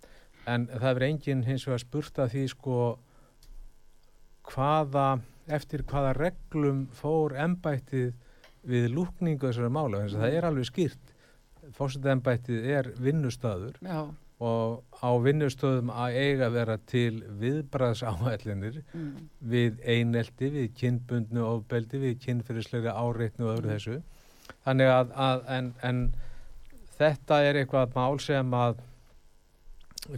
En 0.49 0.67
það 0.73 0.91
er 0.93 1.07
enginn 1.11 1.45
hins 1.47 1.67
vegar 1.69 1.85
spurt 1.85 2.23
að 2.23 2.33
því 2.35 2.47
sko 2.55 2.79
hvaða, 4.51 5.07
eftir 5.53 5.85
hvaða 5.91 6.17
reglum 6.17 6.87
fór 6.97 7.37
ennbættið 7.45 8.11
við 8.71 8.91
lúkningu 8.95 9.49
þessari 9.51 9.71
mála? 9.73 10.03
Þess 10.07 10.19
að 10.19 10.25
það 10.25 10.39
er 10.39 10.49
alveg 10.49 10.71
skýrt. 10.71 11.15
Fórsett 11.77 12.09
ennbættið 12.09 12.67
er 12.73 12.93
vinnustadur 12.99 13.77
Já 13.85 14.09
og 14.41 15.01
á 15.05 15.11
vinnustöðum 15.21 15.91
að 15.93 16.17
eiga 16.17 16.49
vera 16.53 16.77
til 16.89 17.21
viðbræðs 17.41 18.03
áhællinir 18.09 18.81
mm. 18.81 19.11
við 19.53 19.81
einelti, 19.85 20.49
við 20.55 20.71
kynbundnu 20.81 21.45
ofbeldi, 21.45 22.01
við 22.01 22.19
kynfyrirslega 22.25 22.95
áreitnu 22.97 23.47
og 23.47 23.59
öðru 23.59 23.69
mm. 23.69 23.75
þessu. 23.75 23.99
Þannig 24.65 24.93
að, 24.95 25.13
að 25.27 25.43
en, 25.57 25.73
en 25.87 26.05
þetta 26.97 27.43
er 27.47 27.61
eitthvað 27.61 27.97
mál 27.99 28.21
sem 28.25 28.55
að 28.57 28.81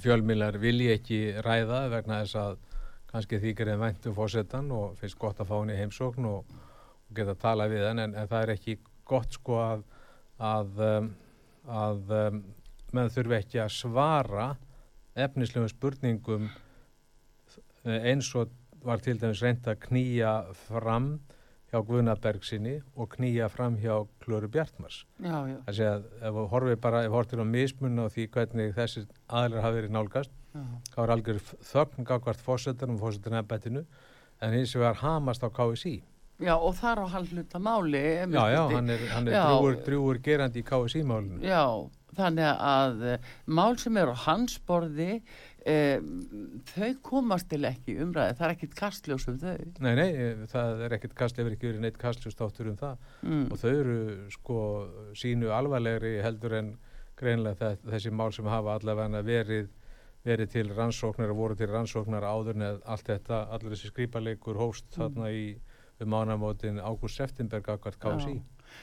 fjölmilar 0.02 0.60
vilji 0.62 0.92
ekki 0.94 1.22
ræða 1.44 1.86
vegna 1.92 2.22
þess 2.22 2.38
að 2.40 2.60
kannski 3.12 3.42
þýkir 3.42 3.72
þeim 3.72 3.82
væntum 3.82 4.14
fórsetan 4.16 4.70
og 4.72 4.94
finnst 5.00 5.18
gott 5.20 5.42
að 5.42 5.50
fá 5.50 5.56
henni 5.58 5.76
heimsókn 5.76 6.30
og, 6.30 6.46
og 6.46 7.16
geta 7.16 7.34
að 7.34 7.42
tala 7.42 7.66
við 7.68 7.88
hann 7.90 8.06
en, 8.06 8.14
en 8.14 8.30
það 8.30 8.46
er 8.46 8.54
ekki 8.54 8.78
gott 9.08 9.34
sko 9.36 9.58
að 9.60 9.82
að, 10.42 10.82
um, 10.86 11.10
að 11.68 12.14
um, 12.18 12.42
menn 12.96 13.12
þurfi 13.12 13.38
ekki 13.38 13.62
að 13.62 13.74
svara 13.76 14.48
efnislegum 15.18 15.70
spurningum 15.70 16.48
eh, 17.84 18.10
eins 18.12 18.30
og 18.38 18.52
var 18.82 19.02
til 19.02 19.18
dæmis 19.20 19.42
reynd 19.44 19.68
að 19.68 19.80
knýja 19.86 20.32
fram 20.66 21.14
hjá 21.72 21.80
Guðnaberg 21.88 22.44
sinni 22.44 22.74
og 23.00 23.14
knýja 23.14 23.48
fram 23.48 23.78
hjá 23.80 24.02
Klöru 24.20 24.50
Bjartmars. 24.52 25.06
Það 25.22 25.76
sé 25.78 25.86
að 25.88 26.06
ef 26.28 26.38
horfum 26.52 26.80
bara 26.82 27.04
ef 27.06 27.14
hortum 27.14 27.44
á 27.44 27.46
mismunna 27.48 28.08
og 28.08 28.12
því 28.12 28.26
hvernig 28.34 28.74
þessi 28.76 29.06
aðlar 29.28 29.64
hafi 29.64 29.78
verið 29.80 29.94
nálgast 29.96 30.34
Já. 30.52 30.64
þá 30.92 30.98
er 31.02 31.12
algjör 31.14 31.38
þögn 31.64 32.08
gangvart 32.08 32.42
fósettanum 32.44 32.98
og 32.98 33.06
fósettanabættinu 33.06 33.86
en 34.42 34.56
hins 34.58 34.74
vegar 34.76 35.00
hamast 35.00 35.44
á 35.44 35.48
KSI 35.48 36.02
Já 36.42 36.52
og 36.58 36.74
þar 36.76 37.04
á 37.04 37.06
hann 37.14 37.28
hluta 37.30 37.60
máli 37.62 38.02
Já 38.02 38.44
já, 38.52 38.62
hann 38.74 38.90
er, 38.90 39.06
hann 39.14 39.28
er 39.30 39.38
drúur, 39.38 39.78
drúur 39.86 40.20
gerandi 40.20 40.60
í 40.60 40.66
KSI 40.66 41.04
málinu. 41.08 41.40
Já 41.40 41.88
þannig 42.16 42.48
að 42.52 43.02
uh, 43.06 43.32
mál 43.46 43.78
sem 43.80 43.96
eru 44.00 44.14
á 44.14 44.24
hans 44.26 44.58
borði 44.68 45.10
uh, 45.18 45.98
þau 46.72 46.92
komast 47.04 47.48
til 47.52 47.62
ekki 47.68 47.96
umræði, 48.04 48.36
það 48.38 48.46
er 48.48 48.54
ekkit 48.56 48.78
kastljós 48.78 49.28
um 49.30 49.38
þau 49.42 49.56
Nei, 49.84 49.92
nei, 49.98 50.08
eh, 50.10 50.46
það 50.52 50.86
er 50.86 50.96
ekkit 50.98 51.16
kastljós 51.18 51.44
hefur 51.44 51.56
ekki 51.56 51.70
verið 51.70 51.84
neitt 51.86 52.00
kastljóstáttur 52.02 52.72
um 52.72 52.80
það 52.80 53.04
mm. 53.22 53.44
og 53.48 53.62
þau 53.62 53.70
eru 53.72 54.00
sko 54.34 54.58
sínu 55.18 55.52
alvarlegri 55.54 56.18
heldur 56.24 56.58
en 56.60 56.74
greinlega 57.18 57.76
þessi 57.86 58.12
mál 58.14 58.32
sem 58.34 58.48
hafa 58.50 58.78
allavega 58.78 59.22
verið, 59.26 59.68
verið 60.26 60.54
til 60.56 60.70
rannsóknar 60.72 61.32
og 61.32 61.38
voru 61.38 61.58
til 61.58 61.70
rannsóknar 61.70 62.26
áður 62.26 62.56
en 62.58 62.66
allt 62.70 63.08
þetta, 63.08 63.44
allir 63.54 63.76
þessi 63.76 63.92
skrýpalegur 63.92 64.58
hóst 64.60 64.88
mm. 64.90 64.98
þarna 64.98 65.30
í 65.36 65.46
um 66.02 66.16
ánamótin 66.18 66.80
Ágúst 66.82 67.20
Seftenberg 67.20 67.68
akkvært 67.68 68.00
KSI. 68.02 68.40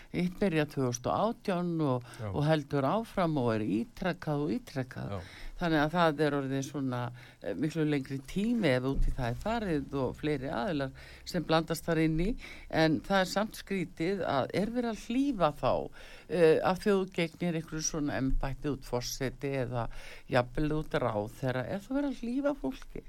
Eitt 0.10 0.40
byrja 0.42 0.66
2018 0.72 1.84
og, 1.86 2.08
og 2.32 2.40
heldur 2.48 2.88
áfram 2.90 3.38
og 3.42 3.52
er 3.56 3.66
ítrekkað 3.66 4.46
og 4.46 4.54
ítrekkað. 4.56 5.20
Þannig 5.60 5.82
að 5.84 5.92
það 5.96 6.24
er 6.26 6.36
orðið 6.38 6.64
svona 6.70 7.02
eh, 7.10 7.54
miklu 7.60 7.86
lengri 7.86 8.20
tími 8.30 8.72
ef 8.72 8.88
út 8.90 9.10
í 9.10 9.14
það 9.18 9.28
er 9.28 9.42
farið 9.44 9.98
og 10.02 10.16
fleiri 10.18 10.50
aðilar 10.56 11.12
sem 11.28 11.46
blandast 11.46 11.86
þar 11.86 12.04
inn 12.06 12.18
í. 12.24 12.30
En 12.70 12.98
það 13.06 13.26
er 13.26 13.30
samt 13.34 13.60
skrítið 13.60 14.24
að 14.24 14.50
er 14.62 14.74
verið 14.78 14.94
að 14.94 15.06
hlýfa 15.10 15.52
þá 15.60 15.72
uh, 15.76 16.58
að 16.72 16.82
þjóðu 16.86 17.06
gegnir 17.20 17.60
einhverju 17.60 17.86
svona 17.90 18.18
embætti 18.22 18.72
út 18.72 18.88
fórseti 18.88 19.54
eða 19.66 19.86
jafnvel 20.32 20.72
út 20.80 21.00
ráð 21.04 21.30
þegar 21.42 21.62
er 21.66 21.86
það 21.86 22.00
verið 22.00 22.10
að 22.10 22.24
hlýfa 22.24 22.56
fólki. 22.64 23.06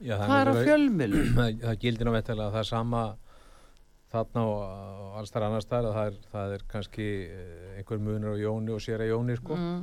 Já, 0.00 0.14
það 0.16 0.38
er 0.38 0.50
að 0.50 0.62
fjölmilum. 0.64 1.34
Það, 1.36 1.58
það 1.64 1.82
gildir 1.82 2.08
ná 2.08 2.14
veitlega 2.14 2.46
að 2.46 2.54
það 2.54 2.62
er 2.62 2.70
sama 2.70 3.02
þarna 4.10 4.44
og 4.50 5.18
alls 5.20 5.32
þar 5.34 5.46
annars 5.46 5.68
þar 5.70 5.88
það 5.94 6.06
er, 6.10 6.20
það 6.32 6.54
er 6.56 6.64
kannski 6.70 7.08
eh, 7.26 7.66
einhver 7.78 8.00
munur 8.02 8.38
á 8.38 8.42
Jóni 8.42 8.74
og 8.74 8.82
sér 8.82 9.04
að 9.04 9.12
Jóni 9.12 9.36
sko 9.38 9.58
mm. 9.58 9.82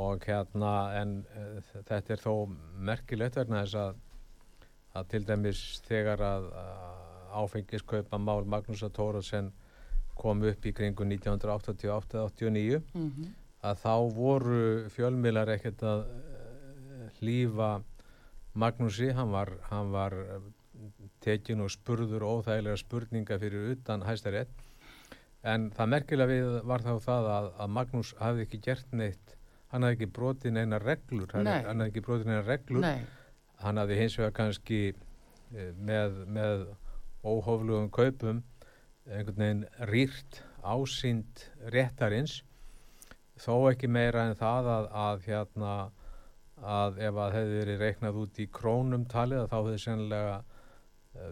og 0.00 0.26
hérna 0.28 0.72
en 1.00 1.14
uh, 1.24 1.70
þetta 1.88 2.16
er 2.16 2.22
þó 2.22 2.34
merkilegt 2.90 3.38
verna 3.40 3.62
þess 3.64 3.78
að, 3.80 4.02
að 4.98 5.08
til 5.14 5.22
dæmis 5.28 5.62
þegar 5.88 6.24
að, 6.24 6.50
að 6.64 7.00
áfengiskaupa 7.44 8.20
mál 8.20 8.44
Magnús 8.46 8.84
að 8.86 8.94
Tóraðsen 8.98 9.52
kom 10.14 10.44
upp 10.46 10.66
í 10.68 10.74
kringu 10.76 11.06
1988-89 11.08 12.84
mm 12.92 13.08
-hmm. 13.08 13.32
að 13.66 13.80
þá 13.82 13.94
voru 14.14 14.90
fjölmilar 14.94 15.50
ekkert 15.56 15.82
að 15.82 16.04
uh, 16.04 17.08
hlýfa 17.20 17.72
Magnúsi, 18.54 19.08
hann 19.10 19.32
var, 19.34 19.50
hann 19.66 19.90
var 19.90 20.14
tekin 21.24 21.64
og 21.64 21.72
spurður 21.72 22.26
óþægilega 22.28 22.80
spurninga 22.80 23.38
fyrir 23.40 23.72
utan 23.74 24.04
hæstarétt. 24.06 24.52
En 25.44 25.68
það 25.76 25.90
merkilega 25.92 26.30
við 26.30 26.60
var 26.68 26.84
þá 26.84 26.94
það 27.04 27.30
að, 27.34 27.50
að 27.60 27.74
Magnús 27.78 28.14
hafði 28.20 28.46
ekki 28.46 28.62
gert 28.64 28.94
neitt. 28.96 29.34
Hann 29.72 29.84
hafði 29.84 29.98
ekki 29.98 30.12
brotið 30.16 30.56
neina 30.56 30.78
reglur. 30.80 31.28
Hann, 31.34 31.48
Nei. 31.48 31.60
hann 31.66 31.82
hafði 31.82 31.92
ekki 31.92 32.04
brotið 32.06 32.30
neina 32.30 32.46
reglur. 32.46 32.84
Nei. 32.84 33.04
hann 33.64 33.78
hafði 33.80 33.96
hins 33.98 34.16
vegar 34.18 34.32
kannski 34.36 34.80
eh, 34.92 35.70
með, 35.78 36.16
með 36.28 36.64
óhóflugum 37.24 37.90
kaupum 37.94 38.42
einhvern 39.04 39.40
veginn 39.40 39.64
rýrt 39.90 40.40
ásýnd 40.64 41.44
réttarins. 41.72 42.42
Þó 43.40 43.70
ekki 43.72 43.88
meira 43.90 44.28
en 44.28 44.36
það 44.38 44.70
að, 44.74 44.88
að 45.04 45.28
hérna 45.28 45.74
að 46.64 47.00
ef 47.02 47.20
að 47.20 47.34
hefði 47.34 47.56
verið 47.60 47.80
reiknað 47.82 48.20
út 48.22 48.40
í 48.40 48.46
krónum 48.54 49.06
talið 49.10 49.48
þá 49.50 49.56
hefði 49.58 49.80
sennilega 49.82 50.36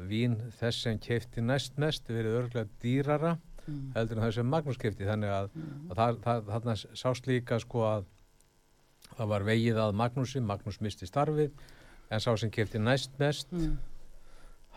vín 0.08 0.36
þess 0.58 0.86
sem 0.86 0.98
kefti 1.02 1.42
næst 1.44 1.78
mest 1.80 2.08
verið 2.10 2.38
örglega 2.42 2.70
dýrara 2.82 3.36
mm. 3.66 3.92
heldur 3.96 4.18
en 4.18 4.26
það 4.26 4.34
sem 4.38 4.50
Magnús 4.54 4.80
kefti 4.80 5.08
þannig 5.08 5.32
að, 5.34 5.52
mm. 5.54 5.78
að 5.90 6.00
það, 6.00 6.18
það, 6.26 6.42
þarna 6.50 6.76
sást 7.04 7.30
líka 7.30 7.60
sko 7.62 7.86
að 7.88 8.10
það 9.12 9.32
var 9.34 9.46
vegið 9.48 9.80
að 9.82 9.96
Magnúsi, 10.00 10.42
Magnús 10.44 10.80
misti 10.84 11.08
starfið 11.08 11.50
en 12.12 12.22
sá 12.22 12.30
sem 12.38 12.52
kefti 12.52 12.80
næst 12.82 13.16
mest 13.20 13.50
mm. 13.54 13.74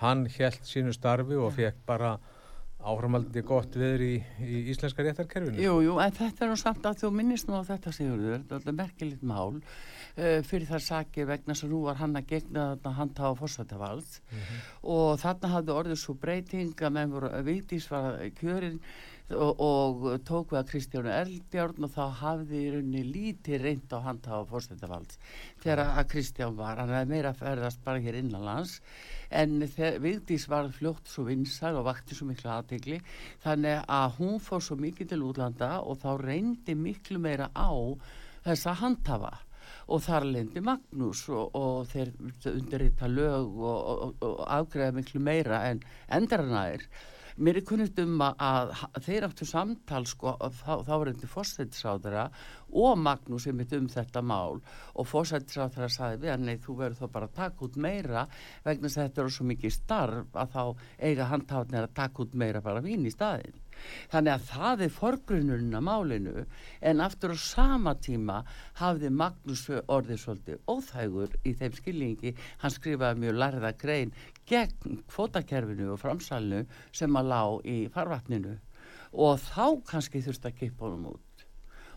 hann 0.02 0.26
held 0.38 0.64
sínu 0.68 0.96
starfi 0.96 1.38
og 1.40 1.54
fekk 1.56 1.84
bara 1.88 2.16
áframaldið 2.86 3.46
gott 3.48 3.76
viður 3.80 4.04
í, 4.06 4.16
í 4.46 4.58
íslenska 4.70 5.02
réttarkerfinu. 5.06 5.58
Jú, 5.58 5.80
jú, 5.82 5.96
en 6.02 6.12
þetta 6.14 6.46
er 6.46 6.52
nú 6.52 6.58
samt 6.60 6.86
að 6.86 7.00
þú 7.02 7.12
minnist 7.18 7.48
nú 7.50 7.58
á 7.58 7.64
þetta 7.66 7.94
Sigurður, 7.96 8.44
þetta 8.52 8.70
er 8.70 8.78
merkilegt 8.78 9.24
mál 9.26 9.56
uh, 10.18 10.42
fyrir 10.46 10.68
þar 10.70 10.86
saki 10.88 11.26
vegna 11.30 11.56
sem 11.56 11.72
nú 11.72 11.82
var 11.88 12.00
hann 12.02 12.16
að 12.20 12.30
gegna 12.34 12.68
þarna 12.76 12.96
handa 13.00 13.32
á 13.32 13.40
fórsvættavald 13.40 14.06
mm 14.06 14.40
-hmm. 14.40 14.62
og 14.96 15.20
þarna 15.20 15.54
hafði 15.56 15.76
orðið 15.80 16.00
svo 16.04 16.14
breyting 16.14 16.82
að 16.82 16.96
menn 17.00 17.12
voru 17.12 17.44
vitís 17.44 17.92
var 17.92 18.20
kjörin 18.40 18.80
og, 19.34 19.60
og 19.60 20.04
tók 20.26 20.52
við 20.54 20.60
að 20.60 20.68
Kristjánu 20.70 21.10
Eldjárn 21.10 21.88
og 21.88 21.92
þá 21.96 22.04
hafði 22.20 22.60
í 22.62 22.72
rauninni 22.74 23.04
lítið 23.10 23.64
reynd 23.64 23.94
á 23.98 24.00
handa 24.06 24.38
á 24.38 24.40
fórsvættavald 24.46 25.16
þegar 25.64 25.82
að 25.86 26.10
Kristján 26.12 26.58
var, 26.58 26.78
hann 26.78 26.94
hefði 26.94 27.10
meira 27.10 27.34
ferðast 27.34 27.82
bara 27.84 28.04
hér 28.04 28.20
innanlands 28.20 28.82
en 29.30 29.66
Vigdís 30.04 30.46
var 30.48 30.70
fljótt 30.70 31.10
svo 31.10 31.26
vinsar 31.26 31.74
og 31.74 31.88
vakti 31.90 32.16
svo 32.16 32.30
miklu 32.30 32.52
aðtegli 32.54 33.02
þannig 33.44 33.82
að 33.88 34.20
hún 34.20 34.38
fór 34.40 34.62
svo 34.62 34.78
mikið 34.78 35.10
til 35.10 35.24
útlanda 35.26 35.82
og 35.82 35.98
þá 36.04 36.12
reyndi 36.22 36.78
miklu 36.78 37.20
meira 37.20 37.50
á 37.58 37.74
þessa 38.46 38.78
handhafa 38.78 39.34
og 39.88 40.06
þar 40.06 40.30
lendi 40.30 40.64
Magnús 40.66 41.26
og, 41.30 41.56
og 41.58 41.90
þeir 41.92 42.14
undirrita 42.54 43.10
lög 43.12 43.60
og, 43.60 43.92
og, 43.92 44.16
og 44.26 44.40
afgreða 44.60 44.96
miklu 45.00 45.22
meira 45.24 45.66
en 45.70 45.84
endaranæðir 46.14 46.88
mér 47.36 47.60
er 47.60 47.66
kunnit 47.68 47.98
um 48.00 48.22
að, 48.24 48.72
að 48.96 49.02
þeir 49.04 49.26
áttu 49.28 49.48
samtal 49.48 50.06
sko, 50.08 50.36
þá, 50.62 50.72
var 50.88 51.10
þetta 51.10 51.28
fórstættisáðara 51.28 52.24
og 52.80 52.96
Magnús 53.00 53.48
er 53.50 53.58
mitt 53.58 53.74
um 53.76 53.90
þetta 53.92 54.24
mál. 54.24 54.62
Og 54.96 55.10
fórsættisáðara 55.10 55.90
saði 55.92 56.22
við 56.24 56.34
að 56.36 56.46
nei 56.48 56.56
þú 56.64 56.78
verður 56.80 57.02
þá 57.02 57.14
bara 57.18 57.30
að 57.30 57.36
taka 57.42 57.68
út 57.68 57.76
meira 57.88 58.26
vegna 58.64 58.88
þess 58.88 59.02
að 59.02 59.10
þetta 59.10 59.24
eru 59.26 59.36
svo 59.36 59.50
mikið 59.52 59.76
starf 59.76 60.40
að 60.46 60.56
þá 60.56 60.64
eiga 61.10 61.30
handtáðnir 61.34 61.90
að 61.90 61.96
taka 62.00 62.24
út 62.24 62.40
meira 62.40 62.64
bara 62.64 62.84
vín 62.86 63.04
í 63.04 63.14
staðin 63.14 63.65
þannig 64.12 64.34
að 64.34 64.46
það 64.50 64.84
er 64.86 64.94
forgrunurinn 64.96 65.78
að 65.78 65.86
málinu 65.88 66.46
en 66.82 67.04
aftur 67.06 67.36
á 67.36 67.38
sama 67.42 67.96
tíma 68.02 68.42
hafði 68.80 69.12
Magnús 69.22 69.66
orðið 69.72 70.22
svolítið 70.22 70.72
óþægur 70.72 71.36
í 71.44 71.54
þeim 71.60 71.78
skilningi. 71.80 72.36
Hann 72.62 72.76
skrifaði 72.76 73.24
mjög 73.24 73.40
larða 73.42 73.74
grein 73.82 74.14
gegn 74.50 75.02
kvotakerfinu 75.12 75.92
og 75.94 76.02
framsalnu 76.02 76.66
sem 76.92 77.20
að 77.20 77.32
lá 77.32 77.42
í 77.66 77.78
farvatninu. 77.94 78.58
Og 79.16 79.40
þá 79.40 79.82
kannski 79.88 80.24
þurfti 80.26 80.52
að 80.52 80.60
kippa 80.60 80.88
honum 80.88 81.14
út. 81.16 81.22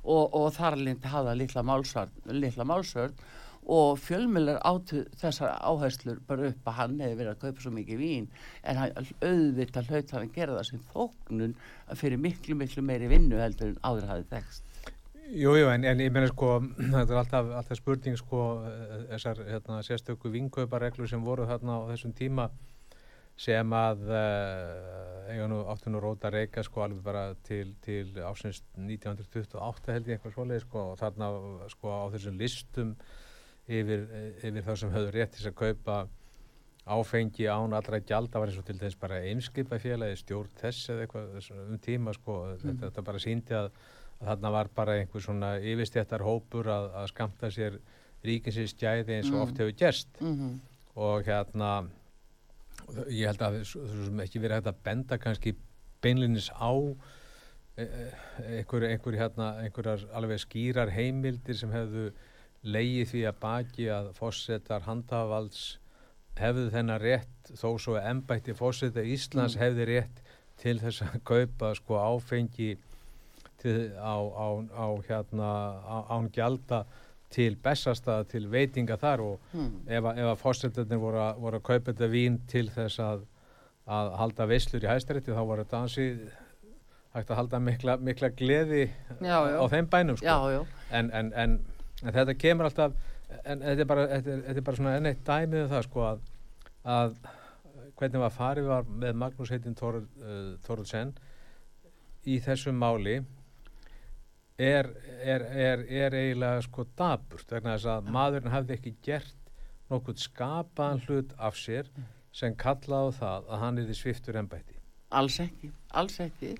Og, 0.09 0.35
og 0.39 0.53
þar 0.55 0.79
lindi 0.79 1.11
hafa 1.11 1.35
litla 1.35 1.64
málsvörn 1.66 3.18
og 3.68 3.98
fjölmjölar 4.00 4.62
áttu 4.64 5.02
þessar 5.20 5.58
áherslur 5.60 6.22
bara 6.28 6.48
upp 6.48 6.70
að 6.70 6.78
hann 6.78 7.00
hefði 7.02 7.18
verið 7.18 7.32
að 7.34 7.42
kaupa 7.42 7.64
svo 7.64 7.72
mikið 7.76 8.00
vín 8.00 8.30
en 8.62 8.80
hann 8.80 8.94
auðvitað 9.20 9.90
hlaut 9.90 10.14
hann 10.14 10.24
að 10.24 10.38
gera 10.38 10.56
það 10.56 10.70
sem 10.70 10.86
þóknun 10.94 11.58
fyrir 12.00 12.22
miklu 12.22 12.56
miklu 12.56 12.84
meiri 12.88 13.10
vinnu 13.12 13.42
heldur 13.42 13.74
en 13.74 13.82
áður 13.84 14.08
hafið 14.12 14.32
þekst 14.32 14.64
Jújú, 15.28 15.66
en, 15.68 15.84
en 15.84 16.00
ég 16.00 16.12
meina 16.14 16.30
sko 16.30 16.54
þetta 16.94 17.12
er 17.12 17.20
alltaf, 17.20 17.52
alltaf 17.60 17.76
spurning 17.76 18.16
sko 18.16 18.46
þessar 19.10 19.44
hérna, 19.50 19.82
sérstöku 19.84 20.32
vinkaupareglur 20.32 21.10
sem 21.10 21.24
voru 21.24 21.44
þarna 21.50 21.82
á 21.84 21.88
þessum 21.92 22.16
tíma 22.16 22.48
sem 23.38 23.76
að 23.76 24.08
uh, 24.08 25.28
eiga 25.30 25.46
nú 25.50 25.60
áttu 25.70 25.92
nú 25.92 26.00
róta 26.02 26.32
reyka 26.32 26.64
sko 26.66 26.82
alveg 26.82 27.04
bara 27.04 27.28
til, 27.46 27.76
til 27.84 28.16
ásynst 28.24 28.64
1928 28.80 29.94
held 29.94 30.08
ég 30.08 30.16
eitthvað 30.16 30.34
svoleið 30.34 30.64
sko 30.64 30.84
og 30.94 30.98
þarna 30.98 31.28
sko 31.70 31.92
á 31.92 32.04
þessum 32.16 32.40
listum 32.40 32.96
yfir, 33.68 34.06
yfir 34.42 34.64
þá 34.64 34.72
sem 34.80 34.94
höfðu 34.94 35.12
rétt 35.14 35.36
til 35.36 35.50
að 35.50 35.58
kaupa 35.58 35.98
áfengi 36.88 37.48
án 37.52 37.76
allra 37.76 38.00
gjald 38.00 38.30
það 38.32 38.42
var 38.42 38.50
eins 38.50 38.60
og 38.62 38.66
til 38.68 38.78
þess 38.80 38.98
bara 39.00 39.20
einskipa 39.28 39.78
félagi 39.82 40.16
stjórn 40.22 40.54
þess 40.56 40.90
eða 40.94 41.04
eitthvað 41.04 41.50
um 41.66 41.78
tíma 41.84 42.14
sko 42.16 42.38
mm. 42.46 42.62
þetta, 42.64 42.88
þetta 42.88 43.04
bara 43.10 43.22
síndi 43.22 43.56
að, 43.58 43.68
að 44.18 44.30
þarna 44.30 44.52
var 44.54 44.70
bara 44.80 44.96
einhver 45.02 45.24
svona 45.24 45.52
yfirstjættar 45.60 46.24
hópur 46.24 46.70
að, 46.72 46.88
að 47.02 47.10
skamta 47.12 47.52
sér 47.52 47.78
ríkinsins 48.24 48.72
stjæði 48.74 49.18
eins 49.18 49.28
og 49.28 49.36
mm. 49.36 49.42
oft 49.44 49.60
hefur 49.60 49.76
gerst 49.78 50.20
mm 50.22 50.34
-hmm. 50.34 50.56
og 51.04 51.28
hérna 51.28 51.72
ég 53.12 53.28
held 53.28 53.42
að 53.42 53.60
það 53.68 54.24
ekki 54.24 54.42
verið 54.42 54.56
hægt 54.56 54.72
að 54.72 54.82
benda 54.88 55.18
kannski 55.18 55.54
beinlinis 56.02 56.48
á 56.56 56.72
e, 57.76 57.84
e, 57.84 58.08
einhver, 58.58 58.88
einhver, 58.88 59.18
hérna, 59.18 59.52
einhverjar 59.64 60.06
alveg 60.12 60.40
skýrar 60.40 60.90
heimildir 60.94 61.56
sem 61.58 61.72
hefðu 61.72 62.12
leiði 62.62 63.04
því 63.12 63.24
að 63.30 63.40
baki 63.42 63.90
að 63.92 64.11
fósettar 64.18 64.86
handhafavalds 64.86 65.78
hefðu 66.38 66.68
þennan 66.72 67.02
rétt 67.02 67.52
þó 67.59 67.70
svo 67.80 67.96
að 67.98 68.09
ennbætti 68.12 68.54
fósetta 68.56 69.02
Íslands 69.02 69.56
mm. 69.56 69.62
hefði 69.62 69.88
rétt 69.92 70.22
til 70.59 70.78
þess 70.82 71.04
að 71.06 71.18
kaupa 71.26 71.72
sko 71.78 71.98
áfengi 72.02 72.72
til, 73.62 73.76
á, 73.98 74.16
á, 74.18 74.46
á 74.74 74.86
hérna 75.06 75.50
án 76.11 76.30
gjalda 76.34 76.84
til 77.34 77.54
bestastað 77.62 78.28
til 78.32 78.46
veitinga 78.50 78.96
þar 79.00 79.24
og 79.24 79.48
mm. 79.52 79.72
ef, 79.86 80.11
ef 80.14 80.28
að 80.32 80.38
fósettarnir 80.42 81.00
voru, 81.02 81.24
voru 81.42 81.61
að 81.61 81.66
kaupa 81.70 81.92
þetta 81.92 82.11
vín 82.12 82.38
til 82.50 82.66
þess 82.72 83.02
að, 83.04 83.24
að 83.86 84.12
halda 84.22 84.46
visslur 84.50 84.86
í 84.86 84.90
hæstarétti 84.90 85.34
þá 85.36 85.42
var 85.50 85.64
þetta 85.64 85.82
ansi 85.82 86.06
hægt 87.14 87.32
að 87.32 87.40
halda 87.40 87.61
mikla, 87.64 87.96
mikla 88.04 88.30
gleði 88.36 88.86
já, 89.20 89.36
já. 89.50 89.59
á 89.59 89.64
þeim 89.72 89.90
bænum 89.90 90.18
sko. 90.20 90.26
já, 90.28 90.64
en, 90.94 91.11
en, 91.16 91.32
en 91.34 91.59
en 92.05 92.14
þetta 92.14 92.36
kemur 92.38 92.68
alltaf 92.68 92.94
en 93.44 93.64
þetta 93.64 93.84
er 93.84 93.88
bara, 93.90 94.07
þetta 94.12 94.34
er, 94.34 94.44
þetta 94.46 94.61
er 94.62 94.66
bara 94.68 94.80
svona 94.80 94.96
enn 94.99 95.11
eitt 95.11 95.24
dæmið 95.26 95.64
um 95.64 95.72
það 95.72 95.86
sko 95.88 96.05
að, 96.09 96.20
að 96.99 97.16
hvernig 97.99 98.22
var 98.22 98.36
farið 98.36 98.70
var 98.70 98.92
með 99.03 99.18
Magnús 99.22 99.53
heitin 99.53 99.76
Þoraldsen 99.78 101.11
uh, 101.16 101.26
í 102.28 102.38
þessum 102.44 102.78
máli 102.78 103.18
er, 104.59 104.88
er, 105.22 105.44
er, 105.44 105.84
er 105.86 106.16
eiginlega 106.18 106.62
sko 106.66 106.86
daburt 106.99 107.53
vegna 107.55 107.76
þess 107.76 107.90
að 107.94 108.09
maðurinn 108.14 108.55
hafði 108.55 108.78
ekki 108.78 108.94
gert 109.07 109.53
nokkuð 109.88 110.24
skapaðan 110.24 111.05
hlut 111.07 111.36
af 111.38 111.57
sér 111.59 111.88
sem 112.34 112.57
kallaði 112.59 113.16
það 113.18 113.49
að 113.49 113.62
hann 113.64 113.78
er 113.80 113.88
því 113.88 113.96
sviftur 113.99 114.38
ennbætti. 114.38 114.78
Alls 115.09 115.38
ekki, 115.40 115.70
alls 115.96 116.18
ekki. 116.20 116.50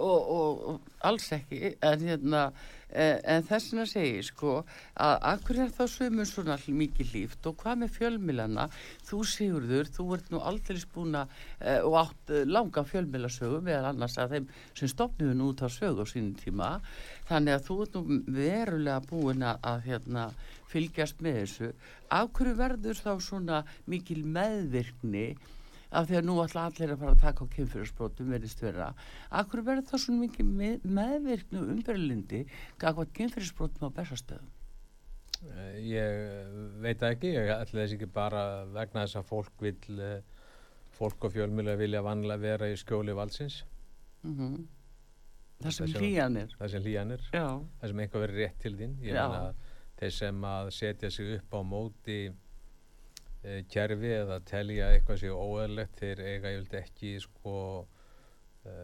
Og, 0.00 0.28
og, 0.32 0.60
og 0.70 0.92
alls 1.04 1.26
ekki. 1.36 1.74
En, 1.84 2.04
hérna, 2.08 2.44
en, 2.88 3.18
en 3.34 3.42
þessina 3.44 3.84
segi 3.88 4.22
sko 4.24 4.54
að 4.96 5.16
akkur 5.32 5.60
er 5.60 5.74
þá 5.76 5.82
sömur 5.92 6.28
svona 6.30 6.56
mikið 6.56 7.12
líft 7.12 7.48
og 7.50 7.58
hvað 7.60 7.82
með 7.82 7.92
fjölmilana 7.98 8.64
þú 9.10 9.20
Sigurður, 9.28 9.90
þú 9.92 10.06
ert 10.16 10.32
nú 10.32 10.40
aldrei 10.40 10.80
spúna 10.80 11.26
eh, 11.60 11.82
og 11.84 11.98
átt 12.00 12.32
langa 12.48 12.86
fjölmilasögu 12.88 13.60
meðal 13.66 13.90
annars 13.90 14.16
að 14.16 14.38
þeim 14.38 14.48
sem 14.80 14.92
stopniðu 14.94 15.36
nú 15.36 15.50
út 15.52 15.66
á 15.66 15.68
sögu 15.68 16.04
á 16.04 16.06
sínum 16.08 16.32
tíma. 16.40 16.70
Þannig 17.28 17.58
að 17.58 17.68
þú 17.68 17.78
ert 17.84 18.00
nú 18.00 18.22
verulega 18.40 19.04
búin 19.04 19.44
að, 19.44 19.60
að 19.68 19.84
hérna, 19.90 20.24
fylgjast 20.72 21.20
með 21.24 21.42
þessu. 21.42 21.70
Hverju 22.08 22.56
verður 22.56 23.04
þá 23.04 23.12
svona 23.20 23.62
mikil 23.84 24.22
meðvirkni 24.24 25.28
af 25.90 26.08
því 26.08 26.18
að 26.18 26.26
nú 26.28 26.36
ætla 26.42 26.66
allir 26.68 26.92
að 26.92 27.02
fara 27.02 27.14
að 27.14 27.22
taka 27.22 27.44
á 27.44 27.52
kynfyrirsbrótum 27.54 28.30
verðist 28.34 28.62
vera. 28.62 28.88
Akkur 29.40 29.64
verður 29.66 29.88
það 29.88 30.02
svona 30.04 30.24
mikið 30.26 30.50
með, 30.60 30.86
meðvirknu 30.98 31.64
umberlindi 31.74 32.44
gafað 32.80 33.12
kynfyrirsbrótum 33.18 33.88
á 33.88 33.96
bestastöðum? 33.96 34.50
Eh, 35.38 35.78
ég 35.86 36.56
veit 36.82 37.04
ekki, 37.06 37.32
ég 37.36 37.52
ætla 37.54 37.84
þess 37.84 37.96
ekki 37.96 38.10
bara 38.12 38.42
vegna 38.74 39.06
þess 39.06 39.20
að 39.20 39.28
fólk 39.30 39.64
vil, 39.64 40.00
eh, 40.02 40.20
fólk 40.98 41.28
og 41.28 41.32
fjölmjölu 41.36 41.76
vilja 41.78 42.02
vanlega 42.02 42.42
vera 42.42 42.68
í 42.68 42.76
skjóli 42.76 43.14
valsins. 43.14 43.62
Mm 44.22 44.36
-hmm. 44.36 44.66
Það 45.62 45.72
sem 45.74 45.86
hlýjanir. 45.86 46.54
Það 46.58 46.70
sem 46.70 46.82
hlýjanir. 46.82 47.22
Það 47.32 47.88
sem 47.90 48.00
einhver 48.00 48.22
verið 48.26 48.36
rétt 48.42 48.58
til 48.62 48.74
þín. 48.78 48.98
Ég 49.02 49.14
meina 49.14 49.54
þeir 49.98 50.12
sem 50.12 50.44
að 50.44 50.70
setja 50.70 51.10
sig 51.10 51.32
upp 51.38 51.54
á 51.54 51.60
móti 51.66 52.18
e, 53.42 53.62
kerfi 53.70 54.12
eða 54.20 54.40
telja 54.48 54.92
eitthvað 54.94 55.22
sér 55.22 55.36
óæðilegt 55.36 56.00
þeir 56.00 56.22
eiga 56.24 56.52
ég 56.54 56.60
vildi 56.62 56.80
ekki 56.80 57.12
sko 57.22 57.56
e, 58.64 58.76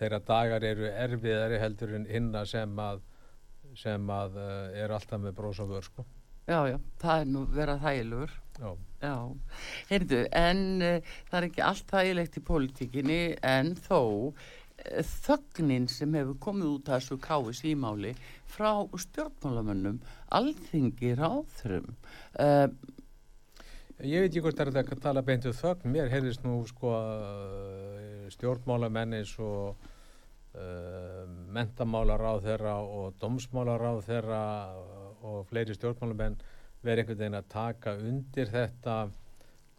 þeirra 0.00 0.20
dagar 0.28 0.66
eru 0.66 0.90
erfiðari 0.90 1.60
heldur 1.62 1.96
en 1.98 2.08
hinna 2.10 2.44
sem 2.48 2.78
að 2.78 3.02
sem 3.78 4.10
að 4.10 4.38
e, 4.38 4.50
er 4.84 4.94
alltaf 4.94 5.22
með 5.22 5.38
brósa 5.40 5.66
vör 5.70 5.86
sko 5.86 6.06
Já, 6.44 6.58
já, 6.68 6.76
það 7.00 7.22
er 7.22 7.28
nú 7.32 7.42
verið 7.48 7.78
þægilegur. 7.80 8.32
Já. 8.60 8.72
Já, 9.00 9.14
heyrðu, 9.88 10.18
en 10.36 10.58
það 11.30 11.38
er 11.38 11.46
ekki 11.46 11.62
allt 11.64 11.86
þægilegt 11.88 12.36
í 12.36 12.42
pólitíkinni 12.44 13.16
en 13.48 13.70
þó 13.86 14.00
þögnin 15.24 15.86
sem 15.88 16.14
hefur 16.18 16.36
komið 16.42 16.72
út 16.72 16.90
af 16.90 17.00
þessu 17.02 17.20
káis 17.22 17.62
ímáli 17.66 18.12
frá 18.50 18.84
stjórnmálamönnum, 19.04 20.02
alþingi 20.34 21.14
ráðurum. 21.18 21.94
Uh, 22.34 22.68
Ég 24.02 24.24
veit 24.24 24.32
ekki 24.32 24.40
hvort 24.42 24.58
það 24.58 24.76
er 24.80 24.88
að 24.90 25.02
tala 25.04 25.22
beint 25.22 25.44
um 25.46 25.52
þögn, 25.54 25.92
mér 25.94 26.08
heyrðist 26.10 26.42
nú 26.42 26.56
sko 26.66 26.90
stjórnmálamenn 28.34 29.14
eins 29.20 29.36
og 29.38 29.78
mentamálaráð 31.54 32.42
þeirra 32.48 32.74
og 32.82 33.14
domsmálaráð 33.22 34.00
þeirra 34.08 34.40
og 35.24 35.46
fleiri 35.50 35.76
stjórnmálamenn 35.78 36.36
verið 36.84 37.04
einhvern 37.04 37.20
veginn 37.22 37.38
að 37.38 37.48
taka 37.54 37.94
undir 38.10 38.50
þetta 38.50 38.96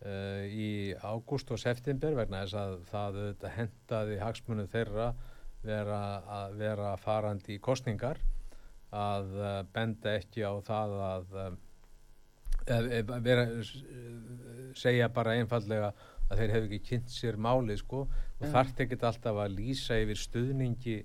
uh, 0.06 0.45
í 0.45 0.93
ágúst 1.01 1.51
og 1.51 1.62
september 1.62 2.16
vegna 2.18 2.45
þess 2.45 2.60
að 2.62 2.78
það 2.91 3.20
hendaði 3.58 4.22
hagsmunum 4.22 4.72
þeirra 4.72 5.12
vera 5.66 6.01
að 6.30 6.58
vera 6.62 6.95
farandi 7.01 7.58
í 7.58 7.62
kostningar 7.64 8.22
að 8.95 9.32
uh, 9.41 9.62
benda 9.74 10.18
ekki 10.20 10.45
á 10.45 10.53
það 10.66 10.97
að 11.10 11.39
uh, 11.41 11.53
vera, 12.66 13.45
segja 14.78 15.10
bara 15.14 15.36
einfallega 15.38 15.91
að 16.30 16.39
þeir 16.39 16.53
hefði 16.56 16.70
ekki 16.70 16.89
kynnt 16.89 17.12
sér 17.14 17.38
máli 17.38 17.76
sko. 17.78 18.06
Og 18.39 18.47
þarf 18.49 18.80
ekkert 18.82 19.06
alltaf 19.10 19.41
að 19.43 19.53
lýsa 19.60 19.99
yfir 20.01 20.20
stuðningi 20.20 20.95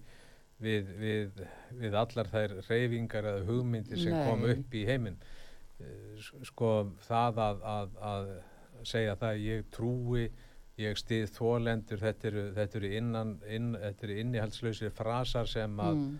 við, 0.60 0.94
við, 1.00 1.42
við 1.80 1.98
allar 2.00 2.30
þær 2.30 2.56
reyfingar 2.68 3.28
eða 3.32 3.44
hugmyndir 3.48 4.00
sem 4.00 4.16
Nei. 4.16 4.24
kom 4.28 4.46
upp 4.48 4.76
í 4.76 4.86
heiminn. 4.88 5.18
Eh, 5.80 6.30
sko 6.48 6.72
það 7.06 7.42
að, 7.46 7.62
að, 7.74 7.98
að 8.12 8.32
segja 8.88 9.16
það 9.20 9.44
ég 9.44 9.68
trúi 9.74 10.26
ég 10.80 10.98
stið 10.98 11.30
þólendur 11.36 12.00
þetta 12.00 12.28
eru, 12.30 12.44
þetta 12.56 12.78
eru 12.80 12.90
innan 12.96 13.32
inn, 13.48 13.72
þetta 13.76 14.06
eru 14.06 14.18
innihaldslausir 14.22 14.92
frasar 14.96 15.48
sem 15.50 15.80
að 15.82 15.96
mm. 15.96 16.12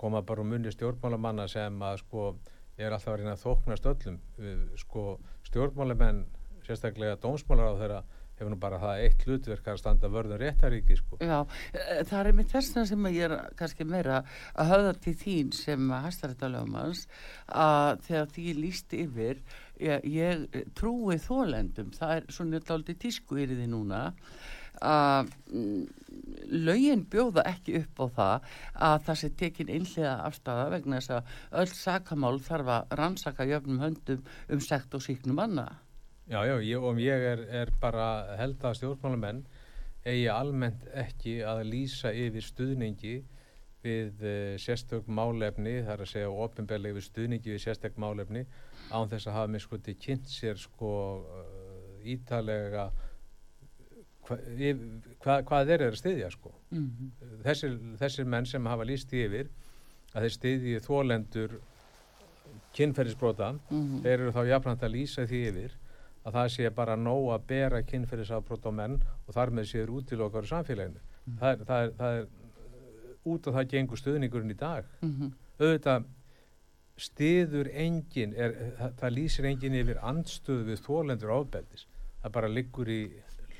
koma 0.00 0.22
bara 0.26 0.44
um 0.44 0.52
munni 0.54 0.72
stjórnmálamanna 0.72 1.48
sem 1.52 1.82
að 1.82 2.00
sko 2.04 2.28
ég 2.76 2.86
er 2.86 2.92
alltaf 2.96 3.12
að 3.14 3.20
reyna 3.20 3.34
að 3.36 3.44
þóknast 3.44 3.90
öllum 3.92 4.18
sko 4.80 5.04
stjórnmálamenn 5.48 6.24
sérstaklega 6.66 7.18
dómsmálar 7.22 7.72
á 7.72 7.80
þeirra 7.80 8.00
hefur 8.40 8.52
nú 8.52 8.58
bara 8.60 8.80
það 8.82 9.02
eitt 9.04 9.26
hlutverk 9.26 9.70
að 9.72 9.80
standa 9.80 10.10
vörðun 10.12 10.40
réttaríki 10.42 10.98
sko. 10.98 11.20
Já, 11.24 11.38
e, 11.72 12.02
það 12.08 12.18
er 12.20 12.38
með 12.38 12.50
þessna 12.54 12.86
sem 12.90 13.08
ég 13.12 13.28
er 13.28 13.36
kannski 13.58 13.86
meira 13.88 14.22
að 14.54 14.72
höfða 14.72 14.96
til 15.06 15.16
þín 15.22 15.54
sem 15.56 15.94
hæstarættalöfumans 16.06 17.06
að 17.46 18.04
þegar 18.08 18.34
því 18.36 18.58
líst 18.60 18.96
yfir 18.96 19.40
ég, 19.80 20.04
ég 20.04 20.68
trúi 20.78 21.18
þólendum 21.22 21.92
það 21.96 22.14
er 22.18 22.30
svona 22.32 22.62
aldrei 22.76 22.96
tísku 23.00 23.40
yfir 23.40 23.58
því 23.60 23.72
núna 23.72 24.04
að 24.84 25.30
mm, 25.48 25.84
lögin 26.66 27.04
bjóða 27.10 27.46
ekki 27.48 27.78
upp 27.80 28.02
á 28.02 28.06
það 28.18 28.50
að 28.88 28.98
það 29.06 29.18
sé 29.20 29.30
tekin 29.40 29.72
einhlega 29.72 30.14
afstæða 30.26 30.68
vegna 30.74 31.00
þess 31.00 31.14
að 31.16 31.32
öll 31.62 31.72
sakamál 31.72 32.36
þarf 32.44 32.72
að 32.74 32.96
rannsaka 33.00 33.48
jöfnum 33.48 33.82
höndum 33.84 34.30
um 34.52 34.60
sekt 34.60 34.94
og 34.96 35.04
síknum 35.04 35.40
annað 35.40 35.74
Já, 36.26 36.40
já, 36.42 36.56
ég, 36.58 36.82
og 36.82 36.98
ég 36.98 37.22
er, 37.22 37.44
er 37.54 37.70
bara 37.78 38.36
held 38.40 38.64
að 38.66 38.80
stjórnmálamenn 38.80 39.44
eigi 40.06 40.26
almennt 40.30 40.82
ekki 40.98 41.36
að 41.46 41.60
lýsa 41.68 42.10
yfir 42.10 42.42
stuðningi 42.42 43.16
við 43.86 44.24
uh, 44.26 44.56
sérstök 44.58 45.06
málefni, 45.06 45.76
það 45.84 45.92
er 45.94 46.02
að 46.02 46.10
segja 46.10 46.32
ofinbeglega 46.46 46.96
yfir 46.96 47.06
stuðningi 47.06 47.52
við 47.54 47.62
sérstök 47.62 48.00
málefni 48.02 48.42
án 48.90 49.06
þess 49.12 49.30
að 49.30 49.38
hafa 49.38 49.52
mér 49.54 49.64
sko 49.66 49.80
til 49.86 49.96
kynnt 50.02 50.26
sér 50.32 50.58
sko 50.58 50.90
uh, 51.22 51.46
ítalega 52.02 52.88
hva, 54.26 54.40
yf, 54.58 54.82
hva, 55.22 55.38
hvað 55.46 55.70
þeir 55.70 55.78
eru 55.78 55.92
að 55.92 56.02
styðja 56.02 56.34
sko. 56.34 56.54
Mm 56.74 56.84
-hmm. 56.90 57.40
þessir, 57.46 57.80
þessir 58.02 58.30
menn 58.34 58.50
sem 58.50 58.66
hafa 58.66 58.90
lýst 58.90 59.14
yfir 59.14 59.54
að 60.12 60.26
þeir 60.26 60.38
styðji 60.40 60.84
þólendur 60.90 61.58
kynferðisbrota, 62.74 63.54
mm 63.54 63.82
-hmm. 63.82 64.00
þeir 64.02 64.20
eru 64.20 64.32
þá 64.34 64.42
jafnvægt 64.50 64.82
að 64.82 64.96
lýsa 64.98 65.30
því 65.30 65.48
yfir 65.54 65.82
að 66.26 66.38
það 66.38 66.48
sé 66.56 66.70
bara 66.74 66.96
nóg 66.98 67.30
að 67.34 67.46
bera 67.52 67.82
kynferðisafbrót 67.86 68.66
á 68.66 68.72
menn 68.74 68.98
og 68.98 69.34
þar 69.36 69.52
með 69.54 69.68
séður 69.70 69.94
útilokkar 70.00 70.46
í 70.46 70.50
samfélaginu. 70.50 71.02
Mm. 71.26 71.38
Það, 71.40 71.50
er, 71.52 71.64
það, 71.68 71.82
er, 71.84 71.92
það 72.00 72.18
er 72.20 73.32
út 73.32 73.48
af 73.48 73.58
það 73.58 73.68
gengur 73.72 74.00
stuðningurinn 74.00 74.54
í 74.54 74.58
dag. 74.58 74.88
Mm 75.02 75.12
-hmm. 75.12 75.34
Auðvitað 75.60 76.08
stiður 76.96 77.70
engin, 77.72 78.32
er, 78.34 78.56
það, 78.78 78.96
það 79.00 79.14
lýsir 79.18 79.48
engin 79.50 79.78
yfir 79.82 80.00
andstöðu 80.02 80.64
við 80.70 80.82
þólendur 80.86 81.34
ábeldis. 81.36 81.86
Það 82.22 82.34
bara 82.38 82.48
liggur 82.48 82.90
í 82.90 83.00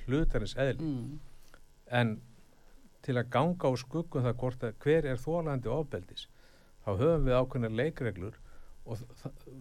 hlutarins 0.06 0.56
eðli. 0.56 0.82
Mm. 0.82 1.20
En 1.86 2.16
til 3.06 3.16
að 3.20 3.30
ganga 3.30 3.70
á 3.70 3.72
skuggum 3.78 4.24
það 4.24 4.38
hvort 4.40 4.66
að 4.66 4.74
hver 4.82 5.06
er 5.06 5.22
þólandi 5.22 5.70
ábeldis, 5.70 6.26
þá 6.82 6.90
höfum 6.98 7.26
við 7.28 7.38
ákveðna 7.38 7.70
leikreglur 7.70 8.38
og 8.86 9.02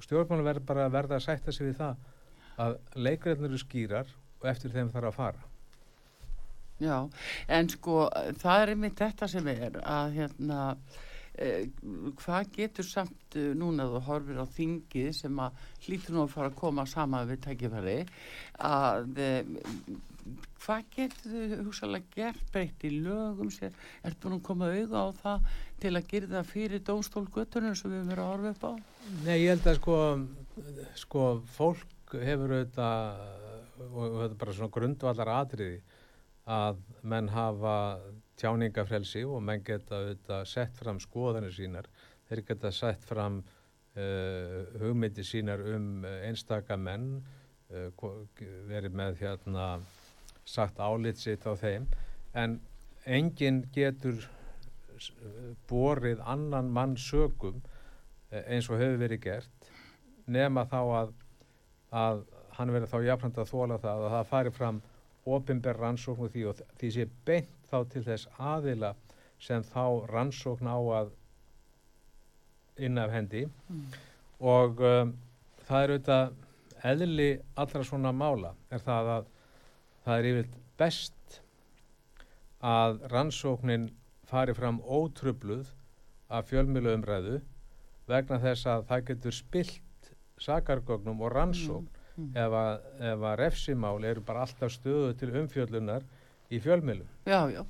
stjórnmálum 0.02 0.46
verður 0.46 0.66
bara 0.66 0.86
að 0.86 0.96
verða 0.96 1.20
að 1.20 1.26
sætta 1.26 1.54
sig 1.54 1.68
við 1.68 1.78
það 1.82 1.96
að 2.62 2.78
leikreðnir 2.96 3.52
eru 3.52 3.60
skýrar 3.62 4.16
og 4.42 4.48
eftir 4.52 4.74
þeim 4.74 4.92
þarf 4.94 5.12
að 5.12 5.20
fara. 5.20 5.52
Já, 6.84 6.96
en 7.48 7.70
sko 7.72 8.06
það 8.42 8.62
er 8.62 8.72
einmitt 8.74 9.00
þetta 9.00 9.28
sem 9.32 9.46
er 9.48 9.78
að 9.80 10.18
hérna 10.18 10.58
eh, 11.40 11.70
hvað 12.20 12.50
getur 12.58 12.88
samt 12.88 13.38
uh, 13.40 13.54
núna 13.56 13.88
þú 13.94 14.02
horfir 14.10 14.42
á 14.44 14.46
þingið 14.58 15.14
sem 15.16 15.40
að 15.40 15.62
hlýtur 15.86 16.18
nú 16.18 16.26
að 16.26 16.34
fara 16.34 16.52
að 16.52 16.60
koma 16.60 16.86
sama 16.92 17.24
við 17.30 17.46
tækifæri 17.48 17.96
að 18.60 19.24
eh, 19.24 19.56
hvað 20.66 20.92
getur 20.98 21.32
þau 21.32 21.64
hugsalega 21.70 22.12
gert 22.18 22.52
breytt 22.52 22.84
í 22.84 22.92
lögum 22.98 23.56
sér? 23.56 23.72
Er 24.04 24.20
búin 24.20 24.36
að 24.42 24.46
koma 24.50 24.72
auða 24.76 25.08
á 25.08 25.10
það 25.22 25.50
til 25.80 25.96
að 25.96 26.12
gera 26.12 26.32
það 26.36 26.52
fyrir 26.52 26.86
dómstólgötunum 26.92 27.80
sem 27.80 27.94
við 27.94 28.08
verið 28.12 28.26
að 28.26 28.32
horfa 28.34 28.56
upp 28.56 28.68
á? 28.68 28.74
Nei, 29.24 29.36
ég 29.46 29.54
held 29.54 29.72
að 29.72 29.80
sko 29.80 30.00
sko 31.00 31.28
fólk 31.56 31.95
hefur 32.14 32.54
auðvitað 32.56 33.24
og 33.86 34.18
þetta 34.20 34.30
er 34.30 34.40
bara 34.42 34.56
svona 34.56 34.74
grundvallar 34.76 35.32
atriði 35.36 35.80
að 36.56 36.82
menn 37.02 37.30
hafa 37.34 37.76
tjáningafrelsi 38.40 39.24
og 39.26 39.42
menn 39.44 39.64
geta 39.66 40.00
auðvitað 40.00 40.46
sett 40.50 40.78
fram 40.78 41.00
skoðanir 41.02 41.56
sínar. 41.56 41.90
Þeir 42.30 42.44
geta 42.50 42.72
sett 42.74 43.04
fram 43.06 43.42
uh, 43.42 44.62
hugmyndi 44.82 45.26
sínar 45.26 45.64
um 45.74 46.06
einstaka 46.06 46.78
menn 46.78 47.10
uh, 47.74 47.90
verið 48.70 48.96
með 48.96 49.20
hérna 49.24 49.68
sagt 50.46 50.80
álit 50.80 51.20
sitt 51.20 51.46
á 51.50 51.54
þeim. 51.58 51.90
En 52.38 52.60
enginn 53.06 53.64
getur 53.74 54.22
borið 55.70 56.22
annan 56.26 56.70
mann 56.72 56.96
sögum 56.98 57.62
eh, 58.32 58.44
eins 58.56 58.70
og 58.70 58.80
hefur 58.80 59.02
verið 59.02 59.22
gert 59.26 59.70
nema 60.26 60.66
þá 60.70 60.80
að, 61.02 61.14
að 61.96 62.24
hann 62.58 62.72
verið 62.74 62.92
þá 62.92 62.98
jafnframt 63.10 63.40
að 63.42 63.52
þóla 63.52 63.80
það 63.84 64.06
að 64.06 64.16
það 64.16 64.30
fari 64.32 64.54
fram 64.56 64.82
ofinber 65.36 65.80
rannsókn 65.82 66.28
og 66.28 66.34
því 66.34 66.48
og 66.52 66.64
því 66.80 66.92
sé 66.96 67.06
beint 67.28 67.70
þá 67.70 67.78
til 67.92 68.04
þess 68.06 68.30
aðila 68.40 68.94
sem 69.42 69.64
þá 69.66 69.86
rannsókn 70.12 70.70
á 70.70 70.78
að 71.02 71.14
innaf 72.86 73.14
hendi 73.14 73.46
mm. 73.48 73.86
og 74.44 74.84
um, 74.84 75.14
það 75.68 75.84
er 75.84 75.94
auðvitað 75.96 76.34
eðli 76.86 77.30
allra 77.64 77.88
svona 77.88 78.12
mála 78.14 78.54
er 78.70 78.84
það 78.84 79.12
að 79.16 79.30
það 80.06 80.20
er 80.20 80.30
yfirlt 80.32 80.58
best 80.78 81.40
að 82.66 83.00
rannsóknin 83.14 83.90
fari 84.30 84.54
fram 84.58 84.82
ótrubluð 84.82 85.72
af 86.30 86.50
fjölmjölu 86.50 86.94
umræðu 86.98 87.40
vegna 88.10 88.40
þess 88.42 88.68
að 88.70 88.86
það 88.90 89.06
getur 89.10 89.38
spilt 89.40 89.82
sakargögnum 90.42 91.22
og 91.22 91.32
rannsókn 91.32 91.88
mm, 91.88 92.26
mm. 92.26 92.30
ef 92.44 92.58
að, 92.60 92.86
ef 93.12 93.26
að 93.32 93.40
refsimál 93.44 94.04
eru 94.04 94.24
bara 94.26 94.46
alltaf 94.46 94.74
stöðu 94.74 95.16
til 95.20 95.32
umfjöllunar 95.42 96.06
í 96.52 96.60
fjölmjölum. 96.62 97.10
Já, 97.26 97.42
já. 97.54 97.64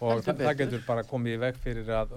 Og 0.00 0.24
það, 0.24 0.44
það 0.46 0.58
getur 0.62 0.84
bara 0.86 1.04
komið 1.04 1.36
í 1.36 1.40
veg 1.42 1.56
fyrir 1.60 1.90
að 1.92 2.12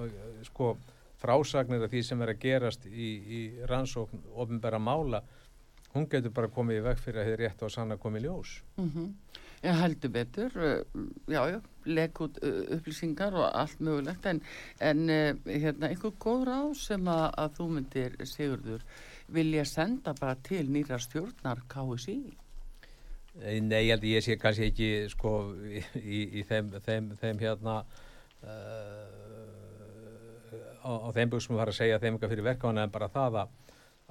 sko 0.47 0.73
frásagnir 1.19 1.83
af 1.83 1.91
því 1.91 2.03
sem 2.07 2.21
er 2.23 2.31
að 2.33 2.41
gerast 2.43 2.85
í, 2.87 3.09
í 3.19 3.41
rannsókn 3.67 4.23
ofinbæra 4.39 4.79
mála 4.79 5.23
hún 5.93 6.07
getur 6.09 6.33
bara 6.33 6.49
komið 6.51 6.79
í 6.79 6.83
veg 6.87 7.01
fyrir 7.01 7.21
að 7.21 7.29
þið 7.29 7.39
rétt 7.41 7.63
á 7.63 7.67
sann 7.71 7.93
að 7.93 8.01
komið 8.03 8.27
ljós. 8.27 8.53
Mm 8.77 8.91
-hmm. 8.91 9.09
Ég 9.63 9.77
heldur 9.79 10.09
betur, 10.09 10.51
já, 11.27 11.41
já, 11.51 11.61
legg 11.85 12.21
út 12.21 12.37
upplýsingar 12.43 13.33
og 13.33 13.45
allt 13.55 13.79
mögulegt, 13.79 14.25
en, 14.25 14.41
en 14.79 15.07
hérna, 15.45 15.87
einhver 15.87 16.11
góð 16.19 16.43
ráð 16.49 16.73
sem 16.75 17.07
að, 17.07 17.29
að 17.37 17.53
þú 17.57 17.67
myndir, 17.69 18.17
Sigurður, 18.25 18.81
vilja 19.27 19.65
senda 19.65 20.13
bara 20.19 20.35
til 20.43 20.69
nýra 20.71 20.99
stjórnar 21.01 21.63
KSI? 21.71 22.17
Nei, 23.33 23.79
ég 23.87 23.95
held 23.95 24.03
að 24.03 24.11
ég 24.11 24.23
sé 24.25 24.37
kannski 24.37 24.67
ekki, 24.69 24.89
sko, 25.09 25.29
í, 25.65 25.81
í, 25.97 26.19
í 26.39 26.43
þeim, 26.45 26.69
þeim, 26.85 27.07
þeim 27.17 27.39
hérna, 27.41 27.79
uh, 28.45 29.07
á, 30.85 30.91
á 31.01 31.09
þeim 31.15 31.31
buksum 31.33 31.55
að 31.55 31.63
fara 31.63 31.73
að 31.73 31.79
segja 31.79 32.01
þeim 32.03 32.13
eitthvað 32.13 32.33
fyrir 32.35 32.47
verkefana, 32.51 32.85
en 32.85 32.93
bara 32.93 33.09
það 33.09 33.39
að, 33.41 33.55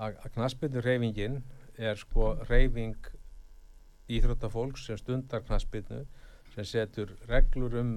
að, 0.02 0.18
knaspindur 0.34 0.88
reyfingin 0.88 1.38
er, 1.78 2.00
sko, 2.02 2.32
reyfing 2.50 3.12
íþróttafólks 4.10 4.88
sem 4.88 4.98
stundar 4.98 5.44
knaspinu 5.46 6.02
sem 6.56 6.66
setur 6.68 7.14
reglur 7.30 7.78
um 7.78 7.92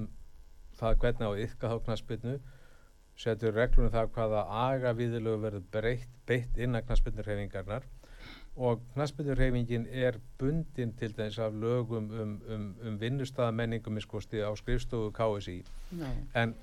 það 0.78 1.00
hvernig 1.02 1.26
á 1.26 1.34
yfka 1.48 1.72
þá 1.72 1.78
knaspinu 1.88 2.36
setur 3.20 3.56
reglur 3.56 3.88
um 3.88 3.94
það 3.94 4.10
hvaða 4.16 4.42
agavíðilegu 4.66 5.42
verður 5.44 5.68
breytt, 5.72 6.10
beitt 6.28 6.58
innan 6.58 6.84
knaspinurhefingarnar 6.84 7.86
og 8.56 8.82
knaspinurhefingin 8.94 9.88
er 9.92 10.20
bundin 10.40 10.94
til 11.00 11.12
þess 11.16 11.40
af 11.44 11.54
lögum 11.54 12.12
um, 12.12 12.36
um, 12.50 12.70
um 12.88 13.00
vinnustafamenningum 13.00 14.00
á 14.00 14.52
skrifstofu 14.56 15.12
KSI 15.12 15.58
Nei. 15.92 16.14
en 16.34 16.56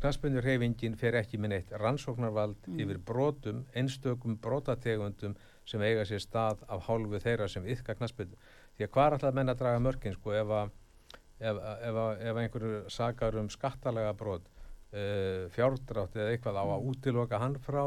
knaspinurhefingin 0.00 0.96
fer 0.98 1.14
ekki 1.18 1.38
með 1.38 1.54
neitt 1.54 1.70
rannsóknarvald 1.80 2.58
mm. 2.66 2.80
yfir 2.82 2.98
brotum, 2.98 3.64
einstökum 3.74 4.36
brotategundum 4.42 5.36
sem 5.66 5.82
eiga 5.82 6.04
sér 6.06 6.22
stað 6.22 6.66
af 6.68 6.82
hálfu 6.88 7.22
þeirra 7.22 7.48
sem 7.48 7.66
yfka 7.66 7.94
knaspinu 7.94 8.34
því 8.76 8.86
að 8.86 8.92
hvað 8.92 9.06
er 9.06 9.16
alltaf 9.16 9.30
að 9.30 9.38
menna 9.38 9.54
að 9.54 9.62
draga 9.62 9.86
mörgin 9.86 10.18
sko 10.18 10.34
ef 10.34 10.52
ef, 10.56 11.56
ef, 11.62 12.02
ef 12.30 12.42
einhverju 12.42 12.82
sakar 12.90 13.38
um 13.40 13.48
skattalega 13.52 14.12
brot 14.18 14.50
uh, 14.96 15.48
fjárdrátt 15.54 16.16
eða 16.16 16.32
eitthvað 16.32 16.60
á 16.60 16.64
að 16.64 16.78
mm. 16.78 16.88
útiloka 16.92 17.40
hann 17.42 17.58
frá 17.62 17.84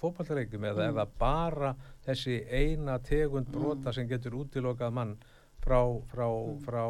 fókbaltareikum 0.00 0.64
eða 0.66 0.86
mm. 0.86 0.92
eða 0.92 1.06
bara 1.18 1.72
þessi 2.06 2.38
eina 2.50 2.98
tegund 3.04 3.48
mm. 3.48 3.54
brota 3.54 3.88
mm. 3.90 3.96
sem 3.96 4.08
getur 4.10 4.38
útilokað 4.42 4.94
mann 4.98 5.16
frá 5.62 5.80
frá, 6.10 6.26
mm. 6.28 6.62
frá, 6.66 6.84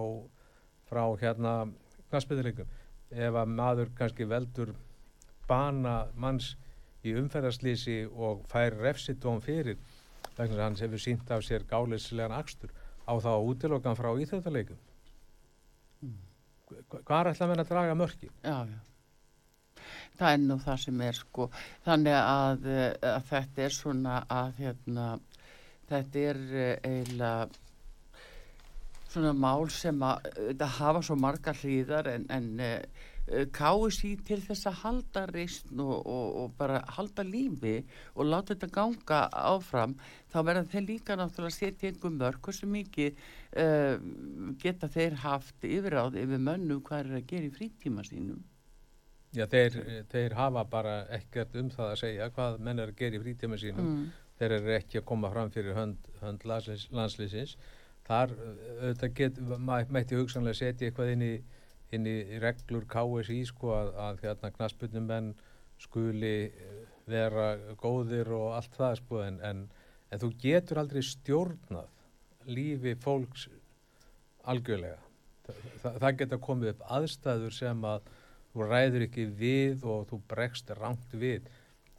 frá 0.88 1.02
hérna 1.20 1.54
knastbyttileikum 2.10 2.78
ef 3.12 3.40
að 3.42 3.56
maður 3.56 3.92
kannski 3.98 4.28
veldur 4.28 4.74
bana 5.48 5.96
manns 6.14 6.54
í 7.04 7.12
umferðarslýsi 7.18 8.04
og 8.06 8.46
fær 8.48 8.78
refsitóm 8.78 9.42
fyrir 9.44 9.80
vegna 10.36 10.56
að 10.56 10.64
hans 10.64 10.84
hefur 10.84 11.02
sínt 11.02 11.30
af 11.34 11.42
sér 11.44 11.66
gáleislegan 11.68 12.34
axtur 12.36 12.72
á 13.04 13.12
þá 13.20 13.34
útilokan 13.42 13.98
frá 13.98 14.12
íþjóðarleikum 14.22 14.78
mm. 16.06 16.16
hvað 17.02 17.18
er 17.18 17.32
alltaf 17.32 17.54
að 17.58 17.68
draga 17.68 17.98
mörki? 17.98 18.30
Já, 18.40 18.62
já 18.70 18.80
það 20.22 20.36
er 20.36 20.42
nú 20.46 20.58
það 20.62 20.80
sem 20.86 21.04
er 21.08 21.18
sko. 21.18 21.48
Þannig 21.86 22.18
að, 22.20 22.70
að 23.12 23.28
þetta 23.32 23.66
er 23.66 23.76
svona 23.76 24.16
að 24.30 24.62
hérna, 24.62 25.06
þetta 25.90 26.26
er 26.30 26.42
eiginlega 26.88 27.48
svona 29.12 29.32
mál 29.36 29.68
sem 29.68 30.04
að 30.08 30.28
þetta 30.38 30.74
hafa 30.78 31.02
svo 31.04 31.18
marga 31.20 31.52
hlýðar 31.52 32.08
en, 32.14 32.28
en 32.32 32.46
Eh, 33.30 33.46
KSI 33.54 34.16
til 34.26 34.40
þess 34.42 34.66
að 34.66 34.78
halda 34.80 35.20
reysn 35.30 35.78
og, 35.80 35.94
og, 36.10 36.30
og 36.40 36.54
bara 36.58 36.80
halda 36.96 37.22
lífi 37.22 37.76
og 38.16 38.26
láta 38.26 38.56
þetta 38.56 38.68
ganga 38.74 39.20
áfram 39.30 39.94
þá 40.32 40.38
verða 40.48 40.64
þeir 40.72 40.88
líka 40.88 41.16
náttúrulega 41.16 41.54
setja 41.54 41.92
einhver 41.92 42.16
mörg 42.16 42.40
hversu 42.42 42.66
mikið 42.66 43.20
uh, 43.62 43.94
geta 44.58 44.90
þeir 44.90 45.20
haft 45.22 45.68
yfiráð 45.68 46.18
yfir 46.24 46.42
mönnu 46.48 46.80
hvað 46.82 47.04
er 47.04 47.20
að 47.20 47.28
gera 47.30 47.46
í 47.46 47.54
frítíma 47.54 48.02
sínum 48.08 48.42
Já, 49.32 49.46
þeir, 49.48 49.78
þeir 50.12 50.34
hafa 50.36 50.64
bara 50.68 50.96
ekkert 51.16 51.54
um 51.56 51.70
það 51.72 51.90
að 51.90 52.00
segja 52.02 52.32
hvað 52.34 52.58
menn 52.60 52.82
er 52.82 52.90
að 52.92 52.98
gera 52.98 53.16
í 53.16 53.22
frítíma 53.22 53.56
sínum 53.60 53.86
mm. 53.86 54.02
þeir 54.40 54.56
eru 54.58 54.74
ekki 54.76 55.00
að 55.00 55.08
koma 55.08 55.30
fram 55.32 55.52
fyrir 55.54 55.78
hönd, 55.78 56.10
hönd 56.20 56.44
landslýsins 56.44 57.56
þar 58.04 58.34
auðvitað 58.36 59.14
get, 59.16 59.40
mætti 59.94 60.18
hugsanlega 60.18 60.58
setja 60.58 60.90
eitthvað 60.90 61.14
inn 61.14 61.24
í 61.24 61.34
inn 61.92 62.08
í 62.08 62.40
reglur 62.40 62.86
KSI 62.90 63.42
sko 63.48 63.74
að, 63.76 63.92
að 64.00 64.22
hérna 64.26 64.52
knaspunum 64.56 65.08
menn 65.08 65.30
skuli 65.82 66.36
eh, 66.48 66.82
vera 67.10 67.52
góðir 67.80 68.30
og 68.36 68.56
allt 68.56 68.76
það 68.78 68.98
sko 69.02 69.22
en, 69.26 69.38
en, 69.44 69.64
en 70.10 70.22
þú 70.22 70.30
getur 70.40 70.80
aldrei 70.82 71.02
stjórnað 71.04 71.90
lífi 72.48 72.94
fólks 73.02 73.48
algjörlega. 74.48 74.98
Þa, 75.46 75.54
það, 75.82 75.98
það 76.04 76.18
geta 76.22 76.40
komið 76.46 76.72
upp 76.72 76.84
aðstæður 76.96 77.56
sem 77.56 77.84
að 77.86 78.08
þú 78.52 78.70
ræður 78.70 79.06
ekki 79.08 79.28
við 79.42 79.84
og 79.88 80.08
þú 80.10 80.22
bregst 80.28 80.72
rangt 80.78 81.14
við. 81.16 81.46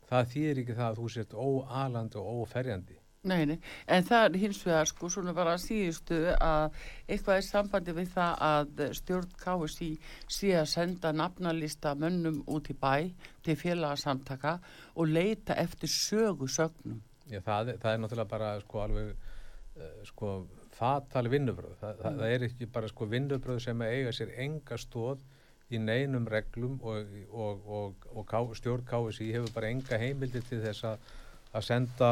Það 0.09 0.33
þýðir 0.33 0.61
ekki 0.63 0.75
það 0.79 0.89
að 0.89 0.99
þú 0.99 1.13
sért 1.13 1.33
óalandi 1.33 2.21
og 2.21 2.43
óferjandi. 2.43 2.99
Nei, 3.23 3.45
nei, 3.47 3.55
en 3.87 4.03
það 4.03 4.25
er 4.25 4.33
hins 4.41 4.57
vegar 4.67 4.89
sko 4.89 5.07
svona 5.07 5.31
bara 5.35 5.53
síðustu 5.61 6.17
að 6.33 6.73
eitthvað 7.07 7.37
er 7.37 7.45
sambandi 7.47 7.93
við 7.95 8.09
það 8.17 8.41
að 8.47 8.81
stjórn 8.99 9.29
KSI 9.39 9.87
sé 10.27 10.49
að 10.59 10.67
senda 10.73 11.13
nafnalista 11.15 11.93
mönnum 11.95 12.41
út 12.51 12.67
í 12.67 12.75
bæ 12.75 13.13
til 13.47 13.55
félagsamtaka 13.61 14.57
og 14.99 15.07
leita 15.07 15.55
eftir 15.55 15.91
sögu 15.93 16.49
sögnum. 16.51 16.99
Já, 17.31 17.39
það, 17.45 17.77
það 17.79 17.93
er 17.93 18.03
náttúrulega 18.03 18.33
bara 18.35 18.51
sko 18.65 18.83
alveg 18.83 19.13
uh, 19.15 19.95
sko 20.11 20.33
fatali 20.75 21.31
vinnubröð. 21.31 21.79
Það, 21.79 21.95
mm. 21.95 22.19
það, 22.19 22.35
er 22.35 22.47
ekki 22.49 22.71
bara 22.75 22.91
sko 22.91 23.07
vinnubröð 23.15 23.63
sem 23.69 23.87
eiga 23.87 24.11
sér 24.19 24.35
enga 24.43 24.81
stóð 24.83 25.23
í 25.71 25.79
neinum 25.79 26.25
reglum 26.29 26.79
og, 26.83 27.13
og, 27.31 27.67
og, 27.67 28.07
og 28.13 28.55
stjórn 28.57 28.83
KSI 28.89 29.31
hefur 29.33 29.53
bara 29.55 29.71
enga 29.71 29.99
heimildi 30.01 30.43
til 30.49 30.61
þess 30.65 30.89
að 30.91 31.11
að 31.53 31.65
senda 31.67 32.09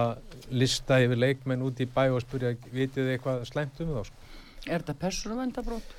lista 0.53 0.99
yfir 1.01 1.17
leikmenn 1.17 1.65
út 1.65 1.81
í 1.81 1.87
bæ 1.89 2.03
og 2.13 2.21
spyrja 2.21 2.53
vitið 2.69 3.07
þið 3.07 3.11
eitthvað 3.15 3.43
slæmt 3.49 3.79
um 3.81 3.93
þá 3.95 4.01
sko. 4.09 4.25
Er 4.67 4.83
þetta 4.83 4.97
persónuvendabrót? 5.01 5.95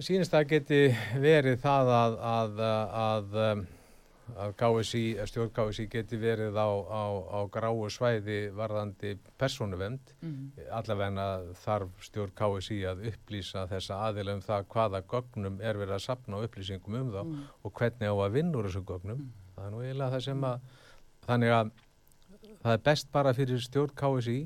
Sýnist 0.00 0.32
það 0.32 0.46
geti 0.54 0.78
verið 1.20 1.60
það 1.62 1.90
að 1.98 2.16
að, 2.30 2.62
að, 2.64 3.36
að 3.42 3.66
KSI, 4.32 5.02
stjórn 5.28 5.50
KSI 5.52 5.84
geti 5.92 6.16
verið 6.18 6.56
á, 6.56 6.68
á, 6.88 7.04
á 7.28 7.38
gráu 7.52 7.84
svæði 7.92 8.48
varðandi 8.56 9.14
persónuvend 9.38 10.14
mm 10.24 10.64
allavegna 10.74 11.26
þarf 11.60 11.92
stjórn 12.02 12.32
KSI 12.38 12.80
að 12.88 13.04
upplýsa 13.10 13.66
þessa 13.70 14.00
aðila 14.08 14.34
um 14.34 14.42
það 14.42 14.66
hvaða 14.72 15.02
gögnum 15.10 15.60
er 15.60 15.78
verið 15.78 15.98
að 15.98 16.04
sapna 16.06 16.40
upplýsingum 16.42 16.96
um 17.00 17.12
þá 17.12 17.20
mm. 17.22 17.44
og 17.62 17.74
hvernig 17.78 18.10
á 18.10 18.16
að 18.16 18.34
vinna 18.38 18.58
úr 18.58 18.68
þessu 18.68 18.84
gögnum. 18.88 19.20
Mm. 19.20 19.30
Það 19.54 19.66
er 19.66 19.74
nú 19.74 19.82
eiginlega 19.84 20.14
það 20.14 20.24
sem 20.26 20.46
að 20.48 20.60
þannig 21.28 21.54
að 21.58 21.72
það 22.64 22.72
er 22.72 22.84
best 22.88 23.12
bara 23.12 23.34
fyrir 23.36 23.64
stjórn 23.68 23.96
KSI 24.00 24.38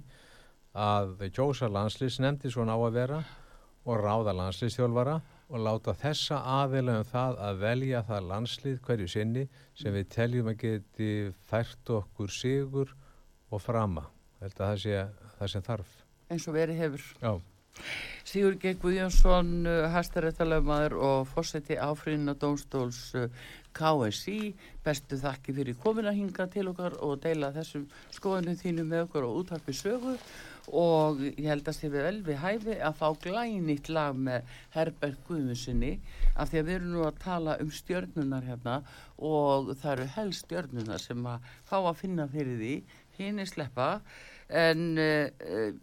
að 0.78 1.26
kjósa 1.34 1.70
landslýsnefndi 1.72 2.50
svona 2.52 2.76
á 2.76 2.80
að 2.82 2.98
vera 2.98 3.22
og 3.88 4.02
ráða 4.02 4.34
landslýstjólfara 4.42 5.20
og 5.48 5.62
láta 5.64 5.94
þessa 5.96 6.38
aðeila 6.60 6.98
um 7.00 7.06
það 7.08 7.38
að 7.48 7.60
velja 7.62 8.02
það 8.08 8.26
landslýð 8.32 8.80
hverju 8.84 9.10
sinni 9.12 9.44
sem 9.78 9.94
við 9.94 10.08
teljum 10.12 10.50
að 10.52 10.58
geti 10.64 11.12
fært 11.48 11.92
okkur 11.98 12.32
sigur 12.32 12.92
og 13.48 13.62
frama. 13.64 14.04
Það 14.40 14.74
sé 14.82 14.98
það 15.38 15.54
sem 15.54 15.64
þarf. 15.70 15.94
Eins 16.28 16.48
og 16.48 16.58
verið 16.58 16.82
hefur. 16.82 17.06
Já. 17.22 17.32
Sigur 18.28 18.58
G. 18.60 18.74
Guðjónsson, 18.82 19.52
hæstaréttalöfmaður 19.94 20.96
og 20.98 21.28
fósetti 21.30 21.78
áfrýna 21.78 22.34
Dómstóls 22.36 23.14
KSI. 23.72 24.52
Bestu 24.84 25.16
þakki 25.22 25.54
fyrir 25.56 25.78
komin 25.80 26.10
að 26.10 26.18
hinga 26.20 26.48
til 26.52 26.66
okkar 26.72 26.98
og 27.04 27.22
deila 27.24 27.52
þessum 27.54 27.86
skoðunum 28.12 28.58
þínu 28.58 28.84
með 28.88 29.06
okkur 29.06 29.28
og 29.28 29.42
útvarpi 29.42 29.76
sögu 29.78 30.18
og 30.76 31.20
ég 31.24 31.46
held 31.48 31.68
að 31.68 31.76
sé 31.76 31.88
við 31.88 32.06
vel 32.06 32.20
við 32.26 32.40
hæfi 32.42 32.76
að 32.84 32.96
fá 33.00 33.08
glænit 33.24 33.90
lag 33.92 34.16
með 34.16 34.54
Herbert 34.74 35.20
Guðmundsson 35.28 35.84
af 36.34 36.50
því 36.50 36.60
að 36.60 36.68
við 36.68 36.74
erum 36.76 36.94
nú 36.94 37.04
að 37.08 37.20
tala 37.24 37.58
um 37.62 37.70
stjörnunar 37.72 38.48
hérna 38.48 38.80
og 39.18 39.74
það 39.80 39.92
eru 39.94 40.08
helst 40.16 40.46
stjörnunar 40.46 41.02
sem 41.02 41.26
að 41.26 41.52
fá 41.68 41.78
að 41.80 42.00
finna 42.02 42.28
fyrir 42.30 42.58
því. 42.60 42.74
Hinn 43.18 43.42
er 43.42 43.50
sleppa 43.50 43.88
en 44.48 44.84
uh, 44.96 45.28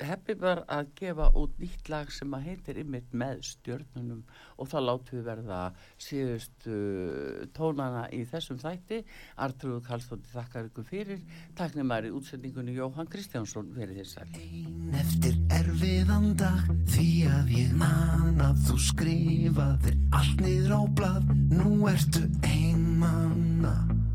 hefði 0.02 0.36
bara 0.42 0.64
að 0.72 0.92
gefa 0.98 1.30
út 1.38 1.54
nýtt 1.62 1.90
lag 1.92 2.12
sem 2.14 2.34
að 2.34 2.48
heitir 2.50 2.80
ymmit 2.82 3.14
með 3.14 3.44
stjörnunum. 3.52 4.24
Og 4.58 4.70
þá 4.72 4.78
látu 4.82 5.18
við 5.18 5.28
verða 5.30 5.60
síðust 6.02 6.68
uh, 6.72 7.46
tónana 7.56 8.06
í 8.16 8.24
þessum 8.30 8.60
þætti. 8.62 9.04
Artrúð 9.46 9.84
Kallstótti 9.86 10.32
þakkar 10.34 10.70
ykkur 10.72 10.90
fyrir. 10.90 11.22
Taknum 11.58 11.90
maður 11.92 12.10
í 12.10 12.16
útsendingunni 12.20 12.78
Jóhann 12.78 13.12
Kristjánsson 13.12 13.74
verið 13.76 14.02
þér 14.02 14.12
sæl. 14.14 14.28
Einn 14.42 14.96
eftir 15.02 15.38
erfiðan 15.60 16.32
dag 16.40 16.72
því 16.96 17.10
að 17.30 17.54
ég 17.60 17.76
man 17.78 18.42
að 18.46 18.64
þú 18.70 18.80
skrifaðir 18.90 20.00
allt 20.16 20.42
niður 20.42 20.78
á 20.80 20.82
blad 20.98 21.38
nú 21.54 21.78
ertu 21.92 22.26
einmanna 22.48 23.76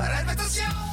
Það 0.00 0.08
er 0.08 0.20
erfitt 0.22 0.89